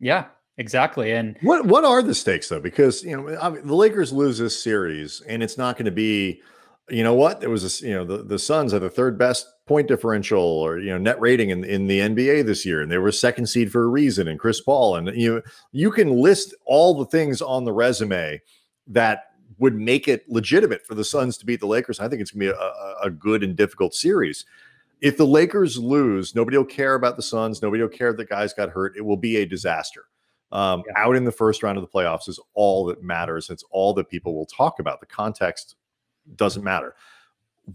yeah 0.01 0.27
Exactly. 0.59 1.12
And 1.12 1.37
what 1.43 1.67
what 1.67 1.85
are 1.85 2.03
the 2.03 2.15
stakes 2.15 2.49
though? 2.49 2.61
Because 2.61 3.05
you 3.05 3.17
know 3.17 3.39
I 3.39 3.51
mean, 3.51 3.67
the 3.67 3.75
Lakers 3.75 4.12
lose 4.12 4.39
this 4.39 4.61
series, 4.61 5.21
and 5.23 5.43
it's 5.43 5.59
not 5.59 5.77
going 5.77 5.85
to 5.85 5.91
be, 5.91 6.41
you 6.89 7.05
know 7.05 7.15
what? 7.15 7.41
There 7.41 7.51
was 7.51 7.83
a 7.83 7.87
you 7.87 7.95
know 7.95 8.05
the 8.05 8.23
the 8.23 8.39
Suns 8.39 8.73
are 8.73 8.79
the 8.79 8.89
third 8.89 9.19
best 9.19 9.47
point 9.66 9.88
differential 9.88 10.40
or 10.40 10.79
you 10.79 10.90
know 10.90 10.98
net 10.98 11.20
rating 11.20 11.50
in 11.50 11.64
in 11.64 11.87
the 11.87 12.00
NBA 12.00 12.46
this 12.46 12.64
year, 12.64 12.81
and 12.81 12.90
they 12.90 12.98
were 12.98 13.12
second 13.12 13.46
seed 13.46 13.70
for 13.70 13.85
a 13.85 13.88
reason. 13.88 14.29
And 14.29 14.38
Chris 14.38 14.61
Paul, 14.61 14.96
and 14.96 15.09
you 15.16 15.42
you 15.72 15.90
can 15.90 16.11
list 16.11 16.55
all 16.64 16.94
the 16.94 17.07
things 17.07 17.42
on 17.42 17.64
the 17.64 17.72
resume 17.72 18.40
that 18.88 19.33
would 19.59 19.74
make 19.74 20.07
it 20.07 20.29
legitimate 20.29 20.87
for 20.87 20.94
the 20.94 21.05
Suns 21.05 21.38
to 21.38 21.46
beat 21.46 21.61
the 21.61 21.66
Lakers. 21.66 22.00
I 22.00 22.09
think 22.09 22.20
it's 22.20 22.31
gonna 22.31 22.44
be 22.44 22.48
a, 22.48 22.94
a 23.02 23.11
good 23.11 23.42
and 23.42 23.57
difficult 23.57 23.94
series 23.94 24.44
if 25.00 25.16
the 25.16 25.26
Lakers 25.26 25.79
lose, 25.79 26.35
nobody 26.35 26.57
will 26.57 26.64
care 26.64 26.94
about 26.94 27.16
the 27.16 27.22
Suns. 27.22 27.61
Nobody 27.61 27.83
will 27.83 27.88
care 27.88 28.12
that 28.12 28.29
guys 28.29 28.52
got 28.52 28.70
hurt. 28.70 28.96
It 28.96 29.02
will 29.02 29.16
be 29.16 29.37
a 29.37 29.46
disaster 29.46 30.05
um, 30.52 30.83
yeah. 30.87 30.94
out 30.96 31.16
in 31.16 31.24
the 31.24 31.33
first 31.33 31.62
round 31.62 31.76
of 31.76 31.83
the 31.83 31.88
playoffs 31.88 32.29
is 32.29 32.40
all 32.55 32.85
that 32.87 33.02
matters. 33.02 33.50
It's 33.50 33.64
all 33.70 33.92
that 33.94 34.09
people 34.09 34.35
will 34.35 34.46
talk 34.46 34.79
about. 34.79 35.00
The 35.00 35.07
context 35.07 35.76
doesn't 36.37 36.64
matter. 36.64 36.94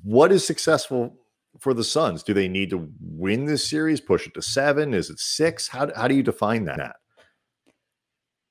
What 0.04 0.32
is 0.32 0.45
successful 0.45 1.15
for 1.60 1.74
the 1.74 1.84
Suns? 1.84 2.24
Do 2.24 2.34
they 2.34 2.48
need 2.48 2.70
to 2.72 2.90
win 3.00 3.46
this 3.46 3.70
series, 3.70 4.02
push 4.02 4.28
it 4.28 4.34
to 4.36 4.42
seven? 4.42 4.94
Is 4.94 5.10
it 5.10 5.20
six? 5.20 5.68
How, 5.68 5.92
how 5.96 6.08
do 6.08 6.16
you 6.16 6.24
define 6.24 6.66
that? 6.66 6.96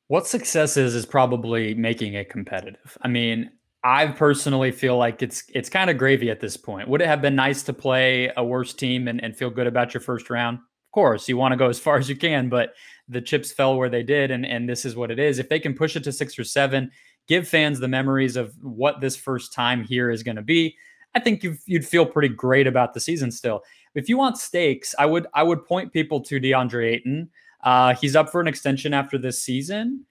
What 0.09 0.27
success 0.27 0.77
is 0.77 0.95
is 0.95 1.07
probably 1.07 1.73
making 1.75 2.15
it 2.15 2.31
competitive. 2.31 2.99
I 3.03 3.09
mean, 3.09 3.51
I 3.85 4.09
personally 4.09 4.73
feel 4.73 4.99
like 4.99 5.23
it's 5.23 5.45
it's 5.55 5.71
kind 5.71 5.89
of 5.89 5.99
gravy 5.99 6.31
at 6.31 6.41
this 6.41 6.57
point. 6.57 6.89
Would 6.89 7.01
it 7.01 7.07
have 7.07 7.23
been 7.23 7.37
nice 7.37 7.63
to 7.63 7.73
play 7.73 8.31
a 8.37 8.45
worse 8.45 8.75
team 8.75 9.09
and, 9.09 9.23
and 9.23 9.37
feel 9.37 9.51
good 9.51 9.67
about 9.67 9.95
your 9.95 10.01
first 10.01 10.29
round? 10.29 10.59
Of 10.59 10.93
course, 10.93 11.29
you 11.29 11.37
want 11.37 11.53
to 11.53 11.57
go 11.57 11.69
as 11.69 11.79
far 11.79 11.97
as 11.97 12.09
you 12.09 12.17
can, 12.17 12.49
but 12.49 12.75
the 13.09 13.21
chips 13.21 13.53
fell 13.53 13.77
where 13.77 13.89
they 13.89 14.03
did, 14.03 14.33
and 14.33 14.45
and 14.45 14.69
this 14.69 14.85
is 14.85 14.97
what 14.97 15.11
it 15.11 15.19
is. 15.21 15.39
If 15.39 15.49
they 15.49 15.61
can 15.61 15.75
push 15.75 15.95
it 15.95 16.05
to 16.05 16.13
six 16.13 16.39
or 16.39 16.45
seven, 16.45 16.91
give 17.29 17.47
fans 17.47 17.79
the 17.79 17.89
memories 17.89 18.37
of 18.37 18.53
what 18.61 19.01
this 19.01 19.17
first 19.17 19.53
time 19.53 19.85
here 19.85 20.11
is 20.11 20.25
going 20.25 20.37
to 20.37 20.43
be. 20.43 20.77
I 21.15 21.21
think 21.21 21.43
you 21.43 21.57
would 21.69 21.87
feel 21.87 22.07
pretty 22.07 22.29
great 22.29 22.67
about 22.67 22.95
the 22.95 23.01
season 23.01 23.31
still. 23.31 23.63
If 23.95 24.09
you 24.09 24.17
want 24.17 24.39
stakes, 24.39 24.95
I 24.99 25.07
would 25.07 25.27
I 25.35 25.43
would 25.43 25.67
point 25.67 25.93
people 25.93 26.21
to 26.23 26.41
DeAndre 26.41 26.93
Ayton. 26.93 27.31
Uh, 27.63 27.95
he's 27.95 28.17
up 28.17 28.31
for 28.31 28.41
an 28.41 28.49
extension 28.49 28.95
after 28.95 29.19
this 29.19 29.43
season. 29.43 30.07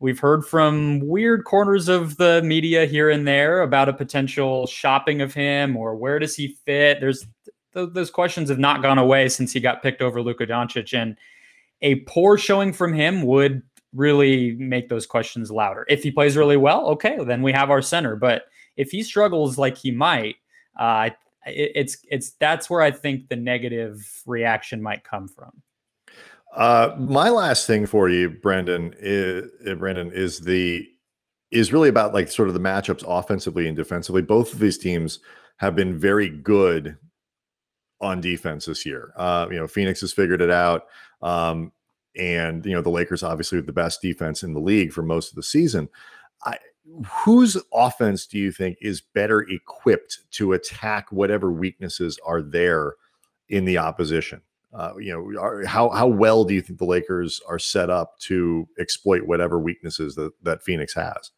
We've 0.00 0.18
heard 0.18 0.44
from 0.44 1.00
weird 1.00 1.44
corners 1.44 1.88
of 1.88 2.16
the 2.16 2.42
media 2.42 2.84
here 2.84 3.10
and 3.10 3.26
there 3.26 3.62
about 3.62 3.88
a 3.88 3.92
potential 3.92 4.66
shopping 4.66 5.22
of 5.22 5.32
him 5.32 5.76
or 5.76 5.96
where 5.96 6.18
does 6.18 6.34
he 6.34 6.58
fit. 6.66 7.00
There's 7.00 7.26
th- 7.72 7.90
those 7.92 8.10
questions 8.10 8.48
have 8.48 8.58
not 8.58 8.82
gone 8.82 8.98
away 8.98 9.28
since 9.28 9.52
he 9.52 9.60
got 9.60 9.82
picked 9.82 10.02
over 10.02 10.20
Luka 10.20 10.46
Doncic, 10.46 10.92
and 11.00 11.16
a 11.80 11.96
poor 12.00 12.36
showing 12.36 12.72
from 12.72 12.92
him 12.92 13.22
would 13.22 13.62
really 13.94 14.52
make 14.56 14.88
those 14.88 15.06
questions 15.06 15.50
louder. 15.50 15.86
If 15.88 16.02
he 16.02 16.10
plays 16.10 16.36
really 16.36 16.56
well, 16.56 16.86
okay, 16.88 17.18
then 17.24 17.42
we 17.42 17.52
have 17.52 17.70
our 17.70 17.82
center. 17.82 18.16
But 18.16 18.44
if 18.76 18.90
he 18.90 19.02
struggles 19.02 19.58
like 19.58 19.76
he 19.76 19.90
might, 19.90 20.36
uh, 20.78 21.10
it, 21.46 21.72
it's 21.74 21.98
it's 22.10 22.32
that's 22.32 22.68
where 22.68 22.82
I 22.82 22.90
think 22.90 23.28
the 23.28 23.36
negative 23.36 24.22
reaction 24.26 24.82
might 24.82 25.04
come 25.04 25.28
from. 25.28 25.62
Uh, 26.54 26.94
my 26.98 27.30
last 27.30 27.66
thing 27.66 27.84
for 27.84 28.08
you, 28.08 28.30
Brendon, 28.30 28.94
is, 28.98 29.50
uh, 29.68 29.74
Brendon, 29.74 30.12
is 30.12 30.40
the 30.40 30.88
is 31.50 31.72
really 31.72 31.88
about 31.88 32.14
like 32.14 32.28
sort 32.28 32.48
of 32.48 32.54
the 32.54 32.60
matchups 32.60 33.04
offensively 33.06 33.66
and 33.68 33.76
defensively. 33.76 34.22
Both 34.22 34.52
of 34.52 34.58
these 34.58 34.78
teams 34.78 35.20
have 35.58 35.76
been 35.76 35.98
very 35.98 36.28
good 36.28 36.96
on 38.00 38.20
defense 38.20 38.66
this 38.66 38.84
year. 38.84 39.12
Uh, 39.16 39.46
you 39.50 39.56
know, 39.56 39.68
Phoenix 39.68 40.00
has 40.00 40.12
figured 40.12 40.42
it 40.42 40.50
out. 40.50 40.86
Um, 41.22 41.72
and 42.16 42.64
you 42.64 42.72
know, 42.72 42.82
the 42.82 42.90
Lakers 42.90 43.22
obviously 43.22 43.58
with 43.58 43.66
the 43.66 43.72
best 43.72 44.02
defense 44.02 44.42
in 44.42 44.52
the 44.52 44.60
league 44.60 44.92
for 44.92 45.02
most 45.02 45.30
of 45.30 45.36
the 45.36 45.42
season. 45.42 45.88
I, 46.44 46.58
whose 47.24 47.56
offense 47.72 48.26
do 48.26 48.38
you 48.38 48.52
think 48.52 48.76
is 48.80 49.00
better 49.00 49.40
equipped 49.40 50.20
to 50.32 50.52
attack 50.52 51.10
whatever 51.10 51.50
weaknesses 51.50 52.18
are 52.24 52.42
there 52.42 52.94
in 53.48 53.64
the 53.64 53.78
opposition? 53.78 54.42
Uh, 54.72 54.92
you 54.98 55.12
know, 55.12 55.40
are, 55.40 55.64
how 55.64 55.88
how 55.90 56.06
well 56.06 56.44
do 56.44 56.52
you 56.52 56.60
think 56.60 56.78
the 56.78 56.84
Lakers 56.84 57.40
are 57.48 57.60
set 57.60 57.90
up 57.90 58.18
to 58.18 58.68
exploit 58.78 59.22
whatever 59.22 59.58
weaknesses 59.58 60.16
that 60.16 60.32
that 60.42 60.62
Phoenix 60.62 60.94
has? 60.94 61.30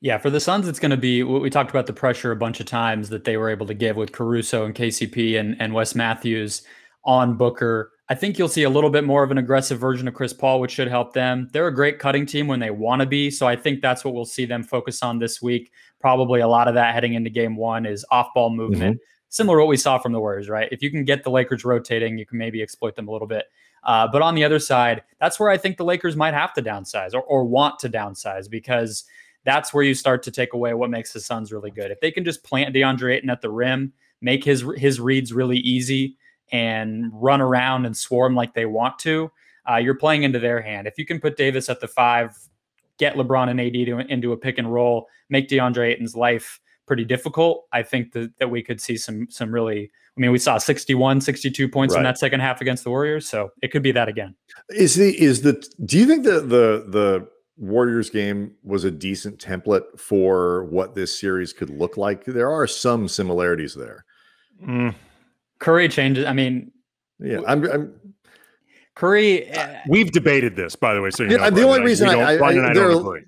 Yeah, 0.00 0.18
for 0.18 0.30
the 0.30 0.40
Suns, 0.40 0.66
it's 0.66 0.80
going 0.80 0.90
to 0.90 0.96
be 0.96 1.22
we 1.22 1.48
talked 1.48 1.70
about 1.70 1.86
the 1.86 1.92
pressure 1.92 2.32
a 2.32 2.36
bunch 2.36 2.58
of 2.58 2.66
times 2.66 3.08
that 3.10 3.22
they 3.22 3.36
were 3.36 3.48
able 3.48 3.66
to 3.66 3.74
give 3.74 3.96
with 3.96 4.10
Caruso 4.10 4.64
and 4.64 4.74
KCP 4.74 5.38
and, 5.38 5.56
and 5.60 5.72
Wes 5.72 5.94
Matthews 5.94 6.62
on 7.04 7.36
Booker. 7.36 7.92
I 8.12 8.14
think 8.14 8.36
you'll 8.36 8.46
see 8.48 8.64
a 8.64 8.68
little 8.68 8.90
bit 8.90 9.04
more 9.04 9.22
of 9.22 9.30
an 9.30 9.38
aggressive 9.38 9.78
version 9.78 10.06
of 10.06 10.12
Chris 10.12 10.34
Paul, 10.34 10.60
which 10.60 10.72
should 10.72 10.88
help 10.88 11.14
them. 11.14 11.48
They're 11.50 11.68
a 11.68 11.74
great 11.74 11.98
cutting 11.98 12.26
team 12.26 12.46
when 12.46 12.60
they 12.60 12.68
want 12.68 13.00
to 13.00 13.06
be. 13.06 13.30
So 13.30 13.48
I 13.48 13.56
think 13.56 13.80
that's 13.80 14.04
what 14.04 14.12
we'll 14.12 14.26
see 14.26 14.44
them 14.44 14.62
focus 14.62 15.02
on 15.02 15.18
this 15.18 15.40
week. 15.40 15.72
Probably 15.98 16.40
a 16.40 16.46
lot 16.46 16.68
of 16.68 16.74
that 16.74 16.92
heading 16.92 17.14
into 17.14 17.30
game 17.30 17.56
one 17.56 17.86
is 17.86 18.04
off 18.10 18.28
ball 18.34 18.50
movement, 18.50 18.96
mm-hmm. 18.96 19.26
similar 19.30 19.56
to 19.56 19.62
what 19.62 19.70
we 19.70 19.78
saw 19.78 19.96
from 19.96 20.12
the 20.12 20.20
Warriors, 20.20 20.50
right? 20.50 20.68
If 20.70 20.82
you 20.82 20.90
can 20.90 21.06
get 21.06 21.24
the 21.24 21.30
Lakers 21.30 21.64
rotating, 21.64 22.18
you 22.18 22.26
can 22.26 22.36
maybe 22.36 22.60
exploit 22.60 22.96
them 22.96 23.08
a 23.08 23.10
little 23.10 23.26
bit. 23.26 23.46
Uh, 23.82 24.06
but 24.12 24.20
on 24.20 24.34
the 24.34 24.44
other 24.44 24.58
side, 24.58 25.02
that's 25.18 25.40
where 25.40 25.48
I 25.48 25.56
think 25.56 25.78
the 25.78 25.84
Lakers 25.84 26.14
might 26.14 26.34
have 26.34 26.52
to 26.52 26.62
downsize 26.62 27.14
or, 27.14 27.22
or 27.22 27.46
want 27.46 27.78
to 27.78 27.88
downsize 27.88 28.48
because– 28.50 29.04
that's 29.44 29.74
where 29.74 29.84
you 29.84 29.94
start 29.94 30.22
to 30.22 30.30
take 30.30 30.52
away 30.52 30.74
what 30.74 30.90
makes 30.90 31.12
the 31.12 31.20
Suns 31.20 31.52
really 31.52 31.70
good. 31.70 31.90
If 31.90 32.00
they 32.00 32.10
can 32.10 32.24
just 32.24 32.44
plant 32.44 32.74
DeAndre 32.74 33.16
Ayton 33.16 33.30
at 33.30 33.40
the 33.40 33.50
rim, 33.50 33.92
make 34.20 34.44
his 34.44 34.64
his 34.76 35.00
reads 35.00 35.32
really 35.32 35.58
easy, 35.58 36.16
and 36.50 37.10
run 37.12 37.40
around 37.40 37.86
and 37.86 37.96
swarm 37.96 38.34
like 38.34 38.54
they 38.54 38.66
want 38.66 38.98
to, 39.00 39.30
uh, 39.70 39.76
you're 39.76 39.94
playing 39.94 40.22
into 40.22 40.38
their 40.38 40.60
hand. 40.60 40.86
If 40.86 40.98
you 40.98 41.06
can 41.06 41.20
put 41.20 41.36
Davis 41.36 41.68
at 41.68 41.80
the 41.80 41.88
five, 41.88 42.36
get 42.98 43.14
LeBron 43.14 43.48
and 43.48 43.60
AD 43.60 43.72
to, 43.72 43.98
into 44.12 44.32
a 44.32 44.36
pick 44.36 44.58
and 44.58 44.72
roll, 44.72 45.06
make 45.28 45.48
DeAndre 45.48 45.92
Ayton's 45.92 46.16
life 46.16 46.60
pretty 46.86 47.04
difficult, 47.04 47.66
I 47.72 47.82
think 47.82 48.12
that, 48.12 48.32
that 48.38 48.50
we 48.50 48.62
could 48.62 48.80
see 48.80 48.96
some 48.96 49.28
some 49.30 49.52
really 49.52 49.90
I 50.16 50.20
mean, 50.20 50.30
we 50.30 50.38
saw 50.38 50.58
61, 50.58 51.22
62 51.22 51.68
points 51.70 51.94
right. 51.94 52.00
in 52.00 52.04
that 52.04 52.18
second 52.18 52.40
half 52.40 52.60
against 52.60 52.84
the 52.84 52.90
Warriors, 52.90 53.26
so 53.26 53.50
it 53.62 53.68
could 53.68 53.82
be 53.82 53.92
that 53.92 54.08
again. 54.08 54.34
Is 54.68 54.96
the 54.96 55.18
is 55.18 55.40
the 55.40 55.64
do 55.86 55.98
you 55.98 56.06
think 56.06 56.24
that 56.24 56.50
the 56.50 56.84
the 56.88 57.28
Warriors 57.56 58.10
game 58.10 58.52
was 58.62 58.84
a 58.84 58.90
decent 58.90 59.38
template 59.38 59.98
for 59.98 60.64
what 60.64 60.94
this 60.94 61.18
series 61.18 61.52
could 61.52 61.70
look 61.70 61.96
like. 61.96 62.24
There 62.24 62.50
are 62.50 62.66
some 62.66 63.08
similarities 63.08 63.74
there. 63.74 64.04
Mm. 64.66 64.94
Curry 65.62 65.88
changes. 65.88 66.26
I 66.26 66.32
mean, 66.32 66.72
yeah, 67.20 67.38
I'm, 67.46 67.64
I'm 67.70 67.94
Curry. 68.96 69.50
Uh, 69.52 69.76
we've 69.88 70.10
debated 70.10 70.56
this, 70.56 70.74
by 70.74 70.92
the 70.92 71.00
way. 71.00 71.10
So 71.10 71.22
yeah, 71.22 71.48
the 71.50 71.62
only 71.62 71.82
reason 71.82 72.08
I, 72.08 72.14
I, 72.14 72.34
I, 72.34 72.70
I 72.70 72.72
don't 72.74 73.24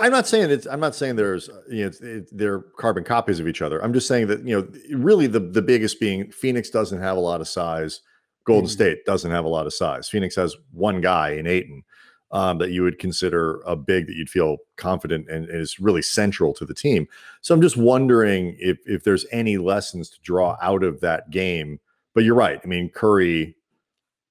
I'm 0.00 0.10
not 0.10 0.26
saying 0.26 0.50
it's. 0.50 0.66
I'm 0.66 0.80
not 0.80 0.94
saying 0.94 1.16
there's. 1.16 1.50
You 1.68 1.82
know, 1.82 1.86
it's, 1.88 2.00
it, 2.00 2.28
they're 2.32 2.60
carbon 2.78 3.04
copies 3.04 3.38
of 3.38 3.46
each 3.46 3.60
other. 3.60 3.84
I'm 3.84 3.92
just 3.92 4.08
saying 4.08 4.28
that 4.28 4.46
you 4.46 4.58
know, 4.58 4.96
really 4.96 5.26
the 5.26 5.40
the 5.40 5.60
biggest 5.60 6.00
being 6.00 6.30
Phoenix 6.32 6.70
doesn't 6.70 7.00
have 7.00 7.18
a 7.18 7.20
lot 7.20 7.42
of 7.42 7.48
size. 7.48 8.00
Golden 8.46 8.68
mm. 8.68 8.72
State 8.72 9.04
doesn't 9.04 9.30
have 9.30 9.44
a 9.44 9.48
lot 9.48 9.66
of 9.66 9.74
size. 9.74 10.08
Phoenix 10.08 10.34
has 10.36 10.56
one 10.72 11.02
guy 11.02 11.32
in 11.32 11.46
Ayton 11.46 11.82
um, 12.30 12.58
that 12.58 12.70
you 12.70 12.82
would 12.82 12.98
consider 12.98 13.60
a 13.66 13.76
big 13.76 14.06
that 14.06 14.16
you'd 14.16 14.30
feel 14.30 14.58
confident 14.76 15.28
and 15.28 15.48
is 15.48 15.78
really 15.78 16.02
central 16.02 16.52
to 16.54 16.64
the 16.64 16.74
team. 16.74 17.06
So 17.40 17.54
I'm 17.54 17.62
just 17.62 17.76
wondering 17.76 18.56
if 18.58 18.78
if 18.86 19.04
there's 19.04 19.26
any 19.30 19.56
lessons 19.56 20.10
to 20.10 20.20
draw 20.22 20.56
out 20.60 20.82
of 20.82 21.00
that 21.00 21.30
game. 21.30 21.80
But 22.14 22.24
you're 22.24 22.34
right. 22.34 22.60
I 22.62 22.66
mean, 22.66 22.90
Curry 22.90 23.56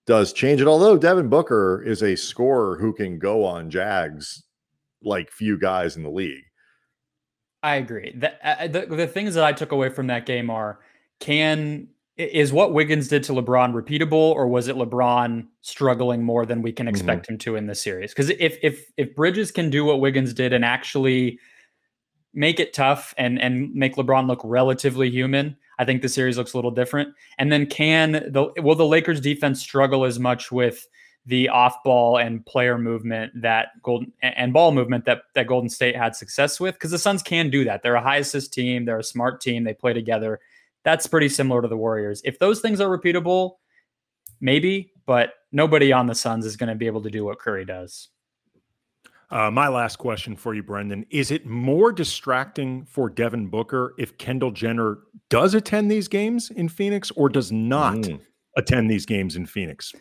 does 0.05 0.33
change 0.33 0.61
it. 0.61 0.67
Although 0.67 0.97
Devin 0.97 1.29
Booker 1.29 1.81
is 1.85 2.03
a 2.03 2.15
scorer 2.15 2.77
who 2.77 2.93
can 2.93 3.19
go 3.19 3.45
on 3.45 3.69
Jags 3.69 4.43
like 5.01 5.31
few 5.31 5.57
guys 5.57 5.95
in 5.95 6.03
the 6.03 6.09
league. 6.09 6.43
I 7.61 7.75
agree. 7.75 8.13
The, 8.17 8.33
uh, 8.45 8.67
the, 8.67 8.85
the 8.85 9.07
things 9.07 9.35
that 9.35 9.43
I 9.43 9.53
took 9.53 9.71
away 9.71 9.89
from 9.89 10.07
that 10.07 10.25
game 10.25 10.49
are 10.49 10.79
can 11.19 11.87
is 12.17 12.53
what 12.53 12.73
Wiggins 12.73 13.07
did 13.07 13.23
to 13.23 13.33
LeBron 13.33 13.73
repeatable, 13.73 14.13
or 14.13 14.47
was 14.47 14.67
it 14.67 14.75
LeBron 14.75 15.47
struggling 15.61 16.23
more 16.23 16.45
than 16.45 16.61
we 16.61 16.71
can 16.71 16.85
mm-hmm. 16.85 16.95
expect 16.95 17.23
mm-hmm. 17.23 17.33
him 17.33 17.39
to 17.39 17.55
in 17.55 17.67
this 17.67 17.81
series? 17.81 18.11
Because 18.11 18.29
if 18.31 18.57
if 18.61 18.91
if 18.97 19.15
Bridges 19.15 19.51
can 19.51 19.69
do 19.69 19.85
what 19.85 19.99
Wiggins 19.99 20.33
did 20.33 20.53
and 20.53 20.63
actually 20.63 21.39
make 22.33 22.59
it 22.59 22.73
tough 22.73 23.13
and 23.17 23.41
and 23.41 23.73
make 23.73 23.95
LeBron 23.95 24.27
look 24.27 24.41
relatively 24.43 25.09
human, 25.09 25.57
I 25.79 25.85
think 25.85 26.01
the 26.01 26.09
series 26.09 26.37
looks 26.37 26.53
a 26.53 26.57
little 26.57 26.71
different. 26.71 27.13
And 27.39 27.51
then 27.51 27.65
can 27.65 28.11
the 28.11 28.51
will 28.57 28.75
the 28.75 28.85
Lakers 28.85 29.19
defense 29.19 29.59
struggle 29.59 30.05
as 30.05 30.19
much 30.19 30.51
with 30.51 30.87
the 31.25 31.49
off 31.49 31.81
ball 31.83 32.17
and 32.17 32.45
player 32.45 32.77
movement 32.77 33.31
that 33.41 33.69
Golden 33.81 34.11
and 34.21 34.53
ball 34.53 34.71
movement 34.71 35.05
that 35.05 35.23
that 35.33 35.47
Golden 35.47 35.69
State 35.69 35.95
had 35.95 36.15
success 36.15 36.59
with? 36.59 36.75
Because 36.75 36.91
the 36.91 36.99
Suns 36.99 37.23
can 37.23 37.49
do 37.49 37.63
that. 37.63 37.81
They're 37.81 37.95
a 37.95 38.01
high 38.01 38.17
assist 38.17 38.53
team. 38.53 38.85
They're 38.85 38.99
a 38.99 39.03
smart 39.03 39.41
team. 39.41 39.63
They 39.63 39.73
play 39.73 39.93
together 39.93 40.39
that's 40.83 41.07
pretty 41.07 41.29
similar 41.29 41.61
to 41.61 41.67
the 41.67 41.77
Warriors. 41.77 42.21
If 42.23 42.39
those 42.39 42.59
things 42.59 42.81
are 42.81 42.95
repeatable, 42.95 43.55
maybe, 44.41 44.93
but 45.05 45.33
nobody 45.51 45.91
on 45.91 46.07
the 46.07 46.15
Suns 46.15 46.45
is 46.45 46.57
going 46.57 46.69
to 46.69 46.75
be 46.75 46.87
able 46.87 47.01
to 47.03 47.09
do 47.09 47.25
what 47.25 47.39
Curry 47.39 47.65
does. 47.65 48.09
Uh, 49.29 49.49
my 49.49 49.67
last 49.67 49.95
question 49.95 50.35
for 50.35 50.53
you, 50.53 50.61
Brendon. 50.61 51.05
Is 51.09 51.31
it 51.31 51.47
more 51.47 51.91
distracting 51.91 52.85
for 52.85 53.09
Devin 53.09 53.47
Booker 53.47 53.95
if 53.97 54.15
Kendall 54.19 54.51
Jenner 54.51 54.99
does 55.29 55.55
attend 55.55 55.89
these 55.89 56.07
games 56.07 56.51
in 56.51 56.69
Phoenix 56.69 57.09
or 57.11 57.29
does 57.29 57.51
not 57.51 57.95
mm. 57.95 58.19
attend 58.57 58.91
these 58.91 59.07
games 59.07 59.35
in 59.35 59.47
Phoenix? 59.47 59.91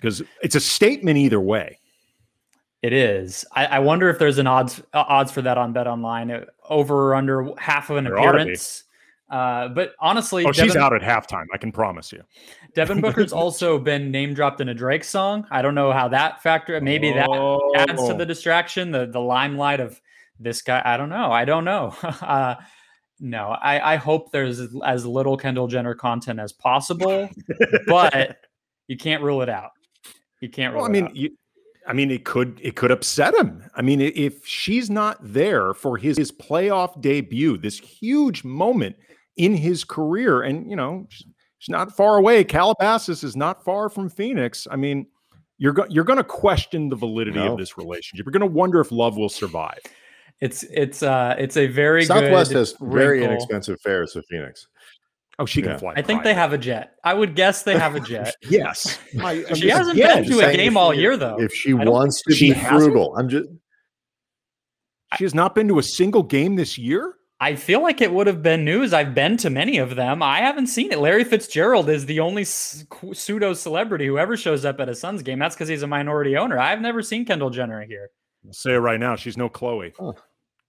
Because 0.00 0.20
it's 0.42 0.56
a 0.56 0.60
statement 0.60 1.16
either 1.16 1.40
way. 1.40 1.78
It 2.82 2.92
is. 2.92 3.44
I, 3.52 3.66
I 3.66 3.78
wonder 3.78 4.08
if 4.08 4.18
there's 4.18 4.38
an 4.38 4.48
odds 4.48 4.82
uh, 4.92 5.04
odds 5.06 5.30
for 5.30 5.42
that 5.42 5.56
on 5.56 5.72
BetOnline 5.72 6.44
over 6.68 7.10
or 7.10 7.14
under 7.14 7.52
half 7.58 7.88
of 7.88 7.96
an 7.98 8.04
there 8.04 8.16
appearance. 8.16 8.82
Uh, 9.32 9.68
but 9.68 9.94
honestly, 9.98 10.44
oh, 10.44 10.52
Devin, 10.52 10.68
she's 10.68 10.76
out 10.76 10.92
at 10.92 11.00
halftime. 11.00 11.46
I 11.54 11.56
can 11.56 11.72
promise 11.72 12.12
you. 12.12 12.22
Devin 12.74 13.00
Booker's 13.00 13.32
also 13.32 13.78
been 13.78 14.10
name 14.10 14.34
dropped 14.34 14.60
in 14.60 14.68
a 14.68 14.74
Drake 14.74 15.04
song. 15.04 15.46
I 15.50 15.62
don't 15.62 15.74
know 15.74 15.90
how 15.90 16.08
that 16.08 16.42
factor. 16.42 16.78
Maybe 16.82 17.14
oh. 17.16 17.72
that 17.74 17.88
adds 17.88 18.06
to 18.08 18.14
the 18.14 18.26
distraction, 18.26 18.90
the 18.90 19.06
the 19.06 19.20
limelight 19.20 19.80
of 19.80 19.98
this 20.38 20.60
guy. 20.60 20.82
I 20.84 20.98
don't 20.98 21.08
know. 21.08 21.32
I 21.32 21.46
don't 21.46 21.64
know. 21.64 21.96
uh, 22.02 22.56
no, 23.20 23.48
I, 23.48 23.94
I 23.94 23.96
hope 23.96 24.32
there's 24.32 24.60
as 24.84 25.06
little 25.06 25.38
Kendall 25.38 25.66
Jenner 25.66 25.94
content 25.94 26.38
as 26.38 26.52
possible, 26.52 27.30
but 27.86 28.36
you 28.86 28.98
can't 28.98 29.22
rule 29.22 29.40
it 29.40 29.48
out. 29.48 29.70
You 30.40 30.50
can't 30.50 30.74
rule. 30.74 30.82
Well, 30.82 30.90
I 30.90 30.92
mean, 30.92 31.08
you, 31.14 31.30
I 31.86 31.94
mean, 31.94 32.10
it 32.10 32.26
could 32.26 32.60
it 32.62 32.76
could 32.76 32.90
upset 32.90 33.34
him. 33.34 33.64
I 33.74 33.80
mean, 33.80 34.02
if 34.02 34.46
she's 34.46 34.90
not 34.90 35.16
there 35.22 35.72
for 35.72 35.96
his, 35.96 36.18
his 36.18 36.30
playoff 36.30 37.00
debut, 37.00 37.56
this 37.56 37.78
huge 37.78 38.44
moment 38.44 38.96
in 39.36 39.54
his 39.54 39.84
career. 39.84 40.42
And, 40.42 40.68
you 40.68 40.76
know, 40.76 41.06
it's 41.10 41.68
not 41.68 41.96
far 41.96 42.16
away. 42.16 42.44
Calabasas 42.44 43.24
is 43.24 43.36
not 43.36 43.64
far 43.64 43.88
from 43.88 44.08
Phoenix. 44.08 44.66
I 44.70 44.76
mean, 44.76 45.06
you're, 45.58 45.72
go- 45.72 45.86
you're 45.88 46.04
going 46.04 46.18
to 46.18 46.24
question 46.24 46.88
the 46.88 46.96
validity 46.96 47.38
no. 47.38 47.52
of 47.52 47.58
this 47.58 47.78
relationship. 47.78 48.26
You're 48.26 48.32
going 48.32 48.40
to 48.40 48.46
wonder 48.46 48.80
if 48.80 48.90
love 48.90 49.16
will 49.16 49.28
survive. 49.28 49.80
It's 50.40 50.64
it's 50.64 51.04
uh 51.04 51.36
it's 51.38 51.56
a 51.56 51.68
very 51.68 52.04
Southwest 52.04 52.50
has 52.50 52.74
very 52.80 53.22
inexpensive 53.22 53.80
fares 53.80 54.14
to 54.14 54.22
Phoenix. 54.22 54.66
Oh, 55.38 55.46
she 55.46 55.62
can 55.62 55.78
fly. 55.78 55.94
I 55.96 56.02
think 56.02 56.24
they 56.24 56.34
have 56.34 56.52
a 56.52 56.58
jet. 56.58 56.96
I 57.04 57.14
would 57.14 57.36
guess 57.36 57.62
they 57.62 57.78
have 57.78 57.94
a 57.94 58.00
jet. 58.08 58.34
yes. 58.42 58.98
My, 59.14 59.44
she 59.54 59.68
hasn't 59.68 59.96
been 59.96 60.24
to 60.24 60.40
a 60.40 60.52
game 60.52 60.76
all 60.76 60.92
year 60.92 61.16
though. 61.16 61.40
If 61.40 61.54
she 61.54 61.74
wants 61.74 62.22
to 62.22 62.34
be 62.34 62.54
frugal, 62.54 63.16
I'm 63.16 63.28
just. 63.28 63.48
She 65.16 65.24
has 65.24 65.34
not 65.34 65.54
been 65.54 65.68
to 65.68 65.78
a 65.78 65.82
single 65.82 66.22
game 66.22 66.56
this 66.56 66.76
year. 66.76 67.14
I 67.42 67.56
feel 67.56 67.82
like 67.82 68.00
it 68.00 68.12
would 68.12 68.28
have 68.28 68.40
been 68.40 68.64
news. 68.64 68.92
I've 68.92 69.16
been 69.16 69.36
to 69.38 69.50
many 69.50 69.78
of 69.78 69.96
them. 69.96 70.22
I 70.22 70.38
haven't 70.38 70.68
seen 70.68 70.92
it. 70.92 71.00
Larry 71.00 71.24
Fitzgerald 71.24 71.88
is 71.88 72.06
the 72.06 72.20
only 72.20 72.44
pseudo 72.44 73.52
celebrity 73.52 74.06
who 74.06 74.16
ever 74.16 74.36
shows 74.36 74.64
up 74.64 74.78
at 74.78 74.88
a 74.88 74.94
Suns 74.94 75.24
game. 75.24 75.40
That's 75.40 75.56
because 75.56 75.66
he's 75.66 75.82
a 75.82 75.88
minority 75.88 76.36
owner. 76.36 76.60
I've 76.60 76.80
never 76.80 77.02
seen 77.02 77.24
Kendall 77.24 77.50
Jenner 77.50 77.84
here. 77.84 78.10
I'll 78.46 78.52
say 78.52 78.74
it 78.74 78.78
right 78.78 79.00
now. 79.00 79.16
She's 79.16 79.36
no 79.36 79.48
Khloe. 79.48 79.92
Oh. 79.98 80.14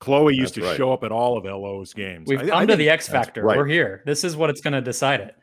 Khloe 0.02 0.34
used 0.34 0.56
that's 0.56 0.66
to 0.66 0.70
right. 0.72 0.76
show 0.78 0.92
up 0.92 1.04
at 1.04 1.12
all 1.12 1.38
of 1.38 1.46
LO's 1.46 1.94
games. 1.94 2.28
We've 2.28 2.40
I, 2.40 2.48
come 2.48 2.58
I 2.58 2.66
to 2.66 2.76
the 2.76 2.90
X 2.90 3.08
Factor. 3.08 3.44
Right. 3.44 3.56
We're 3.56 3.68
here. 3.68 4.02
This 4.08 4.24
is 4.24 4.36
what 4.36 4.50
it's 4.50 4.60
going 4.60 4.74
to 4.74 4.82
decide 4.82 5.22
it. 5.22 5.36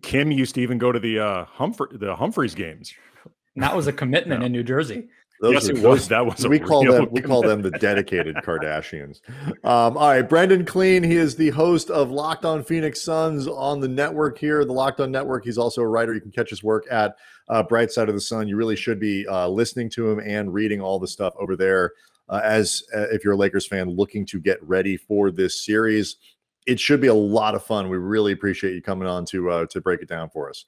Kim 0.00 0.30
used 0.30 0.54
to 0.54 0.60
even 0.60 0.78
go 0.78 0.92
to 0.92 1.00
the 1.00 1.18
uh, 1.18 1.44
Humphrey, 1.46 1.88
the 1.98 2.14
Humphries 2.14 2.54
games. 2.54 2.94
that 3.56 3.74
was 3.74 3.88
a 3.88 3.92
commitment 3.92 4.44
in 4.44 4.52
New 4.52 4.62
Jersey. 4.62 5.08
Those 5.42 5.54
yes, 5.54 5.68
are- 5.68 5.72
it 5.72 5.74
those- 5.74 5.82
was. 5.82 6.08
That 6.08 6.24
was 6.24 6.44
a 6.44 6.48
we 6.48 6.60
call 6.60 6.84
real 6.84 6.92
them 6.92 7.08
we 7.10 7.20
call 7.20 7.42
them 7.42 7.62
the 7.62 7.70
dedicated 7.80 8.36
Kardashians. 8.36 9.20
Um, 9.64 9.96
all 9.96 10.10
right, 10.10 10.22
Brendon 10.22 10.64
Kleen. 10.64 11.04
He 11.04 11.16
is 11.16 11.34
the 11.34 11.50
host 11.50 11.90
of 11.90 12.12
Locked 12.12 12.44
On 12.44 12.62
Phoenix 12.62 13.02
Suns 13.02 13.48
on 13.48 13.80
the 13.80 13.88
network 13.88 14.38
here, 14.38 14.64
the 14.64 14.72
Locked 14.72 15.00
On 15.00 15.10
Network. 15.10 15.44
He's 15.44 15.58
also 15.58 15.82
a 15.82 15.88
writer. 15.88 16.14
You 16.14 16.20
can 16.20 16.30
catch 16.30 16.48
his 16.48 16.62
work 16.62 16.84
at 16.92 17.16
uh, 17.48 17.60
Bright 17.64 17.90
Side 17.90 18.08
of 18.08 18.14
the 18.14 18.20
Sun. 18.20 18.46
You 18.46 18.56
really 18.56 18.76
should 18.76 19.00
be 19.00 19.26
uh, 19.26 19.48
listening 19.48 19.90
to 19.90 20.08
him 20.08 20.20
and 20.20 20.54
reading 20.54 20.80
all 20.80 21.00
the 21.00 21.08
stuff 21.08 21.34
over 21.40 21.56
there. 21.56 21.90
Uh, 22.28 22.40
as 22.44 22.84
uh, 22.94 23.06
if 23.10 23.24
you're 23.24 23.32
a 23.32 23.36
Lakers 23.36 23.66
fan 23.66 23.90
looking 23.90 24.24
to 24.26 24.38
get 24.38 24.62
ready 24.62 24.96
for 24.96 25.32
this 25.32 25.64
series, 25.64 26.18
it 26.68 26.78
should 26.78 27.00
be 27.00 27.08
a 27.08 27.14
lot 27.14 27.56
of 27.56 27.64
fun. 27.64 27.88
We 27.88 27.96
really 27.96 28.30
appreciate 28.30 28.74
you 28.74 28.80
coming 28.80 29.08
on 29.08 29.24
to 29.26 29.50
uh, 29.50 29.66
to 29.66 29.80
break 29.80 30.02
it 30.02 30.08
down 30.08 30.30
for 30.30 30.48
us. 30.48 30.66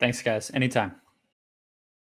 Thanks, 0.00 0.22
guys. 0.22 0.50
Anytime. 0.54 0.94